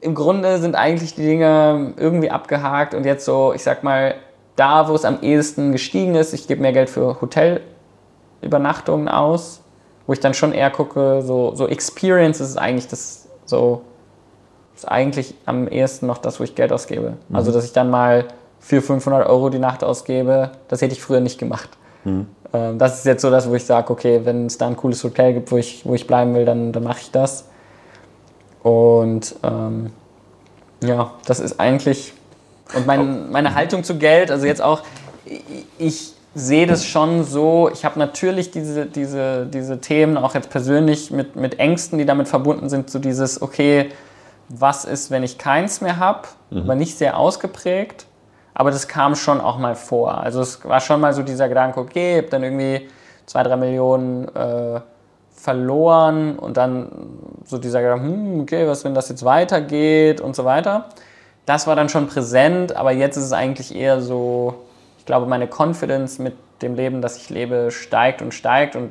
im 0.00 0.14
Grunde 0.14 0.58
sind 0.58 0.74
eigentlich 0.74 1.14
die 1.14 1.22
Dinge 1.22 1.94
irgendwie 1.96 2.30
abgehakt 2.30 2.94
und 2.94 3.04
jetzt 3.04 3.24
so, 3.24 3.52
ich 3.54 3.62
sag 3.62 3.82
mal, 3.82 4.14
da, 4.56 4.88
wo 4.88 4.94
es 4.94 5.04
am 5.04 5.20
ehesten 5.20 5.72
gestiegen 5.72 6.14
ist, 6.14 6.32
ich 6.32 6.48
gebe 6.48 6.62
mehr 6.62 6.72
Geld 6.72 6.88
für 6.88 7.20
Hotelübernachtungen 7.20 9.08
aus 9.08 9.62
wo 10.06 10.12
ich 10.12 10.20
dann 10.20 10.34
schon 10.34 10.52
eher 10.52 10.70
gucke, 10.70 11.22
so, 11.22 11.54
so 11.54 11.66
Experience 11.66 12.40
ist 12.40 12.56
eigentlich 12.56 12.88
das 12.88 13.28
so, 13.44 13.82
ist 14.74 14.86
eigentlich 14.86 15.34
am 15.46 15.68
ehesten 15.68 16.06
noch 16.06 16.18
das, 16.18 16.38
wo 16.38 16.44
ich 16.44 16.54
Geld 16.54 16.72
ausgebe. 16.72 17.16
Mhm. 17.28 17.36
Also, 17.36 17.52
dass 17.52 17.64
ich 17.64 17.72
dann 17.72 17.90
mal 17.90 18.26
für 18.60 18.82
500 18.82 19.28
Euro 19.28 19.50
die 19.50 19.58
Nacht 19.58 19.84
ausgebe, 19.84 20.50
das 20.68 20.82
hätte 20.82 20.94
ich 20.94 21.02
früher 21.02 21.20
nicht 21.20 21.38
gemacht. 21.38 21.70
Mhm. 22.04 22.26
Ähm, 22.52 22.78
das 22.78 22.98
ist 22.98 23.06
jetzt 23.06 23.22
so 23.22 23.30
das, 23.30 23.48
wo 23.48 23.54
ich 23.54 23.64
sage, 23.64 23.90
okay, 23.92 24.20
wenn 24.24 24.46
es 24.46 24.58
da 24.58 24.66
ein 24.66 24.76
cooles 24.76 25.02
Hotel 25.04 25.34
gibt, 25.34 25.50
wo 25.52 25.56
ich, 25.56 25.84
wo 25.84 25.94
ich 25.94 26.06
bleiben 26.06 26.34
will, 26.34 26.44
dann, 26.44 26.72
dann 26.72 26.82
mache 26.82 27.00
ich 27.00 27.10
das. 27.10 27.46
Und 28.62 29.36
ähm, 29.42 29.90
ja, 30.82 31.12
das 31.26 31.40
ist 31.40 31.60
eigentlich. 31.60 32.12
Und 32.74 32.86
mein, 32.86 33.30
meine 33.30 33.54
Haltung 33.54 33.84
zu 33.84 33.96
Geld, 33.96 34.30
also 34.30 34.46
jetzt 34.46 34.60
auch, 34.60 34.82
ich, 35.78 36.16
sehe 36.36 36.66
das 36.66 36.84
schon 36.84 37.24
so, 37.24 37.70
ich 37.72 37.86
habe 37.86 37.98
natürlich 37.98 38.50
diese, 38.50 38.84
diese, 38.84 39.46
diese 39.46 39.80
Themen 39.80 40.18
auch 40.18 40.34
jetzt 40.34 40.50
persönlich 40.50 41.10
mit, 41.10 41.34
mit 41.34 41.58
Ängsten, 41.58 41.98
die 41.98 42.04
damit 42.04 42.28
verbunden 42.28 42.68
sind, 42.68 42.90
so 42.90 42.98
dieses, 42.98 43.40
okay, 43.40 43.88
was 44.50 44.84
ist, 44.84 45.10
wenn 45.10 45.22
ich 45.22 45.38
keins 45.38 45.80
mehr 45.80 45.96
habe, 45.96 46.28
mhm. 46.50 46.60
aber 46.60 46.74
nicht 46.74 46.98
sehr 46.98 47.18
ausgeprägt. 47.18 48.04
Aber 48.58 48.70
das 48.70 48.88
kam 48.88 49.14
schon 49.16 49.42
auch 49.42 49.58
mal 49.58 49.74
vor. 49.74 50.16
Also 50.16 50.40
es 50.40 50.64
war 50.64 50.80
schon 50.80 50.98
mal 50.98 51.12
so 51.12 51.22
dieser 51.22 51.46
Gedanke, 51.46 51.78
okay, 51.78 52.12
ich 52.12 52.18
habe 52.22 52.30
dann 52.30 52.42
irgendwie 52.42 52.88
zwei, 53.26 53.42
drei 53.42 53.54
Millionen 53.54 54.34
äh, 54.34 54.80
verloren 55.30 56.38
und 56.38 56.56
dann 56.56 56.90
so 57.44 57.58
dieser 57.58 57.82
Gedanke, 57.82 58.06
hm, 58.06 58.40
okay, 58.40 58.66
was, 58.66 58.82
wenn 58.82 58.94
das 58.94 59.10
jetzt 59.10 59.26
weitergeht 59.26 60.22
und 60.22 60.34
so 60.34 60.46
weiter. 60.46 60.86
Das 61.44 61.66
war 61.66 61.76
dann 61.76 61.90
schon 61.90 62.06
präsent, 62.06 62.74
aber 62.74 62.92
jetzt 62.92 63.18
ist 63.18 63.24
es 63.24 63.32
eigentlich 63.34 63.76
eher 63.76 64.00
so, 64.00 64.54
ich 64.98 65.04
glaube, 65.04 65.26
meine 65.26 65.48
Confidence 65.48 66.18
mit 66.18 66.34
dem 66.62 66.76
Leben, 66.76 67.02
das 67.02 67.18
ich 67.18 67.28
lebe, 67.28 67.70
steigt 67.70 68.22
und 68.22 68.32
steigt 68.32 68.74
und 68.74 68.90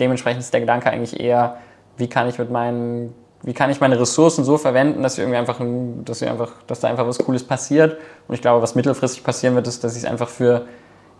dementsprechend 0.00 0.40
ist 0.40 0.52
der 0.52 0.60
Gedanke 0.60 0.90
eigentlich 0.90 1.20
eher, 1.20 1.58
wie 1.96 2.08
kann 2.08 2.28
ich 2.28 2.40
mit 2.40 2.50
meinen 2.50 3.14
wie 3.46 3.54
kann 3.54 3.70
ich 3.70 3.80
meine 3.80 3.98
Ressourcen 3.98 4.44
so 4.44 4.58
verwenden, 4.58 5.04
dass, 5.04 5.18
irgendwie 5.18 5.38
einfach, 5.38 5.60
dass, 6.04 6.20
wir 6.20 6.30
einfach, 6.30 6.52
dass 6.66 6.80
da 6.80 6.88
einfach 6.88 7.06
was 7.06 7.18
Cooles 7.18 7.44
passiert. 7.44 7.96
Und 8.26 8.34
ich 8.34 8.42
glaube, 8.42 8.60
was 8.60 8.74
mittelfristig 8.74 9.22
passieren 9.22 9.54
wird, 9.54 9.68
ist, 9.68 9.84
dass 9.84 9.92
ich 9.92 10.02
es 10.02 10.04
einfach 10.04 10.28
für 10.28 10.66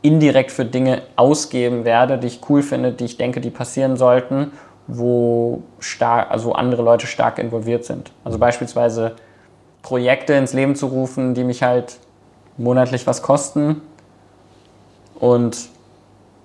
indirekt 0.02 0.50
für 0.50 0.64
Dinge 0.64 1.02
ausgeben 1.14 1.84
werde, 1.84 2.18
die 2.18 2.26
ich 2.26 2.40
cool 2.50 2.62
finde, 2.62 2.92
die 2.92 3.04
ich 3.04 3.16
denke, 3.16 3.40
die 3.40 3.50
passieren 3.50 3.96
sollten, 3.96 4.50
wo 4.88 5.62
stark, 5.78 6.32
also 6.32 6.52
andere 6.52 6.82
Leute 6.82 7.06
stark 7.06 7.38
involviert 7.38 7.84
sind. 7.84 8.10
Also 8.24 8.38
beispielsweise 8.38 9.14
Projekte 9.82 10.32
ins 10.32 10.52
Leben 10.52 10.74
zu 10.74 10.86
rufen, 10.86 11.34
die 11.34 11.44
mich 11.44 11.62
halt 11.62 11.98
monatlich 12.56 13.06
was 13.06 13.22
kosten. 13.22 13.82
Und 15.14 15.68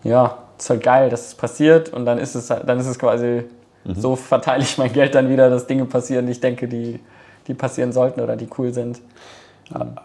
ja, 0.04 0.38
ist 0.60 0.70
halt 0.70 0.84
geil, 0.84 1.10
dass 1.10 1.26
es 1.26 1.36
passiert 1.36 1.92
und 1.92 2.06
dann 2.06 2.20
ist 2.20 2.36
es, 2.36 2.48
dann 2.48 2.80
ist 2.80 2.86
es 2.86 3.00
quasi 3.00 3.46
Mhm. 3.84 3.96
So 3.96 4.16
verteile 4.16 4.64
ich 4.64 4.78
mein 4.78 4.94
Geld 4.94 5.16
dann 5.16 5.30
wieder, 5.30 5.50
dass 5.50 5.68
Dinge 5.68 5.86
passieren, 5.86 6.26
die 6.26 6.34
ich 6.34 6.40
denke, 6.40 6.68
die, 6.68 7.00
die 7.48 7.54
passieren 7.54 7.92
sollten 7.92 8.22
oder 8.22 8.36
die 8.36 8.48
cool 8.58 8.74
sind. 8.74 9.02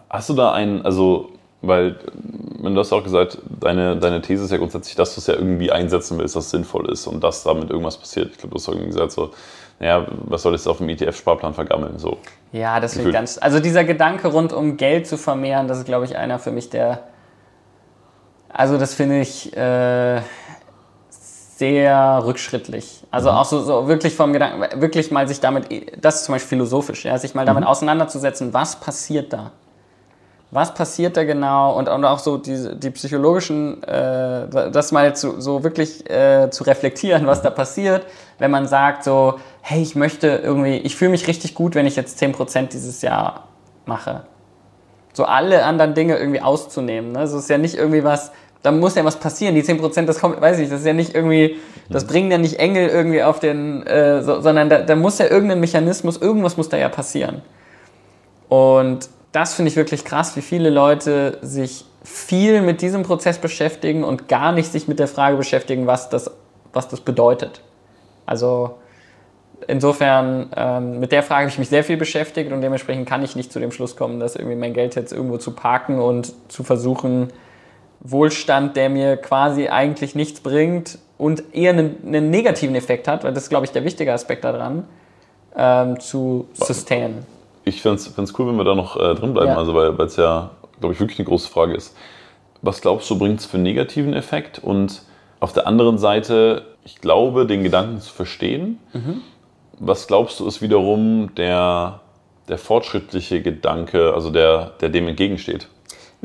Hast 0.09 0.29
du 0.29 0.33
da 0.33 0.53
einen, 0.53 0.81
also, 0.83 1.29
weil, 1.61 1.97
du 2.61 2.77
hast 2.77 2.93
auch 2.93 3.03
gesagt, 3.03 3.39
deine, 3.59 3.97
deine 3.97 4.21
These 4.21 4.45
ist 4.45 4.51
ja 4.51 4.57
grundsätzlich, 4.57 4.95
dass 4.95 5.15
du 5.15 5.21
es 5.21 5.27
ja 5.27 5.33
irgendwie 5.33 5.71
einsetzen 5.71 6.17
willst, 6.17 6.35
was 6.35 6.49
sinnvoll 6.49 6.89
ist 6.89 7.07
und 7.07 7.23
dass 7.23 7.43
damit 7.43 7.69
irgendwas 7.69 7.97
passiert. 7.97 8.31
Ich 8.31 8.37
glaube, 8.37 8.51
du 8.51 8.59
hast 8.59 8.67
irgendwie 8.67 8.87
gesagt, 8.87 9.11
so, 9.11 9.31
naja, 9.79 10.07
was 10.25 10.41
soll 10.41 10.55
ich 10.55 10.65
auf 10.67 10.77
dem 10.77 10.89
ETF-Sparplan 10.89 11.53
vergammeln? 11.53 11.97
So. 11.97 12.17
Ja, 12.51 12.79
das 12.79 12.97
wird 12.97 13.11
ganz. 13.11 13.37
Also 13.37 13.59
dieser 13.59 13.83
Gedanke 13.83 14.29
rund 14.29 14.53
um 14.53 14.77
Geld 14.77 15.05
zu 15.05 15.17
vermehren, 15.17 15.67
das 15.67 15.79
ist, 15.79 15.85
glaube 15.85 16.05
ich, 16.05 16.17
einer 16.17 16.39
für 16.39 16.51
mich, 16.51 16.69
der. 16.69 17.03
Also, 18.49 18.77
das 18.77 18.93
finde 18.95 19.19
ich. 19.19 19.55
Äh, 19.55 20.21
sehr 21.57 22.21
rückschrittlich. 22.23 23.03
Also 23.09 23.31
mhm. 23.31 23.37
auch 23.37 23.45
so, 23.45 23.61
so 23.61 23.87
wirklich 23.87 24.15
vom 24.15 24.31
Gedanken, 24.31 24.79
wirklich 24.79 25.09
mal 25.09 25.27
sich 25.27 25.39
damit, 25.39 25.65
das 25.99 26.17
ist 26.17 26.25
zum 26.25 26.33
Beispiel 26.33 26.49
philosophisch, 26.49 27.05
ja, 27.05 27.17
sich 27.17 27.33
mal 27.33 27.45
damit 27.45 27.63
mhm. 27.63 27.69
auseinanderzusetzen, 27.69 28.53
was 28.53 28.75
passiert 28.79 29.33
da? 29.33 29.51
Was 30.51 30.73
passiert 30.73 31.17
da 31.17 31.23
genau? 31.23 31.75
Und, 31.75 31.89
und 31.89 32.05
auch 32.05 32.19
so 32.19 32.37
die, 32.37 32.77
die 32.77 32.91
psychologischen, 32.91 33.83
äh, 33.83 34.69
das 34.71 34.91
mal 34.91 35.15
zu, 35.15 35.41
so 35.41 35.63
wirklich 35.63 36.09
äh, 36.09 36.49
zu 36.51 36.63
reflektieren, 36.63 37.25
was 37.25 37.41
da 37.41 37.49
passiert, 37.49 38.05
wenn 38.37 38.51
man 38.51 38.67
sagt 38.67 39.03
so, 39.03 39.39
hey, 39.61 39.81
ich 39.81 39.95
möchte 39.95 40.27
irgendwie, 40.27 40.77
ich 40.77 40.95
fühle 40.95 41.11
mich 41.11 41.27
richtig 41.27 41.55
gut, 41.55 41.75
wenn 41.75 41.87
ich 41.87 41.95
jetzt 41.95 42.21
10% 42.21 42.67
dieses 42.67 43.01
Jahr 43.01 43.47
mache. 43.85 44.21
So 45.11 45.25
alle 45.25 45.65
anderen 45.65 45.95
Dinge 45.95 46.17
irgendwie 46.17 46.41
auszunehmen. 46.41 47.13
Ne? 47.13 47.19
Also 47.19 47.37
es 47.37 47.45
ist 47.45 47.49
ja 47.49 47.57
nicht 47.57 47.75
irgendwie 47.75 48.03
was, 48.03 48.31
da 48.63 48.71
muss 48.71 48.95
ja 48.95 49.05
was 49.05 49.17
passieren. 49.17 49.55
Die 49.55 49.63
10%, 49.63 50.05
das 50.05 50.19
kommt, 50.19 50.41
weiß 50.41 50.59
ich, 50.59 50.69
das 50.69 50.81
ist 50.81 50.85
ja 50.85 50.93
nicht 50.93 51.15
irgendwie, 51.15 51.57
das 51.89 52.03
mhm. 52.03 52.07
bringen 52.07 52.31
ja 52.31 52.37
nicht 52.37 52.59
Engel 52.59 52.89
irgendwie 52.89 53.23
auf 53.23 53.39
den, 53.39 53.85
äh, 53.85 54.23
so, 54.23 54.41
sondern 54.41 54.69
da, 54.69 54.81
da 54.81 54.95
muss 54.95 55.19
ja 55.19 55.27
irgendein 55.27 55.59
Mechanismus, 55.59 56.17
irgendwas 56.17 56.57
muss 56.57 56.69
da 56.69 56.77
ja 56.77 56.89
passieren. 56.89 57.41
Und 58.49 59.09
das 59.31 59.53
finde 59.53 59.69
ich 59.69 59.75
wirklich 59.75 60.03
krass, 60.05 60.35
wie 60.35 60.41
viele 60.41 60.69
Leute 60.69 61.37
sich 61.41 61.85
viel 62.03 62.61
mit 62.61 62.81
diesem 62.81 63.03
Prozess 63.03 63.37
beschäftigen 63.37 64.03
und 64.03 64.27
gar 64.27 64.51
nicht 64.51 64.71
sich 64.71 64.87
mit 64.87 64.99
der 64.99 65.07
Frage 65.07 65.35
beschäftigen, 65.35 65.87
was 65.87 66.09
das, 66.09 66.31
was 66.71 66.87
das 66.87 67.01
bedeutet. 67.01 67.61
Also 68.25 68.77
insofern, 69.67 70.49
ähm, 70.55 70.99
mit 70.99 71.11
der 71.11 71.23
Frage 71.23 71.41
habe 71.41 71.49
ich 71.49 71.59
mich 71.59 71.69
sehr 71.69 71.83
viel 71.83 71.97
beschäftigt 71.97 72.51
und 72.51 72.61
dementsprechend 72.61 73.07
kann 73.07 73.23
ich 73.23 73.35
nicht 73.35 73.51
zu 73.51 73.59
dem 73.59 73.71
Schluss 73.71 73.95
kommen, 73.95 74.19
dass 74.19 74.35
irgendwie 74.35 74.55
mein 74.55 74.73
Geld 74.73 74.95
jetzt 74.95 75.11
irgendwo 75.11 75.37
zu 75.37 75.51
parken 75.51 75.99
und 75.99 76.33
zu 76.47 76.63
versuchen, 76.63 77.29
Wohlstand, 77.99 78.75
der 78.75 78.89
mir 78.89 79.17
quasi 79.17 79.67
eigentlich 79.67 80.15
nichts 80.15 80.39
bringt 80.39 80.99
und 81.17 81.43
eher 81.53 81.71
einen, 81.71 81.97
einen 82.05 82.29
negativen 82.29 82.75
Effekt 82.75 83.07
hat, 83.07 83.23
weil 83.23 83.33
das 83.33 83.43
ist, 83.43 83.49
glaube 83.49 83.65
ich, 83.65 83.71
der 83.71 83.83
wichtige 83.83 84.13
Aspekt 84.13 84.43
daran, 84.43 84.85
ähm, 85.55 85.99
zu 85.99 86.47
sustainen. 86.53 87.25
Ich 87.63 87.81
finde 87.81 87.97
es 87.97 88.39
cool, 88.39 88.47
wenn 88.47 88.55
wir 88.55 88.63
da 88.63 88.75
noch 88.75 88.95
äh, 88.95 89.15
drin 89.15 89.33
bleiben, 89.33 89.49
ja. 89.49 89.57
also 89.57 89.73
weil 89.73 89.99
es 90.01 90.15
ja, 90.15 90.51
glaube 90.79 90.93
ich, 90.93 90.99
wirklich 90.99 91.19
eine 91.19 91.27
große 91.27 91.49
Frage 91.49 91.73
ist. 91.73 91.95
Was 92.61 92.81
glaubst 92.81 93.09
du, 93.09 93.17
bringt 93.17 93.39
es 93.39 93.45
für 93.45 93.55
einen 93.55 93.63
negativen 93.63 94.13
Effekt? 94.13 94.59
Und 94.59 95.01
auf 95.39 95.53
der 95.53 95.67
anderen 95.67 95.97
Seite, 95.97 96.65
ich 96.85 97.01
glaube, 97.01 97.45
den 97.45 97.63
Gedanken 97.63 98.01
zu 98.01 98.13
verstehen. 98.13 98.79
Mhm. 98.93 99.21
Was 99.79 100.07
glaubst 100.07 100.39
du, 100.39 100.47
ist 100.47 100.61
wiederum 100.61 101.35
der, 101.35 101.99
der 102.47 102.57
fortschrittliche 102.57 103.41
Gedanke, 103.41 104.13
also 104.13 104.31
der, 104.31 104.71
der 104.81 104.89
dem 104.89 105.07
entgegensteht? 105.07 105.67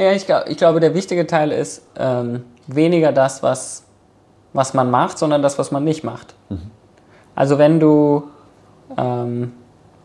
Nee, 0.03 0.17
ich, 0.17 0.27
glaub, 0.27 0.49
ich 0.49 0.57
glaube, 0.57 0.81
der 0.81 0.95
wichtige 0.95 1.29
Teil 1.29 1.53
ist 1.53 1.87
ähm, 1.97 2.45
weniger 2.67 3.13
das, 3.13 3.41
was, 3.45 3.85
was 4.53 4.75
man 4.75 4.91
macht, 4.91 5.17
sondern 5.17 5.43
das, 5.43 5.61
was 5.61 5.71
man 5.71 5.85
nicht 5.85 6.03
macht. 6.03 6.35
Mhm. 6.49 6.73
Also 7.37 7.57
wenn 7.57 7.79
du 7.79 8.29
ähm, 8.99 9.53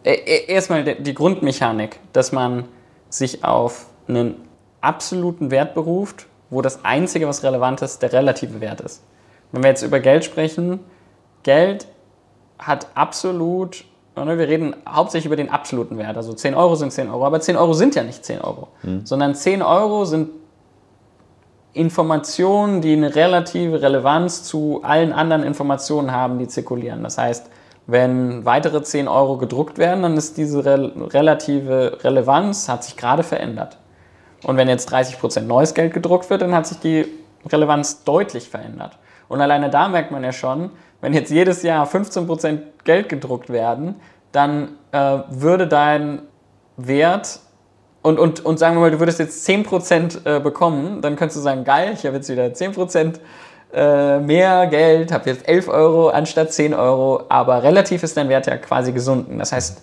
e, 0.03 0.11
e, 0.11 0.45
erstmal 0.51 0.83
die 0.83 1.13
Grundmechanik, 1.15 1.99
dass 2.13 2.31
man 2.31 2.65
sich 3.09 3.43
auf 3.43 3.87
einen 4.07 4.35
absoluten 4.81 5.49
Wert 5.49 5.73
beruft, 5.73 6.27
wo 6.51 6.61
das 6.61 6.85
Einzige, 6.85 7.27
was 7.27 7.41
relevant 7.41 7.81
ist, 7.81 8.03
der 8.03 8.13
relative 8.13 8.61
Wert 8.61 8.81
ist. 8.81 9.01
Wenn 9.51 9.63
wir 9.63 9.71
jetzt 9.71 9.81
über 9.81 9.99
Geld 9.99 10.23
sprechen, 10.23 10.79
Geld 11.41 11.87
hat 12.59 12.87
absolut 12.93 13.83
wir 14.25 14.47
reden 14.47 14.75
hauptsächlich 14.87 15.27
über 15.27 15.35
den 15.35 15.49
absoluten 15.49 15.97
Wert. 15.97 16.17
Also 16.17 16.33
10 16.33 16.55
Euro 16.55 16.75
sind 16.75 16.91
10 16.91 17.09
Euro, 17.09 17.25
aber 17.25 17.39
10 17.39 17.55
Euro 17.55 17.73
sind 17.73 17.95
ja 17.95 18.03
nicht 18.03 18.25
10 18.25 18.41
Euro, 18.41 18.69
mhm. 18.83 19.05
sondern 19.05 19.35
10 19.35 19.61
Euro 19.61 20.05
sind 20.05 20.29
Informationen, 21.73 22.81
die 22.81 22.93
eine 22.93 23.13
relative 23.13 23.81
Relevanz 23.81 24.43
zu 24.43 24.81
allen 24.83 25.13
anderen 25.13 25.43
Informationen 25.43 26.11
haben, 26.11 26.39
die 26.39 26.47
zirkulieren. 26.47 27.03
Das 27.03 27.17
heißt, 27.17 27.51
wenn 27.85 28.43
weitere 28.45 28.81
10 28.81 29.07
Euro 29.07 29.37
gedruckt 29.37 29.77
werden, 29.77 30.01
dann 30.01 30.17
ist 30.17 30.37
diese 30.37 30.65
re 30.65 30.91
relative 31.13 31.99
Relevanz, 32.03 32.67
hat 32.67 32.83
sich 32.83 32.97
gerade 32.97 33.23
verändert. 33.23 33.77
Und 34.43 34.57
wenn 34.57 34.67
jetzt 34.67 34.91
30% 34.91 35.41
neues 35.41 35.73
Geld 35.73 35.93
gedruckt 35.93 36.29
wird, 36.29 36.41
dann 36.41 36.53
hat 36.53 36.67
sich 36.67 36.79
die 36.79 37.05
Relevanz 37.49 38.03
deutlich 38.03 38.49
verändert. 38.49 38.97
Und 39.27 39.41
alleine 39.41 39.69
da 39.69 39.87
merkt 39.87 40.11
man 40.11 40.23
ja 40.23 40.31
schon, 40.31 40.71
wenn 41.01 41.13
jetzt 41.13 41.31
jedes 41.31 41.63
Jahr 41.63 41.85
15% 41.85 42.59
Geld 42.83 43.09
gedruckt 43.09 43.49
werden, 43.49 43.95
dann 44.31 44.77
äh, 44.91 45.19
würde 45.29 45.67
dein 45.67 46.21
Wert 46.77 47.39
und, 48.01 48.19
und, 48.19 48.45
und 48.45 48.57
sagen 48.57 48.75
wir 48.75 48.81
mal, 48.81 48.91
du 48.91 48.99
würdest 48.99 49.19
jetzt 49.19 49.47
10% 49.47 50.25
äh, 50.25 50.39
bekommen, 50.39 51.01
dann 51.01 51.15
könntest 51.15 51.37
du 51.37 51.41
sagen, 51.41 51.63
geil, 51.63 51.91
ich 51.93 52.05
habe 52.05 52.15
jetzt 52.15 52.29
wieder 52.29 52.45
10% 52.45 53.19
äh, 53.73 54.19
mehr 54.19 54.67
Geld, 54.67 55.11
habe 55.11 55.29
jetzt 55.29 55.47
11 55.47 55.67
Euro 55.67 56.09
anstatt 56.09 56.53
10 56.53 56.73
Euro, 56.73 57.23
aber 57.27 57.63
relativ 57.63 58.03
ist 58.03 58.15
dein 58.15 58.29
Wert 58.29 58.47
ja 58.47 58.57
quasi 58.57 58.93
gesunken. 58.93 59.39
Das 59.39 59.51
heißt, 59.51 59.81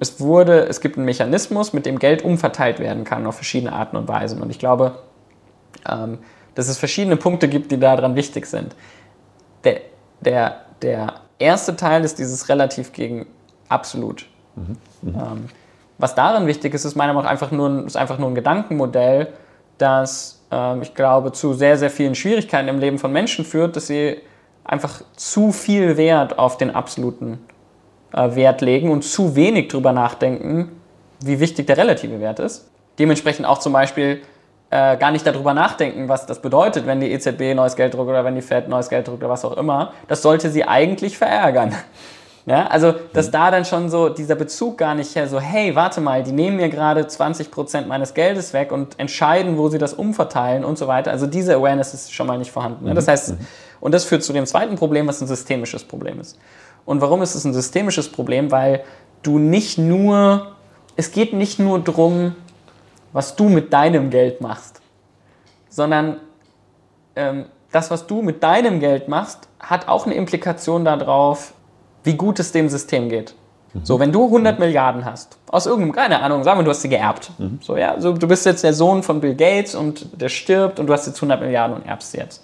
es 0.00 0.18
wurde, 0.18 0.66
es 0.66 0.80
gibt 0.80 0.96
einen 0.96 1.04
Mechanismus, 1.04 1.72
mit 1.72 1.86
dem 1.86 1.98
Geld 1.98 2.24
umverteilt 2.24 2.80
werden 2.80 3.04
kann 3.04 3.26
auf 3.26 3.36
verschiedene 3.36 3.72
Arten 3.72 3.96
und 3.96 4.08
Weisen. 4.08 4.42
Und 4.42 4.50
ich 4.50 4.58
glaube, 4.58 4.98
ähm, 5.88 6.18
dass 6.54 6.68
es 6.68 6.78
verschiedene 6.78 7.16
Punkte 7.16 7.48
gibt, 7.48 7.70
die 7.72 7.78
daran 7.78 8.16
wichtig 8.16 8.46
sind. 8.46 8.74
Der, 9.64 9.80
der, 10.20 10.60
der 10.82 11.14
erste 11.38 11.76
Teil 11.76 12.04
ist 12.04 12.18
dieses 12.18 12.48
relativ 12.48 12.92
gegen 12.92 13.26
absolut. 13.68 14.26
Mhm. 14.56 14.76
Mhm. 15.02 15.14
Ähm, 15.14 15.48
was 15.98 16.14
darin 16.14 16.46
wichtig 16.46 16.74
ist, 16.74 16.84
ist 16.84 16.96
meiner 16.96 17.12
Meinung 17.12 17.24
nach 17.24 17.30
einfach 17.30 17.50
nur, 17.50 17.68
ein, 17.68 17.86
ist 17.86 17.96
einfach 17.96 18.18
nur 18.18 18.30
ein 18.30 18.34
Gedankenmodell, 18.34 19.28
das 19.78 20.40
ähm, 20.50 20.82
ich 20.82 20.94
glaube 20.94 21.32
zu 21.32 21.52
sehr, 21.54 21.76
sehr 21.76 21.90
vielen 21.90 22.14
Schwierigkeiten 22.14 22.68
im 22.68 22.78
Leben 22.78 22.98
von 22.98 23.12
Menschen 23.12 23.44
führt, 23.44 23.76
dass 23.76 23.86
sie 23.86 24.18
einfach 24.64 25.02
zu 25.16 25.52
viel 25.52 25.96
Wert 25.96 26.38
auf 26.38 26.56
den 26.56 26.70
absoluten 26.70 27.38
äh, 28.12 28.34
Wert 28.34 28.60
legen 28.60 28.90
und 28.90 29.02
zu 29.02 29.36
wenig 29.36 29.68
darüber 29.68 29.92
nachdenken, 29.92 30.70
wie 31.22 31.40
wichtig 31.40 31.66
der 31.66 31.76
relative 31.76 32.20
Wert 32.20 32.38
ist. 32.38 32.68
Dementsprechend 32.98 33.46
auch 33.46 33.58
zum 33.58 33.72
Beispiel 33.72 34.22
äh, 34.70 34.96
gar 34.96 35.10
nicht 35.10 35.26
darüber 35.26 35.52
nachdenken, 35.52 36.08
was 36.08 36.26
das 36.26 36.40
bedeutet, 36.40 36.86
wenn 36.86 37.00
die 37.00 37.10
EZB 37.10 37.54
neues 37.54 37.76
Geld 37.76 37.94
druckt 37.94 38.08
oder 38.08 38.24
wenn 38.24 38.36
die 38.36 38.42
Fed 38.42 38.68
neues 38.68 38.88
Geld 38.88 39.08
druckt 39.08 39.18
oder 39.18 39.28
was 39.28 39.44
auch 39.44 39.56
immer. 39.56 39.92
Das 40.08 40.22
sollte 40.22 40.50
sie 40.50 40.64
eigentlich 40.64 41.18
verärgern. 41.18 41.74
Ja, 42.46 42.66
also, 42.68 42.94
dass 43.12 43.28
mhm. 43.28 43.32
da 43.32 43.50
dann 43.50 43.64
schon 43.66 43.90
so 43.90 44.08
dieser 44.08 44.34
Bezug 44.34 44.78
gar 44.78 44.94
nicht 44.94 45.14
her, 45.14 45.28
so, 45.28 45.38
hey, 45.38 45.76
warte 45.76 46.00
mal, 46.00 46.22
die 46.22 46.32
nehmen 46.32 46.56
mir 46.56 46.70
gerade 46.70 47.02
20% 47.02 47.86
meines 47.86 48.14
Geldes 48.14 48.54
weg 48.54 48.72
und 48.72 48.98
entscheiden, 48.98 49.58
wo 49.58 49.68
sie 49.68 49.76
das 49.76 49.92
umverteilen 49.92 50.64
und 50.64 50.78
so 50.78 50.88
weiter. 50.88 51.10
Also 51.10 51.26
diese 51.26 51.54
Awareness 51.54 51.92
ist 51.92 52.14
schon 52.14 52.26
mal 52.26 52.38
nicht 52.38 52.50
vorhanden. 52.50 52.86
Ne? 52.86 52.94
Das 52.94 53.06
mhm. 53.06 53.10
heißt, 53.10 53.28
mhm. 53.32 53.46
und 53.80 53.92
das 53.92 54.04
führt 54.04 54.24
zu 54.24 54.32
dem 54.32 54.46
zweiten 54.46 54.76
Problem, 54.76 55.06
was 55.06 55.20
ein 55.20 55.26
systemisches 55.26 55.84
Problem 55.84 56.18
ist. 56.18 56.38
Und 56.86 57.02
warum 57.02 57.20
ist 57.20 57.34
es 57.34 57.44
ein 57.44 57.52
systemisches 57.52 58.10
Problem? 58.10 58.50
Weil 58.50 58.82
du 59.22 59.38
nicht 59.38 59.76
nur, 59.76 60.52
es 60.96 61.12
geht 61.12 61.34
nicht 61.34 61.58
nur 61.58 61.78
darum, 61.78 62.34
was 63.12 63.36
du 63.36 63.48
mit 63.48 63.72
deinem 63.72 64.10
Geld 64.10 64.40
machst, 64.40 64.80
sondern 65.68 66.20
ähm, 67.16 67.46
das, 67.72 67.90
was 67.90 68.06
du 68.06 68.22
mit 68.22 68.42
deinem 68.42 68.80
Geld 68.80 69.08
machst, 69.08 69.48
hat 69.58 69.88
auch 69.88 70.06
eine 70.06 70.14
Implikation 70.14 70.84
darauf, 70.84 71.54
wie 72.04 72.14
gut 72.14 72.38
es 72.38 72.52
dem 72.52 72.68
System 72.68 73.08
geht. 73.08 73.34
Mhm. 73.72 73.84
So, 73.84 74.00
wenn 74.00 74.12
du 74.12 74.24
100 74.24 74.58
mhm. 74.58 74.64
Milliarden 74.64 75.04
hast, 75.04 75.38
aus 75.48 75.66
irgendeinem, 75.66 75.92
keine 75.94 76.22
Ahnung, 76.22 76.42
sagen 76.44 76.58
wir, 76.58 76.64
du 76.64 76.70
hast 76.70 76.82
sie 76.82 76.88
geerbt. 76.88 77.30
Mhm. 77.38 77.58
So, 77.62 77.76
ja, 77.76 78.00
so, 78.00 78.12
du 78.12 78.26
bist 78.26 78.46
jetzt 78.46 78.64
der 78.64 78.72
Sohn 78.72 79.02
von 79.02 79.20
Bill 79.20 79.34
Gates 79.34 79.74
und 79.74 80.20
der 80.20 80.28
stirbt 80.28 80.80
und 80.80 80.86
du 80.86 80.92
hast 80.92 81.06
jetzt 81.06 81.16
100 81.16 81.40
Milliarden 81.40 81.76
und 81.76 81.86
erbst 81.86 82.12
sie 82.12 82.18
jetzt. 82.18 82.42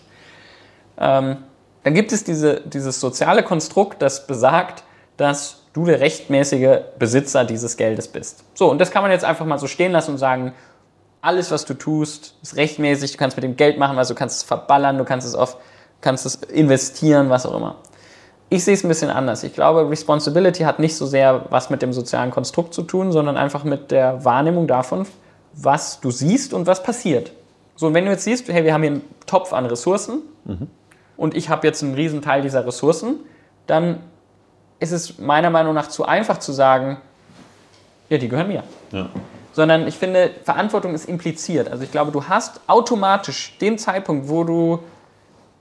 Ähm, 0.99 1.39
dann 1.83 1.95
gibt 1.95 2.13
es 2.13 2.25
diese, 2.25 2.63
dieses 2.63 3.01
soziale 3.01 3.43
Konstrukt, 3.43 4.03
das 4.03 4.27
besagt, 4.27 4.83
dass 5.17 5.63
du 5.77 5.85
der 5.85 6.01
rechtmäßige 6.01 6.79
Besitzer 6.99 7.45
dieses 7.45 7.77
Geldes 7.77 8.09
bist. 8.09 8.45
So, 8.55 8.71
und 8.71 8.81
das 8.81 8.91
kann 8.91 9.03
man 9.03 9.11
jetzt 9.11 9.27
einfach 9.27 9.45
mal 9.45 9.59
so 9.59 9.67
stehen 9.67 9.93
lassen 9.93 10.13
und 10.13 10.19
sagen, 10.19 10.55
alles, 11.21 11.51
was 11.51 11.67
du 11.67 11.75
tust, 11.75 12.35
ist 12.41 12.57
rechtmäßig, 12.57 13.13
du 13.13 13.19
kannst 13.19 13.37
mit 13.37 13.45
dem 13.45 13.57
Geld 13.57 13.79
machen, 13.79 13.99
also 13.99 14.15
du 14.15 14.19
kannst 14.19 14.39
es 14.39 14.43
verballern, 14.43 14.97
du 14.97 15.05
kannst 15.05 15.27
es 15.27 15.35
auf, 15.35 15.59
kannst 16.01 16.25
es 16.25 16.37
investieren, 16.37 17.29
was 17.29 17.45
auch 17.45 17.55
immer. 17.55 17.77
Ich 18.49 18.65
sehe 18.65 18.73
es 18.73 18.85
ein 18.85 18.89
bisschen 18.89 19.11
anders. 19.11 19.43
Ich 19.43 19.53
glaube, 19.53 19.91
Responsibility 19.91 20.63
hat 20.63 20.79
nicht 20.79 20.97
so 20.97 21.05
sehr 21.05 21.45
was 21.51 21.69
mit 21.69 21.83
dem 21.83 21.93
sozialen 21.93 22.31
Konstrukt 22.31 22.73
zu 22.73 22.83
tun, 22.83 23.13
sondern 23.13 23.37
einfach 23.37 23.65
mit 23.65 23.91
der 23.91 24.25
Wahrnehmung 24.25 24.67
davon, 24.67 25.05
was 25.53 26.01
du 26.01 26.11
siehst 26.11 26.55
und 26.55 26.67
was 26.67 26.83
passiert. 26.83 27.33
So, 27.75 27.89
und 27.89 27.95
wenn 27.95 28.07
du 28.07 28.13
jetzt 28.13 28.25
siehst, 28.25 28.49
hey, 28.49 28.65
wir 28.65 28.73
haben 28.73 28.83
hier 28.83 28.93
einen 28.93 29.03
Topf 29.27 29.53
an 29.53 29.67
Ressourcen 29.67 30.23
mhm. 30.45 30.69
und 31.19 31.37
ich 31.37 31.51
habe 31.51 31.67
jetzt 31.67 31.83
einen 31.83 31.95
riesen 31.95 32.23
Teil 32.23 32.41
dieser 32.41 32.67
Ressourcen, 32.67 33.17
dann 33.67 33.99
ist 34.79 34.93
es 34.93 35.19
meiner 35.19 35.51
Meinung 35.51 35.75
nach 35.75 35.89
zu 35.89 36.05
einfach 36.05 36.39
zu 36.39 36.53
sagen, 36.53 36.99
ja, 38.09 38.19
die 38.19 38.29
gehören 38.29 38.49
mir. 38.49 38.63
Ja. 38.93 39.09
Sondern 39.53 39.87
ich 39.89 39.97
finde, 39.97 40.31
Verantwortung 40.45 40.95
ist 40.95 41.09
impliziert. 41.09 41.71
Also 41.71 41.83
ich 41.85 41.91
glaube, 41.91 42.13
du 42.13 42.25
hast 42.25 42.61
automatisch 42.67 43.57
den 43.59 43.79
Zeitpunkt, 43.79 44.29
wo 44.29 44.45
du 44.45 44.81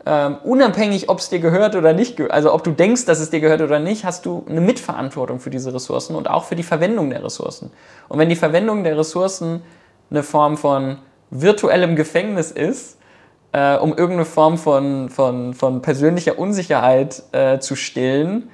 ähm, 0.05 0.38
unabhängig, 0.43 1.09
ob 1.09 1.20
es 1.20 1.30
dir 1.30 1.39
gehört 1.39 1.76
oder 1.76 1.93
nicht, 1.93 2.20
also 2.30 2.53
ob 2.53 2.63
du 2.63 2.72
denkst, 2.72 3.05
dass 3.05 3.20
es 3.20 3.32
dir 3.32 3.39
gehört 3.39 3.61
oder 3.61 3.80
nicht, 3.80 4.05
hast 4.05 4.26
du 4.26 4.45
eine 4.47 4.61
Mitverantwortung 4.61 5.39
für 5.39 5.49
diese 5.49 5.74
Ressourcen 5.74 6.16
und 6.16 6.30
auch 6.30 6.43
für 6.43 6.55
die 6.55 6.63
Verwendung 6.63 7.09
der 7.09 7.24
Ressourcen. 7.24 7.72
Und 8.07 8.20
wenn 8.20 8.30
die 8.30 8.36
Verwendung 8.36 8.84
der 8.84 8.97
Ressourcen 8.97 9.63
eine 10.11 10.22
Form 10.22 10.57
von 10.57 10.99
virtuellem 11.32 11.95
Gefängnis 11.95 12.51
ist, 12.51 12.99
äh, 13.51 13.78
um 13.78 13.91
irgendeine 13.91 14.26
Form 14.26 14.57
von, 14.59 15.09
von, 15.09 15.53
von 15.55 15.82
persönlicher 15.82 16.38
Unsicherheit 16.38 17.24
äh, 17.32 17.57
zu 17.59 17.76
stillen, 17.76 18.49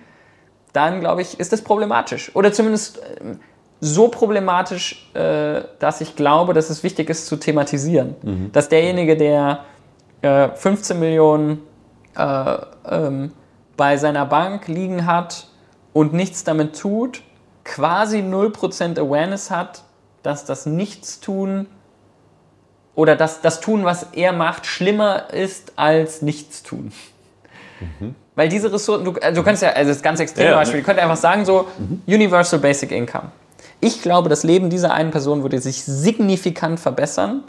dann 0.74 1.00
glaube 1.00 1.22
ich, 1.22 1.40
ist 1.40 1.52
das 1.52 1.62
problematisch. 1.62 2.36
Oder 2.36 2.52
zumindest 2.54 3.00
äh, 3.00 3.36
so 3.80 4.08
problematisch, 4.10 5.10
äh, 5.14 5.62
dass 5.80 6.02
ich 6.02 6.16
glaube, 6.16 6.54
dass 6.54 6.70
es 6.70 6.84
wichtig 6.84 7.10
ist 7.10 7.26
zu 7.26 7.36
thematisieren. 7.38 8.16
Mhm. 8.22 8.52
Dass 8.52 8.70
derjenige, 8.70 9.18
der 9.18 9.66
äh, 10.22 10.50
15 10.50 11.00
Millionen 11.00 11.62
äh, 12.16 12.58
ähm, 12.90 13.32
bei 13.76 13.98
seiner 13.98 14.26
Bank 14.26 14.68
liegen 14.68 15.06
hat 15.06 15.48
und 15.94 16.14
nichts 16.14 16.44
damit 16.44 16.80
tut, 16.80 17.24
quasi 17.64 18.20
0% 18.20 19.00
Awareness 19.00 19.50
hat, 19.50 19.84
dass 20.24 20.46
das 20.46 20.66
Nichtstun 20.66 21.68
oder 22.94 23.16
dass 23.16 23.42
das 23.42 23.62
Tun, 23.62 23.86
was 23.86 24.08
er 24.14 24.34
macht, 24.34 24.66
schlimmer 24.66 25.34
ist 25.34 25.74
als 25.78 26.22
Nichtstun. 26.22 26.92
Mhm. 28.00 28.16
Weil 28.36 28.50
diese 28.50 28.72
Ressourcen, 28.72 29.06
du, 29.06 29.14
also 29.14 29.42
du 29.42 29.46
kannst 29.46 29.62
ja, 29.62 29.70
also 29.70 29.90
das 29.90 29.98
ist 29.98 30.04
ganz 30.04 30.20
extrem 30.20 30.48
ja, 30.48 30.56
Beispiel, 30.56 30.78
ne? 30.78 30.82
ihr 30.82 30.86
könnt 30.86 31.00
einfach 31.00 31.18
sagen 31.18 31.46
so, 31.46 31.68
mhm. 31.78 32.02
Universal 32.08 32.60
Basic 32.60 32.92
Income. 32.92 33.32
Ich 33.80 34.02
glaube, 34.02 34.30
das 34.30 34.44
Leben 34.44 34.70
dieser 34.70 34.94
einen 34.94 35.12
Person 35.12 35.42
würde 35.42 35.60
sich 35.60 35.84
signifikant 35.84 36.80
verbessern, 36.80 37.44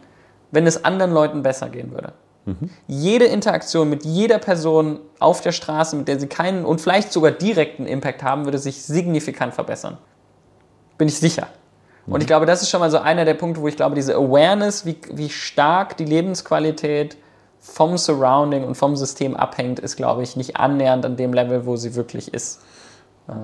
wenn 0.51 0.67
es 0.67 0.85
anderen 0.85 1.13
Leuten 1.13 1.43
besser 1.43 1.69
gehen 1.69 1.93
würde. 1.93 2.15
Mhm. 2.45 2.71
Jede 2.89 3.27
Interaktion 3.27 3.89
mit 3.89 4.05
jeder 4.05 4.39
Person 4.39 4.99
auf 5.19 5.41
der 5.43 5.53
Straße, 5.53 5.95
mit 5.95 6.09
der 6.09 6.19
sie 6.19 6.27
keinen 6.27 6.65
und 6.65 6.81
vielleicht 6.81 7.13
sogar 7.13 7.31
direkten 7.31 7.87
Impact 7.87 8.23
haben, 8.23 8.45
würde 8.45 8.59
sich 8.59 8.83
signifikant 8.83 9.55
verbessern. 9.55 9.99
Bin 10.99 11.09
ich 11.09 11.19
sicher. 11.19 11.49
Mhm. 12.07 12.15
Und 12.15 12.21
ich 12.23 12.27
glaube, 12.27 12.47
das 12.47 12.63
ist 12.63 12.71
schon 12.71 12.81
mal 12.81 12.91
so 12.91 12.99
einer 12.99 13.25
der 13.25 13.35
Punkte, 13.35 13.61
wo 13.61 13.69
ich 13.69 13.77
glaube, 13.77 13.95
diese 13.95 14.17
Awareness, 14.17 14.85
wie, 14.87 14.97
wie 15.13 15.29
stark 15.29 15.97
die 15.97 16.05
Lebensqualität 16.05 17.17
vom 17.63 17.97
Surrounding 17.97 18.65
und 18.65 18.75
vom 18.75 18.97
System 18.97 19.37
abhängt, 19.37 19.79
ist, 19.79 19.97
glaube 19.97 20.23
ich, 20.23 20.37
nicht 20.37 20.57
annähernd 20.57 21.07
an 21.07 21.17
dem 21.17 21.33
Level, 21.33 21.65
wo 21.65 21.77
sie 21.77 21.95
wirklich 21.95 22.35
ist. 22.35 22.61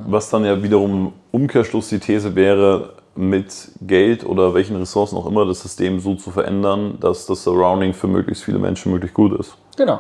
Was 0.07 0.29
dann 0.29 0.45
ja 0.45 0.61
wiederum 0.61 1.13
Umkehrschluss 1.31 1.89
die 1.89 2.01
These 2.01 2.35
wäre, 2.35 2.95
mit 3.15 3.73
Geld 3.81 4.25
oder 4.25 4.55
welchen 4.55 4.77
Ressourcen 4.77 5.17
auch 5.17 5.27
immer 5.27 5.45
das 5.45 5.61
System 5.61 5.99
so 5.99 6.15
zu 6.15 6.31
verändern, 6.31 6.99
dass 7.01 7.27
das 7.27 7.43
Surrounding 7.43 7.93
für 7.93 8.07
möglichst 8.07 8.45
viele 8.45 8.61
Menschen 8.61 8.93
möglichst 8.93 9.15
gut 9.15 9.39
ist. 9.39 9.57
Genau. 9.77 9.99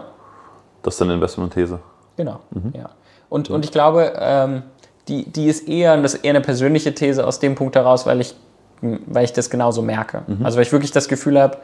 Das 0.82 0.94
ist 0.94 1.00
dann 1.00 1.08
eine 1.08 1.16
Investment-These. 1.16 1.80
Genau, 2.16 2.38
mhm. 2.50 2.72
ja. 2.76 2.90
Und, 3.28 3.50
und 3.50 3.64
ich 3.64 3.72
glaube, 3.72 4.12
ähm, 4.20 4.62
die, 5.08 5.24
die 5.30 5.46
ist 5.46 5.68
eher, 5.68 6.00
das 6.00 6.14
ist 6.14 6.24
eher 6.24 6.30
eine 6.30 6.40
persönliche 6.40 6.94
These 6.94 7.26
aus 7.26 7.40
dem 7.40 7.56
Punkt 7.56 7.74
heraus, 7.74 8.06
weil 8.06 8.20
ich, 8.20 8.34
weil 8.80 9.24
ich 9.24 9.32
das 9.32 9.50
genauso 9.50 9.82
merke. 9.82 10.22
Mhm. 10.26 10.44
Also 10.44 10.56
weil 10.56 10.62
ich 10.62 10.72
wirklich 10.72 10.92
das 10.92 11.08
Gefühl 11.08 11.40
habe, 11.40 11.58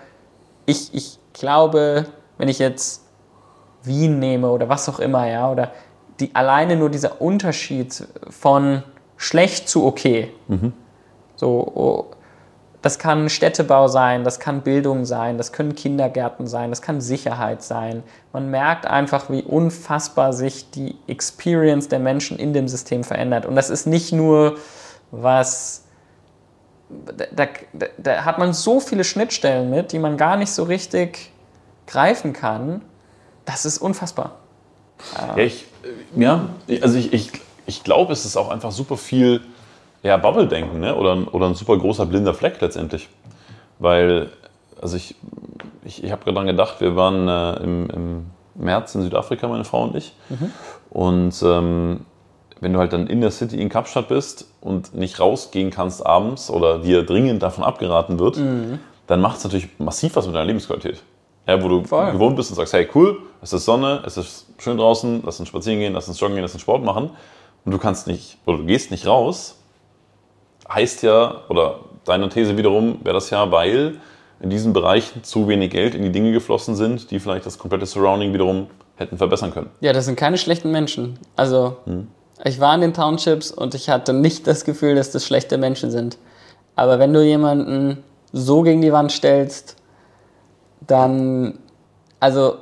ich, 0.67 0.93
ich 0.93 1.19
glaube, 1.35 2.07
wenn 2.39 2.49
ich 2.49 2.59
jetzt 2.59 3.03
Wien 3.83 4.19
nehme 4.19 4.51
oder 4.51 4.69
was 4.69 4.89
auch 4.89 4.99
immer, 4.99 5.29
ja, 5.29 5.51
oder 5.51 5.73
die, 6.21 6.35
alleine 6.35 6.77
nur 6.77 6.91
dieser 6.91 7.21
Unterschied 7.21 8.07
von 8.31 8.83
schlecht 9.17 9.69
zu 9.69 9.85
okay. 9.85 10.33
Mhm. 10.49 10.73
So, 11.37 11.73
oh, 11.75 12.07
das 12.83 12.99
kann 12.99 13.31
Städtebau 13.31 13.89
sein, 13.89 14.25
das 14.25 14.39
kann 14.39 14.61
Bildung 14.61 15.07
sein, 15.07 15.39
das 15.39 15.53
können 15.53 15.75
Kindergärten 15.75 16.47
sein, 16.47 16.69
das 16.69 16.83
kann 16.83 17.01
Sicherheit 17.01 17.63
sein. 17.63 18.03
Man 18.33 18.51
merkt 18.51 18.87
einfach, 18.87 19.31
wie 19.31 19.43
unfassbar 19.43 20.35
sich 20.35 20.71
die 20.71 20.97
Experience 21.07 21.89
der 21.89 21.99
Menschen 21.99 22.39
in 22.39 22.53
dem 22.53 22.69
System 22.69 23.03
verändert. 23.03 23.47
Und 23.47 23.57
das 23.57 23.71
ist 23.71 23.87
nicht 23.87 24.13
nur 24.13 24.59
was 25.11 25.85
da, 26.91 27.47
da, 27.73 27.87
da, 27.97 28.25
hat 28.25 28.39
man 28.39 28.53
so 28.53 28.81
viele 28.81 29.05
Schnittstellen 29.05 29.71
mit, 29.71 29.93
die 29.93 29.99
man 29.99 30.17
gar 30.17 30.37
nicht 30.37 30.51
so 30.51 30.65
richtig 30.65 31.33
greifen 31.87 32.33
kann, 32.33 32.83
das 33.45 33.65
ist 33.65 33.79
unfassbar. 33.79 34.37
Ja, 35.37 35.37
ich, 35.37 35.67
ja 36.17 36.49
also 36.81 36.99
ich, 36.99 37.13
ich, 37.13 37.33
ich 37.67 37.85
glaube, 37.85 38.13
es 38.13 38.25
ist 38.25 38.37
auch 38.37 38.51
einfach 38.51 38.73
super 38.73 38.97
viel 38.97 39.41
ja, 40.03 40.17
Bubble-Denken 40.17 40.81
ne? 40.81 40.95
oder, 40.95 41.35
oder 41.35 41.47
ein 41.47 41.55
super 41.55 41.79
großer 41.79 42.07
blinder 42.07 42.35
Fleck 42.35 42.61
letztendlich. 42.61 43.09
Weil, 43.79 44.31
also 44.81 44.97
ich, 44.97 45.17
ich, 45.85 46.05
ich 46.05 46.13
habe 46.13 46.23
gerade 46.25 46.35
daran 46.35 46.47
gedacht, 46.47 46.81
wir 46.81 46.95
waren 46.97 47.29
äh, 47.29 47.63
im, 47.63 47.91
im 47.91 48.27
März 48.55 48.95
in 48.95 49.03
Südafrika, 49.03 49.49
meine 49.49 49.65
Frau 49.65 49.85
und 49.85 49.97
ich. 49.97 50.15
Mhm. 50.29 50.53
Und 50.91 51.43
ähm, 51.43 52.01
wenn 52.61 52.73
du 52.73 52.79
halt 52.79 52.93
dann 52.93 53.07
in 53.07 53.21
der 53.21 53.31
City 53.31 53.61
in 53.61 53.69
Kapstadt 53.69 54.09
bist 54.09 54.47
und 54.61 54.95
nicht 54.95 55.21
rausgehen 55.21 55.71
kannst 55.71 56.05
abends 56.05 56.51
oder 56.51 56.79
dir 56.79 57.05
dringend 57.05 57.43
davon 57.43 57.65
abgeraten 57.65 58.19
wird, 58.19 58.37
mhm. 58.37 58.79
dann 59.07 59.21
macht 59.21 59.39
es 59.39 59.45
natürlich 59.45 59.69
massiv 59.79 60.17
was 60.17 60.27
mit 60.27 60.35
deiner 60.35 60.47
Lebensqualität. 60.47 61.03
Ja, 61.47 61.63
wo 61.63 61.69
du 61.69 61.85
Voll. 61.85 62.13
gewohnt 62.13 62.37
bist 62.37 62.51
und 62.51 62.57
sagst, 62.57 62.73
hey 62.73 62.89
cool, 62.95 63.19
es 63.43 63.53
ist 63.53 63.65
Sonne, 63.65 64.03
es 64.07 64.17
ist 64.17 64.47
schön 64.59 64.79
draußen, 64.79 65.23
lass 65.25 65.39
uns 65.39 65.49
spazieren 65.49 65.79
gehen, 65.79 65.93
lass 65.93 66.09
uns 66.09 66.19
joggen 66.19 66.37
gehen, 66.37 66.43
lass 66.43 66.55
uns 66.55 66.63
Sport 66.63 66.83
machen. 66.85 67.11
Und 67.65 67.73
du 67.73 67.79
kannst 67.79 68.07
nicht, 68.07 68.39
oder 68.47 68.59
du 68.59 68.65
gehst 68.65 68.91
nicht 68.91 69.07
raus, 69.07 69.59
heißt 70.69 71.03
ja, 71.03 71.43
oder 71.49 71.81
deine 72.05 72.29
These 72.29 72.57
wiederum 72.57 72.99
wäre 73.03 73.15
das 73.15 73.31
ja, 73.31 73.51
weil 73.51 73.99
in 74.41 74.51
diesen 74.51 74.73
Bereichen 74.73 75.23
zu 75.23 75.49
wenig 75.49 75.71
Geld 75.71 75.95
in 75.95 76.03
die 76.03 76.13
Dinge 76.13 76.33
geflossen 76.33 76.75
sind, 76.75 77.11
die 77.11 77.21
vielleicht 77.21 77.47
das 77.47 77.59
komplette 77.59 77.87
Surrounding 77.87 78.33
wiederum 78.33 78.67
hätten 78.97 79.17
verbessern 79.17 79.53
können. 79.53 79.71
Ja, 79.81 79.93
das 79.93 80.05
sind 80.05 80.17
keine 80.17 80.39
schlechten 80.39 80.71
Menschen. 80.71 81.19
Also, 81.37 81.77
hm. 81.85 82.09
ich 82.45 82.61
war 82.61 82.75
in 82.75 82.81
den 82.81 82.95
Townships 82.95 83.51
und 83.51 83.75
ich 83.75 83.89
hatte 83.89 84.13
nicht 84.13 84.47
das 84.47 84.65
Gefühl, 84.65 84.95
dass 84.95 85.11
das 85.11 85.27
schlechte 85.27 85.59
Menschen 85.59 85.91
sind. 85.91 86.19
Aber 86.77 86.99
wenn 86.99 87.13
du 87.13 87.23
jemanden 87.23 88.03
so 88.33 88.63
gegen 88.63 88.83
die 88.83 88.93
Wand 88.93 89.13
stellst, 89.13 89.77
dann, 90.81 91.59
also. 92.21 92.57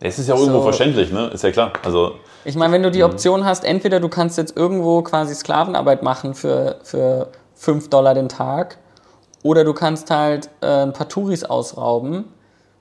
Es 0.00 0.18
ist 0.18 0.28
ja 0.28 0.34
auch 0.34 0.38
so, 0.38 0.44
irgendwo 0.46 0.62
verständlich, 0.62 1.10
ne? 1.10 1.28
Ist 1.28 1.42
ja 1.42 1.50
klar. 1.50 1.72
Also, 1.84 2.16
ich 2.44 2.54
meine, 2.54 2.72
wenn 2.72 2.82
du 2.82 2.90
die 2.92 3.00
mhm. 3.00 3.06
Option 3.06 3.44
hast, 3.44 3.64
entweder 3.64 3.98
du 3.98 4.08
kannst 4.08 4.38
jetzt 4.38 4.56
irgendwo 4.56 5.02
quasi 5.02 5.34
Sklavenarbeit 5.34 6.02
machen 6.02 6.34
für, 6.34 6.76
für 6.84 7.28
5 7.54 7.90
Dollar 7.90 8.14
den 8.14 8.28
Tag 8.28 8.78
Oder 9.42 9.64
du 9.64 9.72
kannst 9.72 10.10
halt 10.10 10.48
äh, 10.60 10.82
ein 10.82 10.92
paar 10.92 11.08
Touris 11.08 11.44
ausrauben 11.44 12.24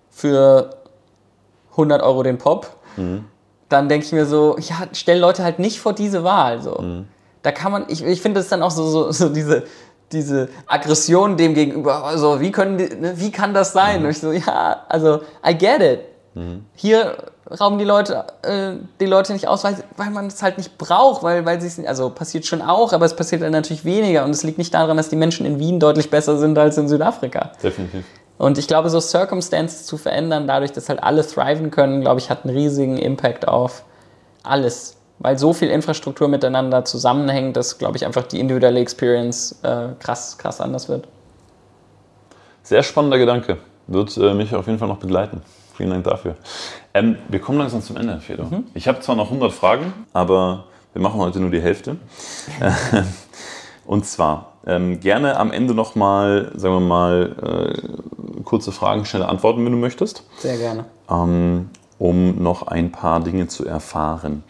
für 0.09 0.69
100 1.71 2.01
Euro 2.03 2.23
den 2.23 2.37
Pop. 2.37 2.77
Mhm. 2.95 3.25
Dann 3.69 3.89
denke 3.89 4.05
ich 4.05 4.11
mir 4.11 4.25
so, 4.25 4.57
ja, 4.59 4.87
stell 4.91 5.19
Leute 5.19 5.43
halt 5.43 5.59
nicht 5.59 5.79
vor 5.79 5.93
diese 5.93 6.23
Wahl. 6.23 6.61
So. 6.61 6.79
Mhm. 6.79 7.07
Da 7.41 7.51
kann 7.51 7.71
man, 7.71 7.85
ich, 7.87 8.03
ich 8.03 8.21
finde 8.21 8.39
es 8.39 8.49
dann 8.49 8.61
auch 8.61 8.71
so, 8.71 8.87
so, 8.87 9.11
so 9.11 9.29
diese, 9.29 9.63
diese 10.11 10.49
Aggression 10.67 11.37
dem 11.37 11.53
gegenüber, 11.53 12.03
also 12.03 12.39
wie 12.39 12.51
können 12.51 12.77
die, 12.77 12.95
ne, 12.95 13.13
wie 13.15 13.31
kann 13.31 13.53
das 13.53 13.73
sein? 13.73 14.03
Und 14.03 14.11
ich 14.11 14.19
so, 14.19 14.31
ja, 14.31 14.85
also 14.87 15.21
I 15.47 15.57
get 15.57 15.81
it. 15.81 15.99
Hier 16.75 17.15
rauben 17.59 17.77
die 17.77 17.85
Leute 17.85 18.25
äh, 18.41 18.73
die 18.99 19.05
Leute 19.05 19.31
nicht 19.31 19.47
aus, 19.47 19.63
weil, 19.63 19.75
weil 19.95 20.09
man 20.09 20.27
es 20.27 20.43
halt 20.43 20.57
nicht 20.57 20.77
braucht, 20.77 21.23
weil, 21.23 21.45
weil 21.45 21.61
sie 21.61 21.87
also 21.87 22.09
passiert 22.09 22.45
schon 22.45 22.61
auch, 22.61 22.91
aber 22.91 23.05
es 23.05 23.15
passiert 23.15 23.41
dann 23.41 23.53
natürlich 23.53 23.85
weniger 23.85 24.25
und 24.25 24.31
es 24.31 24.43
liegt 24.43 24.57
nicht 24.57 24.73
daran, 24.73 24.97
dass 24.97 25.07
die 25.07 25.15
Menschen 25.15 25.45
in 25.45 25.59
Wien 25.59 25.79
deutlich 25.79 26.09
besser 26.09 26.37
sind 26.37 26.57
als 26.57 26.77
in 26.77 26.89
Südafrika. 26.89 27.51
Definitiv. 27.63 28.03
Und 28.37 28.57
ich 28.57 28.67
glaube, 28.67 28.89
so 28.89 28.99
Circumstances 28.99 29.85
zu 29.85 29.97
verändern, 29.97 30.45
dadurch, 30.45 30.73
dass 30.73 30.89
halt 30.89 31.01
alle 31.01 31.25
thriven 31.25 31.71
können, 31.71 32.01
glaube 32.01 32.19
ich, 32.19 32.29
hat 32.29 32.43
einen 32.43 32.55
riesigen 32.55 32.97
Impact 32.97 33.47
auf 33.47 33.83
alles. 34.43 34.94
Weil 35.19 35.37
so 35.37 35.53
viel 35.53 35.69
Infrastruktur 35.69 36.27
miteinander 36.27 36.83
zusammenhängt, 36.83 37.55
dass, 37.55 37.77
glaube 37.77 37.97
ich, 37.97 38.05
einfach 38.05 38.23
die 38.23 38.39
individuelle 38.39 38.79
Experience 38.79 39.59
äh, 39.63 39.89
krass, 39.99 40.37
krass 40.37 40.59
anders 40.59 40.89
wird. 40.89 41.07
Sehr 42.63 42.83
spannender 42.83 43.17
Gedanke. 43.17 43.57
Wird 43.87 44.17
äh, 44.17 44.33
mich 44.33 44.53
auf 44.55 44.67
jeden 44.67 44.79
Fall 44.79 44.87
noch 44.87 44.97
begleiten. 44.97 45.41
Vielen 45.77 45.89
Dank 45.89 46.03
dafür. 46.05 46.35
Ähm, 46.93 47.17
wir 47.29 47.39
kommen 47.39 47.59
langsam 47.59 47.81
zum 47.81 47.97
Ende, 47.97 48.19
Fedor. 48.19 48.47
Mhm. 48.47 48.65
Ich 48.73 48.87
habe 48.87 48.99
zwar 49.01 49.15
noch 49.15 49.25
100 49.25 49.51
Fragen, 49.51 49.93
aber 50.13 50.65
wir 50.93 51.01
machen 51.01 51.19
heute 51.19 51.39
nur 51.39 51.51
die 51.51 51.61
Hälfte. 51.61 51.97
Und 53.85 54.05
zwar 54.05 54.53
ähm, 54.65 54.99
gerne 54.99 55.37
am 55.37 55.51
Ende 55.51 55.75
nochmal, 55.75 56.51
sagen 56.55 56.75
wir 56.75 56.79
mal, 56.79 57.73
äh, 57.77 58.43
kurze 58.43 58.71
Fragen, 58.71 59.05
schnelle 59.05 59.27
Antworten, 59.27 59.63
wenn 59.63 59.71
du 59.71 59.77
möchtest. 59.77 60.23
Sehr 60.39 60.57
gerne. 60.57 60.85
ähm, 61.09 61.69
um 61.97 62.41
noch 62.41 62.67
ein 62.67 62.91
paar 62.91 63.19
Dinge 63.21 63.47
zu 63.47 63.65
erfahren. 63.65 64.43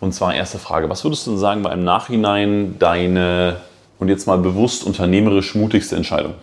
Und 0.00 0.12
zwar 0.12 0.34
erste 0.34 0.58
Frage, 0.58 0.88
was 0.90 1.04
würdest 1.04 1.26
du 1.26 1.30
denn 1.32 1.38
sagen, 1.38 1.64
war 1.64 1.72
im 1.72 1.84
Nachhinein 1.84 2.78
deine, 2.78 3.60
und 3.98 4.08
jetzt 4.08 4.26
mal 4.26 4.38
bewusst 4.38 4.84
unternehmerisch 4.84 5.54
mutigste 5.54 5.96
Entscheidung? 5.96 6.34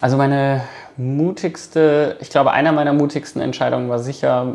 Also 0.00 0.16
meine 0.16 0.62
mutigste, 0.96 2.16
ich 2.20 2.30
glaube, 2.30 2.50
einer 2.52 2.72
meiner 2.72 2.92
mutigsten 2.92 3.40
Entscheidungen 3.40 3.88
war 3.88 3.98
sicher, 3.98 4.54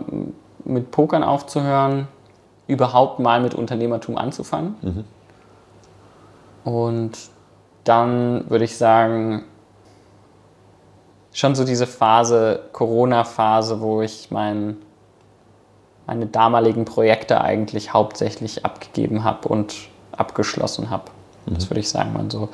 mit 0.63 0.91
Pokern 0.91 1.23
aufzuhören, 1.23 2.07
überhaupt 2.67 3.19
mal 3.19 3.39
mit 3.41 3.53
Unternehmertum 3.53 4.17
anzufangen. 4.17 5.05
Und 6.63 7.17
dann 7.83 8.49
würde 8.49 8.65
ich 8.65 8.75
sagen, 8.75 9.43
schon 11.31 11.53
so 11.53 11.63
diese 11.63 11.85
Phase, 11.85 12.61
Corona-Phase, 12.71 13.81
wo 13.81 14.01
ich 14.01 14.31
mein, 14.31 14.77
meine 16.07 16.27
damaligen 16.27 16.85
Projekte 16.85 17.41
eigentlich 17.41 17.93
hauptsächlich 17.93 18.65
abgegeben 18.65 19.23
habe 19.23 19.47
und 19.49 19.75
abgeschlossen 20.11 20.89
habe. 20.89 21.05
Das 21.45 21.69
würde 21.69 21.79
ich 21.79 21.89
sagen, 21.89 22.13
waren 22.13 22.29
so. 22.29 22.49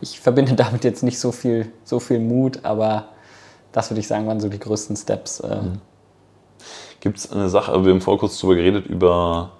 Ich 0.00 0.20
verbinde 0.20 0.52
damit 0.56 0.84
jetzt 0.84 1.02
nicht 1.02 1.18
so 1.18 1.32
viel, 1.32 1.72
so 1.84 2.00
viel 2.00 2.20
Mut, 2.20 2.60
aber 2.64 3.08
das 3.72 3.90
würde 3.90 4.00
ich 4.00 4.08
sagen, 4.08 4.26
waren 4.26 4.40
so 4.40 4.48
die 4.48 4.58
größten 4.58 4.96
Steps. 4.96 5.40
Äh, 5.40 5.58
Gibt 7.00 7.18
es 7.18 7.30
eine 7.30 7.48
Sache, 7.48 7.84
wir 7.84 7.92
haben 7.92 8.00
vorher 8.00 8.18
kurz 8.18 8.38
darüber 8.38 8.56
geredet, 8.56 8.86
über, 8.86 9.50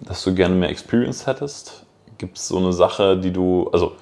dass 0.00 0.22
du 0.24 0.34
gerne 0.34 0.54
mehr 0.54 0.70
Experience 0.70 1.26
hättest? 1.26 1.86
Gibt 2.18 2.36
es 2.36 2.48
so 2.48 2.58
eine 2.58 2.72
Sache, 2.72 3.16
die 3.16 3.32
du, 3.32 3.68
also 3.72 3.92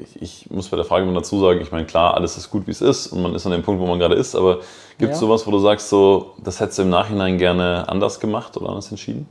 ich, 0.00 0.22
ich 0.22 0.50
muss 0.50 0.68
bei 0.68 0.76
der 0.76 0.84
Frage 0.84 1.04
mal 1.06 1.14
dazu 1.14 1.40
sagen, 1.40 1.60
ich 1.60 1.70
meine, 1.72 1.86
klar, 1.86 2.14
alles 2.14 2.36
ist 2.36 2.50
gut, 2.50 2.66
wie 2.66 2.70
es 2.70 2.80
ist 2.80 3.08
und 3.08 3.22
man 3.22 3.34
ist 3.34 3.46
an 3.46 3.52
dem 3.52 3.62
Punkt, 3.62 3.80
wo 3.80 3.86
man 3.86 3.98
gerade 3.98 4.14
ist, 4.14 4.34
aber 4.34 4.60
gibt 4.98 5.12
es 5.12 5.20
Ja. 5.20 5.26
sowas, 5.26 5.46
wo 5.46 5.50
du 5.50 5.58
sagst, 5.58 5.88
so, 5.88 6.32
das 6.42 6.60
hättest 6.60 6.78
du 6.78 6.82
im 6.82 6.90
Nachhinein 6.90 7.38
gerne 7.38 7.84
anders 7.88 8.20
gemacht 8.20 8.56
oder 8.56 8.70
anders 8.70 8.90
entschieden? 8.90 9.28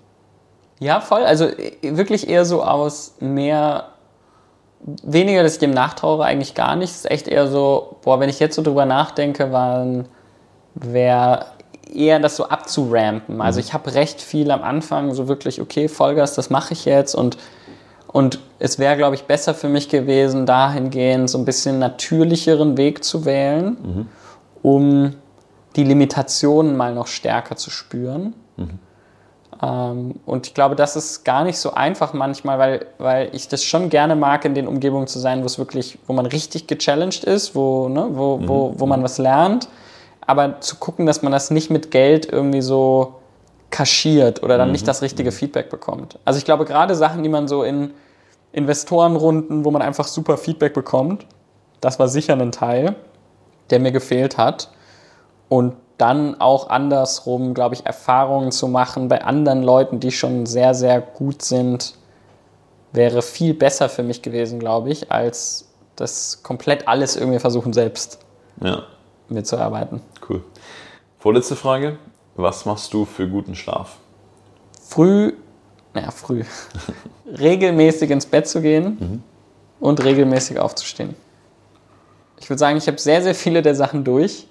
Ja, 0.79 1.01
voll. 1.01 1.23
Also 1.23 1.47
wirklich 1.81 2.29
eher 2.29 2.45
so 2.45 2.63
aus 2.63 3.15
mehr, 3.19 3.89
weniger, 5.03 5.43
dass 5.43 5.53
ich 5.53 5.59
dem 5.59 5.71
nachtraue, 5.71 6.23
eigentlich 6.23 6.55
gar 6.55 6.75
nicht. 6.75 6.91
Es 6.91 6.97
ist 6.97 7.11
echt 7.11 7.27
eher 7.27 7.47
so, 7.47 7.97
boah, 8.01 8.19
wenn 8.19 8.29
ich 8.29 8.39
jetzt 8.39 8.55
so 8.55 8.61
drüber 8.61 8.85
nachdenke, 8.85 9.51
wäre 10.75 11.45
eher 11.93 12.19
das 12.19 12.35
so 12.37 12.45
abzurampen. 12.47 13.41
Also 13.41 13.59
ich 13.59 13.73
habe 13.73 13.93
recht 13.93 14.21
viel 14.21 14.51
am 14.51 14.63
Anfang 14.63 15.13
so 15.13 15.27
wirklich, 15.27 15.59
okay, 15.59 15.89
Vollgas, 15.89 16.35
das 16.35 16.49
mache 16.49 16.73
ich 16.73 16.85
jetzt 16.85 17.13
und 17.15 17.37
und 18.11 18.39
es 18.57 18.79
wäre, 18.79 18.97
glaube 18.97 19.15
ich, 19.15 19.25
besser 19.25 19.53
für 19.53 19.69
mich 19.69 19.87
gewesen, 19.89 20.45
dahingehend 20.45 21.29
so 21.29 21.37
ein 21.37 21.45
bisschen 21.45 21.79
natürlicheren 21.79 22.75
Weg 22.77 23.03
zu 23.03 23.23
wählen, 23.25 24.07
um 24.63 25.13
die 25.75 25.83
Limitationen 25.83 26.75
mal 26.75 26.93
noch 26.93 27.07
stärker 27.07 27.55
zu 27.55 27.69
spüren. 27.69 28.33
Ähm, 29.61 30.15
und 30.25 30.47
ich 30.47 30.53
glaube, 30.53 30.75
das 30.75 30.95
ist 30.95 31.23
gar 31.23 31.43
nicht 31.43 31.57
so 31.57 31.73
einfach 31.73 32.13
manchmal, 32.13 32.59
weil, 32.59 32.85
weil 32.97 33.29
ich 33.33 33.47
das 33.47 33.63
schon 33.63 33.89
gerne 33.89 34.15
mag, 34.15 34.45
in 34.45 34.55
den 34.55 34.67
Umgebungen 34.67 35.07
zu 35.07 35.19
sein, 35.19 35.41
wo 35.41 35.45
es 35.45 35.59
wirklich, 35.59 35.99
wo 36.07 36.13
man 36.13 36.25
richtig 36.25 36.67
gechallenged 36.67 37.23
ist, 37.23 37.55
wo, 37.55 37.89
ne, 37.89 38.07
wo, 38.11 38.39
wo, 38.43 38.73
wo 38.77 38.85
man 38.85 39.03
was 39.03 39.17
lernt. 39.17 39.67
Aber 40.25 40.61
zu 40.61 40.77
gucken, 40.77 41.05
dass 41.05 41.21
man 41.21 41.31
das 41.31 41.51
nicht 41.51 41.69
mit 41.69 41.91
Geld 41.91 42.31
irgendwie 42.31 42.61
so 42.61 43.18
kaschiert 43.69 44.41
oder 44.43 44.57
dann 44.57 44.71
nicht 44.71 44.87
das 44.87 45.01
richtige 45.01 45.31
Feedback 45.31 45.69
bekommt. 45.69 46.17
Also 46.25 46.37
ich 46.37 46.45
glaube, 46.45 46.65
gerade 46.65 46.95
Sachen, 46.95 47.23
die 47.23 47.29
man 47.29 47.47
so 47.47 47.63
in 47.63 47.91
Investorenrunden, 48.51 49.63
wo 49.65 49.71
man 49.71 49.81
einfach 49.81 50.07
super 50.07 50.37
Feedback 50.37 50.73
bekommt, 50.73 51.25
das 51.81 51.99
war 51.99 52.07
sicher 52.07 52.33
ein 52.33 52.51
Teil, 52.51 52.95
der 53.69 53.79
mir 53.79 53.91
gefehlt 53.91 54.37
hat. 54.37 54.71
Und 55.49 55.75
dann 55.97 56.39
auch 56.39 56.69
andersrum, 56.69 57.53
glaube 57.53 57.75
ich, 57.75 57.85
Erfahrungen 57.85 58.51
zu 58.51 58.67
machen 58.67 59.07
bei 59.07 59.23
anderen 59.23 59.63
Leuten, 59.63 59.99
die 59.99 60.11
schon 60.11 60.45
sehr, 60.45 60.73
sehr 60.73 61.01
gut 61.01 61.41
sind, 61.41 61.95
wäre 62.91 63.21
viel 63.21 63.53
besser 63.53 63.89
für 63.89 64.03
mich 64.03 64.21
gewesen, 64.21 64.59
glaube 64.59 64.89
ich, 64.89 65.11
als 65.11 65.67
das 65.95 66.41
komplett 66.41 66.87
alles 66.87 67.17
irgendwie 67.17 67.39
versuchen, 67.39 67.73
selbst 67.73 68.19
Ja, 68.63 68.83
mitzuarbeiten. 69.27 70.01
cool. 70.29 70.43
Vorletzte 71.19 71.55
Frage. 71.55 71.97
Was 72.41 72.65
machst 72.65 72.93
du 72.93 73.03
für 73.03 73.27
guten 73.27 73.53
Schlaf? 73.53 73.97
Früh, 74.81 75.33
naja, 75.93 76.09
früh, 76.09 76.45
regelmäßig 77.37 78.09
ins 78.11 78.25
Bett 78.25 78.47
zu 78.47 78.61
gehen 78.61 79.21
und 79.81 80.01
regelmäßig 80.01 80.57
aufzustehen. 80.57 81.15
Ich 82.39 82.49
würde 82.49 82.59
sagen, 82.59 82.77
ich 82.77 82.87
habe 82.87 82.97
sehr, 82.97 83.21
sehr 83.21 83.35
viele 83.35 83.61
der 83.61 83.75
Sachen 83.75 84.05
durch 84.05 84.47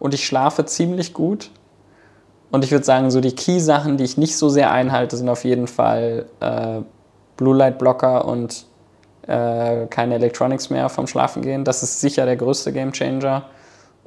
und 0.00 0.14
ich 0.14 0.26
schlafe 0.26 0.64
ziemlich 0.64 1.14
gut. 1.14 1.52
Und 2.50 2.64
ich 2.64 2.72
würde 2.72 2.84
sagen, 2.84 3.08
so 3.12 3.20
die 3.20 3.36
Key-Sachen, 3.36 3.98
die 3.98 4.04
ich 4.04 4.18
nicht 4.18 4.36
so 4.36 4.48
sehr 4.48 4.72
einhalte, 4.72 5.16
sind 5.16 5.28
auf 5.28 5.44
jeden 5.44 5.68
Fall 5.68 6.26
äh, 6.40 6.80
Blue 7.36 7.56
Light 7.56 7.78
Blocker 7.78 8.24
und 8.24 8.64
äh, 9.28 9.86
keine 9.86 10.16
Electronics 10.16 10.70
mehr 10.70 10.88
vom 10.88 11.06
Schlafen 11.06 11.42
gehen. 11.42 11.62
Das 11.62 11.84
ist 11.84 12.00
sicher 12.00 12.24
der 12.24 12.36
größte 12.36 12.72
Game 12.72 12.90
Changer. 12.90 13.44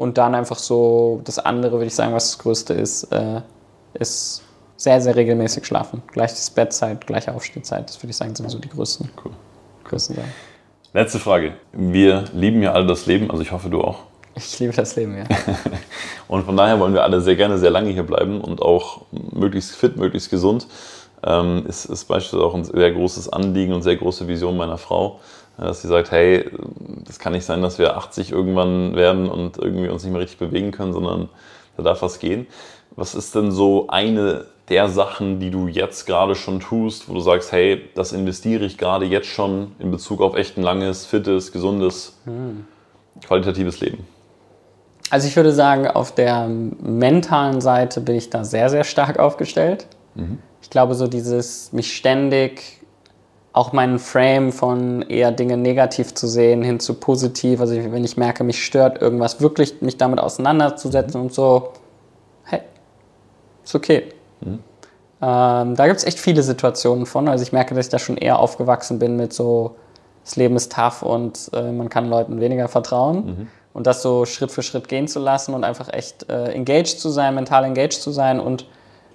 Und 0.02 0.18
dann 0.18 0.34
einfach 0.34 0.58
so 0.58 1.22
das 1.26 1.38
andere, 1.38 1.74
würde 1.74 1.86
ich 1.86 1.94
sagen, 1.94 2.12
was 2.16 2.32
das 2.32 2.40
größte 2.40 2.74
ist, 2.74 3.04
äh, 3.12 3.42
ist 3.94 4.42
sehr, 4.76 5.00
sehr 5.00 5.16
regelmäßig 5.16 5.64
schlafen. 5.64 6.02
Gleiches 6.12 6.50
Bettzeit, 6.50 7.06
gleiche 7.06 7.36
Aufstehzeit. 7.36 7.88
Das 7.88 8.02
würde 8.02 8.10
ich 8.10 8.18
sagen, 8.18 8.34
sind 8.34 8.50
so 8.50 8.58
die 8.58 8.68
größten, 8.68 9.12
Cool. 9.24 9.32
größten 9.84 10.16
Sachen. 10.16 10.32
Letzte 10.94 11.20
Frage. 11.20 11.54
Wir 11.72 12.26
lieben 12.34 12.64
ja 12.64 12.72
alle 12.72 12.88
das 12.88 13.06
Leben, 13.06 13.30
also 13.30 13.44
ich 13.44 13.52
hoffe, 13.52 13.70
du 13.70 13.80
auch. 13.80 14.00
Ich 14.34 14.58
liebe 14.58 14.74
das 14.74 14.96
Leben, 14.96 15.20
ja. 15.20 15.26
Und 16.28 16.46
von 16.46 16.58
daher 16.58 16.80
wollen 16.80 16.96
wir 16.96 17.04
alle 17.04 17.22
sehr 17.22 17.36
gerne 17.36 17.60
sehr 17.60 17.70
lange 17.70 17.92
hier 17.92 18.02
bleiben 18.02 18.42
und 18.42 18.60
auch 18.64 19.02
möglichst 19.12 19.76
fit, 19.76 19.98
möglichst 19.98 20.32
gesund. 20.32 20.66
Ähm, 21.24 21.64
ist, 21.68 21.86
ist 21.86 22.06
beispielsweise 22.06 22.44
auch 22.44 22.56
ein 22.56 22.64
sehr 22.64 22.92
großes 22.92 23.30
Anliegen 23.30 23.74
und 23.74 23.84
sehr 23.84 23.98
große 23.98 24.28
Vision 24.28 24.58
meiner 24.58 24.80
Frau, 24.80 25.20
dass 25.68 25.82
sie 25.82 25.88
sagt, 25.88 26.12
hey, 26.12 26.50
das 27.06 27.20
kann 27.20 27.34
nicht 27.34 27.46
sein, 27.46 27.62
dass 27.62 27.78
wir 27.78 27.98
80 27.98 28.32
irgendwann 28.32 28.96
werden 28.96 29.30
und 29.30 29.58
irgendwie 29.58 29.90
uns 29.90 30.04
nicht 30.04 30.12
mehr 30.12 30.22
richtig 30.22 30.40
bewegen 30.40 30.72
können, 30.72 30.94
sondern 30.94 31.30
da 31.78 31.84
darf 31.84 32.02
was 32.02 32.20
gehen. 32.20 32.48
Was 32.96 33.16
ist 33.16 33.36
denn 33.36 33.52
so 33.52 33.88
eine 33.88 34.46
der 34.70 34.90
Sachen, 34.90 35.40
die 35.40 35.52
du 35.52 35.68
jetzt 35.68 36.06
gerade 36.06 36.36
schon 36.36 36.60
tust, 36.60 37.10
wo 37.10 37.14
du 37.14 37.20
sagst, 37.20 37.52
hey, 37.52 37.90
das 37.96 38.14
investiere 38.14 38.66
ich 38.66 38.78
gerade 38.78 39.06
jetzt 39.06 39.28
schon 39.28 39.74
in 39.80 39.92
Bezug 39.92 40.22
auf 40.22 40.36
echt 40.36 40.58
ein 40.58 40.64
langes, 40.64 41.06
fittes, 41.06 41.52
gesundes, 41.52 42.18
qualitatives 43.26 43.80
Leben? 43.82 44.08
Also 45.10 45.28
ich 45.28 45.36
würde 45.36 45.52
sagen, 45.52 45.88
auf 45.88 46.16
der 46.16 46.48
mentalen 46.48 47.60
Seite 47.60 48.00
bin 48.00 48.16
ich 48.16 48.30
da 48.30 48.46
sehr, 48.46 48.70
sehr 48.70 48.86
stark 48.86 49.20
aufgestellt. 49.20 49.88
Ich 50.62 50.70
glaube, 50.70 50.96
so 50.96 51.08
dieses 51.08 51.74
mich 51.74 51.96
ständig 51.96 52.81
auch 53.54 53.74
meinen 53.74 54.00
Frame 54.00 54.52
von 54.52 55.02
eher 55.02 55.32
Dinge 55.32 55.58
negativ 55.58 56.14
zu 56.14 56.28
sehen 56.28 56.64
hin 56.64 56.80
zu 56.80 56.94
positiv. 56.94 57.60
Also 57.60 57.76
wenn 57.76 58.04
ich 58.04 58.16
merke, 58.16 58.44
mich 58.44 58.64
stört 58.64 59.02
irgendwas, 59.02 59.42
wirklich 59.42 59.82
mich 59.82 59.98
damit 59.98 60.20
auseinanderzusetzen 60.20 61.20
und 61.20 61.34
so, 61.34 61.74
hey, 62.46 62.62
ist 63.64 63.76
okay. 63.76 64.06
Ähm, 65.22 65.76
da 65.76 65.88
gibt 65.88 65.98
es 65.98 66.04
echt 66.04 66.20
viele 66.20 66.42
Situationen 66.42 67.06
von. 67.06 67.28
Also 67.28 67.44
ich 67.44 67.52
merke, 67.52 67.76
dass 67.76 67.86
ich 67.88 67.92
da 67.92 68.00
schon 68.00 68.18
eher 68.18 68.40
aufgewachsen 68.40 68.98
bin 68.98 69.18
mit 69.18 69.34
so 69.34 69.76
das 70.24 70.36
Leben 70.36 70.56
ist 70.56 70.72
tough 70.72 71.02
und 71.02 71.50
äh, 71.54 71.72
man 71.72 71.90
kann 71.90 72.08
Leuten 72.08 72.40
weniger 72.40 72.68
vertrauen. 72.68 73.26
Mhm. 73.26 73.48
Und 73.74 73.88
das 73.88 74.02
so 74.02 74.26
Schritt 74.26 74.52
für 74.52 74.64
Schritt 74.64 74.88
gehen 74.88 75.08
zu 75.08 75.20
lassen 75.20 75.54
und 75.54 75.64
einfach 75.64 75.92
echt 75.92 76.30
äh, 76.30 76.52
engaged 76.52 77.00
zu 77.00 77.10
sein, 77.10 77.36
mental 77.36 77.64
engaged 77.64 78.02
zu 78.02 78.12
sein 78.12 78.40
und 78.40 78.66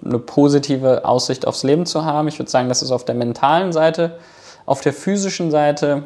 eine 0.03 0.19
positive 0.19 1.05
Aussicht 1.05 1.47
aufs 1.47 1.63
Leben 1.63 1.85
zu 1.85 2.05
haben. 2.05 2.27
Ich 2.27 2.39
würde 2.39 2.51
sagen, 2.51 2.69
das 2.69 2.81
ist 2.81 2.91
auf 2.91 3.05
der 3.05 3.15
mentalen 3.15 3.71
Seite. 3.73 4.17
Auf 4.65 4.81
der 4.81 4.93
physischen 4.93 5.51
Seite 5.51 6.03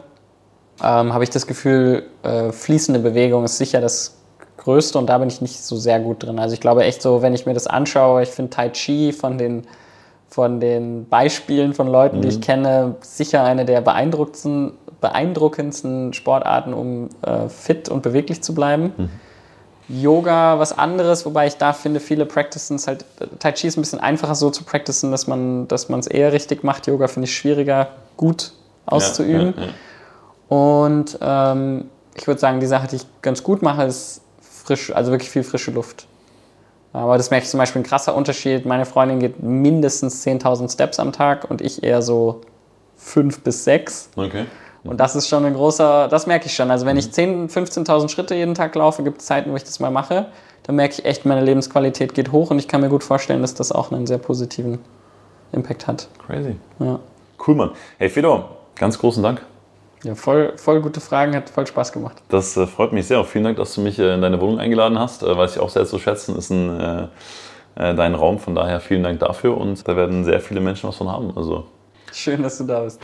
ähm, 0.84 1.14
habe 1.14 1.24
ich 1.24 1.30
das 1.30 1.48
Gefühl, 1.48 2.04
äh, 2.24 2.52
fließende 2.52 3.00
Bewegung 3.00 3.44
ist 3.44 3.58
sicher 3.58 3.82
das 3.82 4.18
Größte 4.58 4.98
und 4.98 5.08
da 5.08 5.18
bin 5.18 5.28
ich 5.28 5.42
nicht 5.42 5.64
so 5.64 5.76
sehr 5.76 6.00
gut 6.00 6.24
drin. 6.24 6.40
Also 6.40 6.54
ich 6.54 6.62
glaube 6.62 6.84
echt 6.84 7.02
so, 7.02 7.22
wenn 7.22 7.34
ich 7.34 7.46
mir 7.46 7.54
das 7.54 7.68
anschaue, 7.68 8.24
ich 8.24 8.30
finde 8.30 8.52
Tai 8.52 8.70
Chi 8.70 9.12
von 9.12 9.38
den, 9.38 9.64
von 10.28 10.60
den 10.60 11.08
Beispielen 11.10 11.74
von 11.74 11.88
Leuten, 11.88 12.18
mhm. 12.18 12.22
die 12.22 12.28
ich 12.28 12.38
mhm. 12.38 12.42
kenne, 12.42 12.96
sicher 13.02 13.44
eine 13.44 13.66
der 13.66 13.82
beeindruckendsten, 13.82 14.74
beeindruckendsten 15.02 16.14
Sportarten, 16.14 16.74
um 16.74 17.10
äh, 17.24 17.50
fit 17.50 17.90
und 17.90 18.04
beweglich 18.04 18.44
zu 18.44 18.54
bleiben. 18.54 18.94
Mhm. 18.96 19.10
Yoga 19.92 20.60
was 20.60 20.78
anderes, 20.78 21.26
wobei 21.26 21.48
ich 21.48 21.58
da 21.58 21.74
finde, 21.74 22.00
viele 22.00 22.26
practicen 22.26 22.76
es 22.76 22.88
halt, 22.88 23.06
Tai 23.40 23.52
Chi 23.52 23.68
ist 23.68 23.78
ein 23.78 23.82
bisschen 23.82 24.00
einfacher 24.00 24.36
so 24.36 24.50
zu 24.50 24.64
practicen, 24.64 25.12
dass 25.12 25.28
man 25.28 25.68
dass 25.68 25.90
es 25.90 26.08
eher 26.08 26.34
richtig 26.34 26.64
macht. 26.64 26.88
Yoga 26.88 27.08
finde 27.08 27.28
ich 27.28 27.36
schwieriger, 27.36 27.90
gut 28.18 28.54
auszuüben. 28.86 29.54
Ja, 29.56 29.62
ja, 29.62 29.68
ja. 29.68 29.74
Und 30.48 31.18
ähm, 31.22 31.90
ich 32.16 32.28
würde 32.28 32.40
sagen, 32.40 32.60
die 32.60 32.68
Sache, 32.68 32.88
die 32.88 32.98
ich 32.98 33.06
ganz 33.22 33.44
gut 33.44 33.62
mache, 33.62 33.84
ist 33.84 34.22
frisch, 34.42 34.94
also 34.94 35.12
wirklich 35.12 35.30
viel 35.30 35.44
frische 35.44 35.72
Luft. 35.72 36.08
Aber 36.94 37.18
das 37.18 37.32
merke 37.32 37.46
ich 37.46 37.50
zum 37.50 37.58
Beispiel 37.58 37.82
ein 37.82 37.86
krasser 37.86 38.16
Unterschied. 38.16 38.66
Meine 38.66 38.86
Freundin 38.86 39.20
geht 39.20 39.42
mindestens 39.42 40.26
10.000 40.26 40.72
Steps 40.72 41.00
am 41.00 41.14
Tag 41.14 41.50
und 41.50 41.62
ich 41.62 41.84
eher 41.84 42.02
so 42.02 42.42
5 42.98 43.42
bis 43.42 43.64
6. 43.64 44.10
Okay. 44.16 44.46
Und 44.84 45.00
das 45.00 45.16
ist 45.16 45.28
schon 45.28 45.46
ein 45.46 45.54
großer, 45.54 46.08
das 46.08 46.26
merke 46.26 46.48
ich 46.48 46.56
schon. 46.56 46.72
Also 46.72 46.86
wenn 46.86 46.98
ich 46.98 47.06
10.000, 47.06 47.28
mhm. 47.28 47.46
15.000 47.46 48.10
Schritte 48.10 48.36
jeden 48.36 48.56
Tag 48.56 48.74
laufe, 48.76 49.04
gibt 49.04 49.22
es 49.22 49.28
Zeiten, 49.28 49.52
wo 49.52 49.56
ich 49.56 49.64
das 49.64 49.80
mal 49.80 49.92
mache, 49.92 50.28
dann 50.64 50.76
merke 50.76 50.96
ich 50.96 51.06
echt, 51.06 51.26
meine 51.26 51.42
Lebensqualität 51.42 52.14
geht 52.14 52.32
hoch 52.32 52.52
und 52.52 52.60
ich 52.60 52.68
kann 52.68 52.82
mir 52.82 52.90
gut 52.90 53.04
vorstellen, 53.04 53.42
dass 53.42 53.54
das 53.54 53.72
auch 53.72 53.92
einen 53.92 54.08
sehr 54.08 54.18
positiven 54.18 54.80
Impact 55.52 55.88
hat. 55.88 56.08
Crazy. 56.26 56.56
Ja. 56.80 57.00
Cool, 57.46 57.56
Mann. 57.56 57.72
Hey 57.98 58.10
Fedor, 58.10 58.58
ganz 58.76 58.98
großen 58.98 59.22
Dank. 59.22 59.42
Ja, 60.04 60.16
voll, 60.16 60.54
voll 60.58 60.82
gute 60.82 61.00
Fragen, 61.00 61.36
hat 61.36 61.50
voll 61.50 61.68
Spaß 61.68 61.92
gemacht. 61.92 62.18
Das 62.30 62.58
äh, 62.58 62.66
freut 62.66 62.92
mich 62.92 63.06
sehr. 63.06 63.20
Auch 63.20 63.28
vielen 63.28 63.44
Dank, 63.44 63.58
dass 63.58 63.76
du 63.76 63.82
mich 63.82 64.00
äh, 64.00 64.16
in 64.16 64.22
deine 64.22 64.42
Wohnung 64.42 64.60
eingeladen 64.60 64.98
hast. 64.98 65.22
Äh, 65.22 65.38
weiß 65.38 65.56
ich 65.56 65.62
auch 65.62 65.70
sehr 65.70 65.86
zu 65.86 66.00
schätzen, 66.00 66.36
ist 66.36 66.50
ein, 66.50 66.80
äh, 66.80 67.04
äh, 67.76 67.96
dein 67.96 68.16
Raum. 68.16 68.40
Von 68.40 68.56
daher 68.56 68.80
vielen 68.80 69.04
Dank 69.04 69.20
dafür 69.20 69.58
und 69.58 69.88
da 69.88 69.96
werden 69.96 70.24
sehr 70.24 70.40
viele 70.40 70.60
Menschen 70.60 70.90
was 70.90 70.96
von 70.96 71.10
haben. 71.12 71.32
Also. 71.36 71.66
Schön, 72.12 72.42
dass 72.42 72.58
du 72.58 72.64
da 72.64 72.82
bist. 72.82 73.00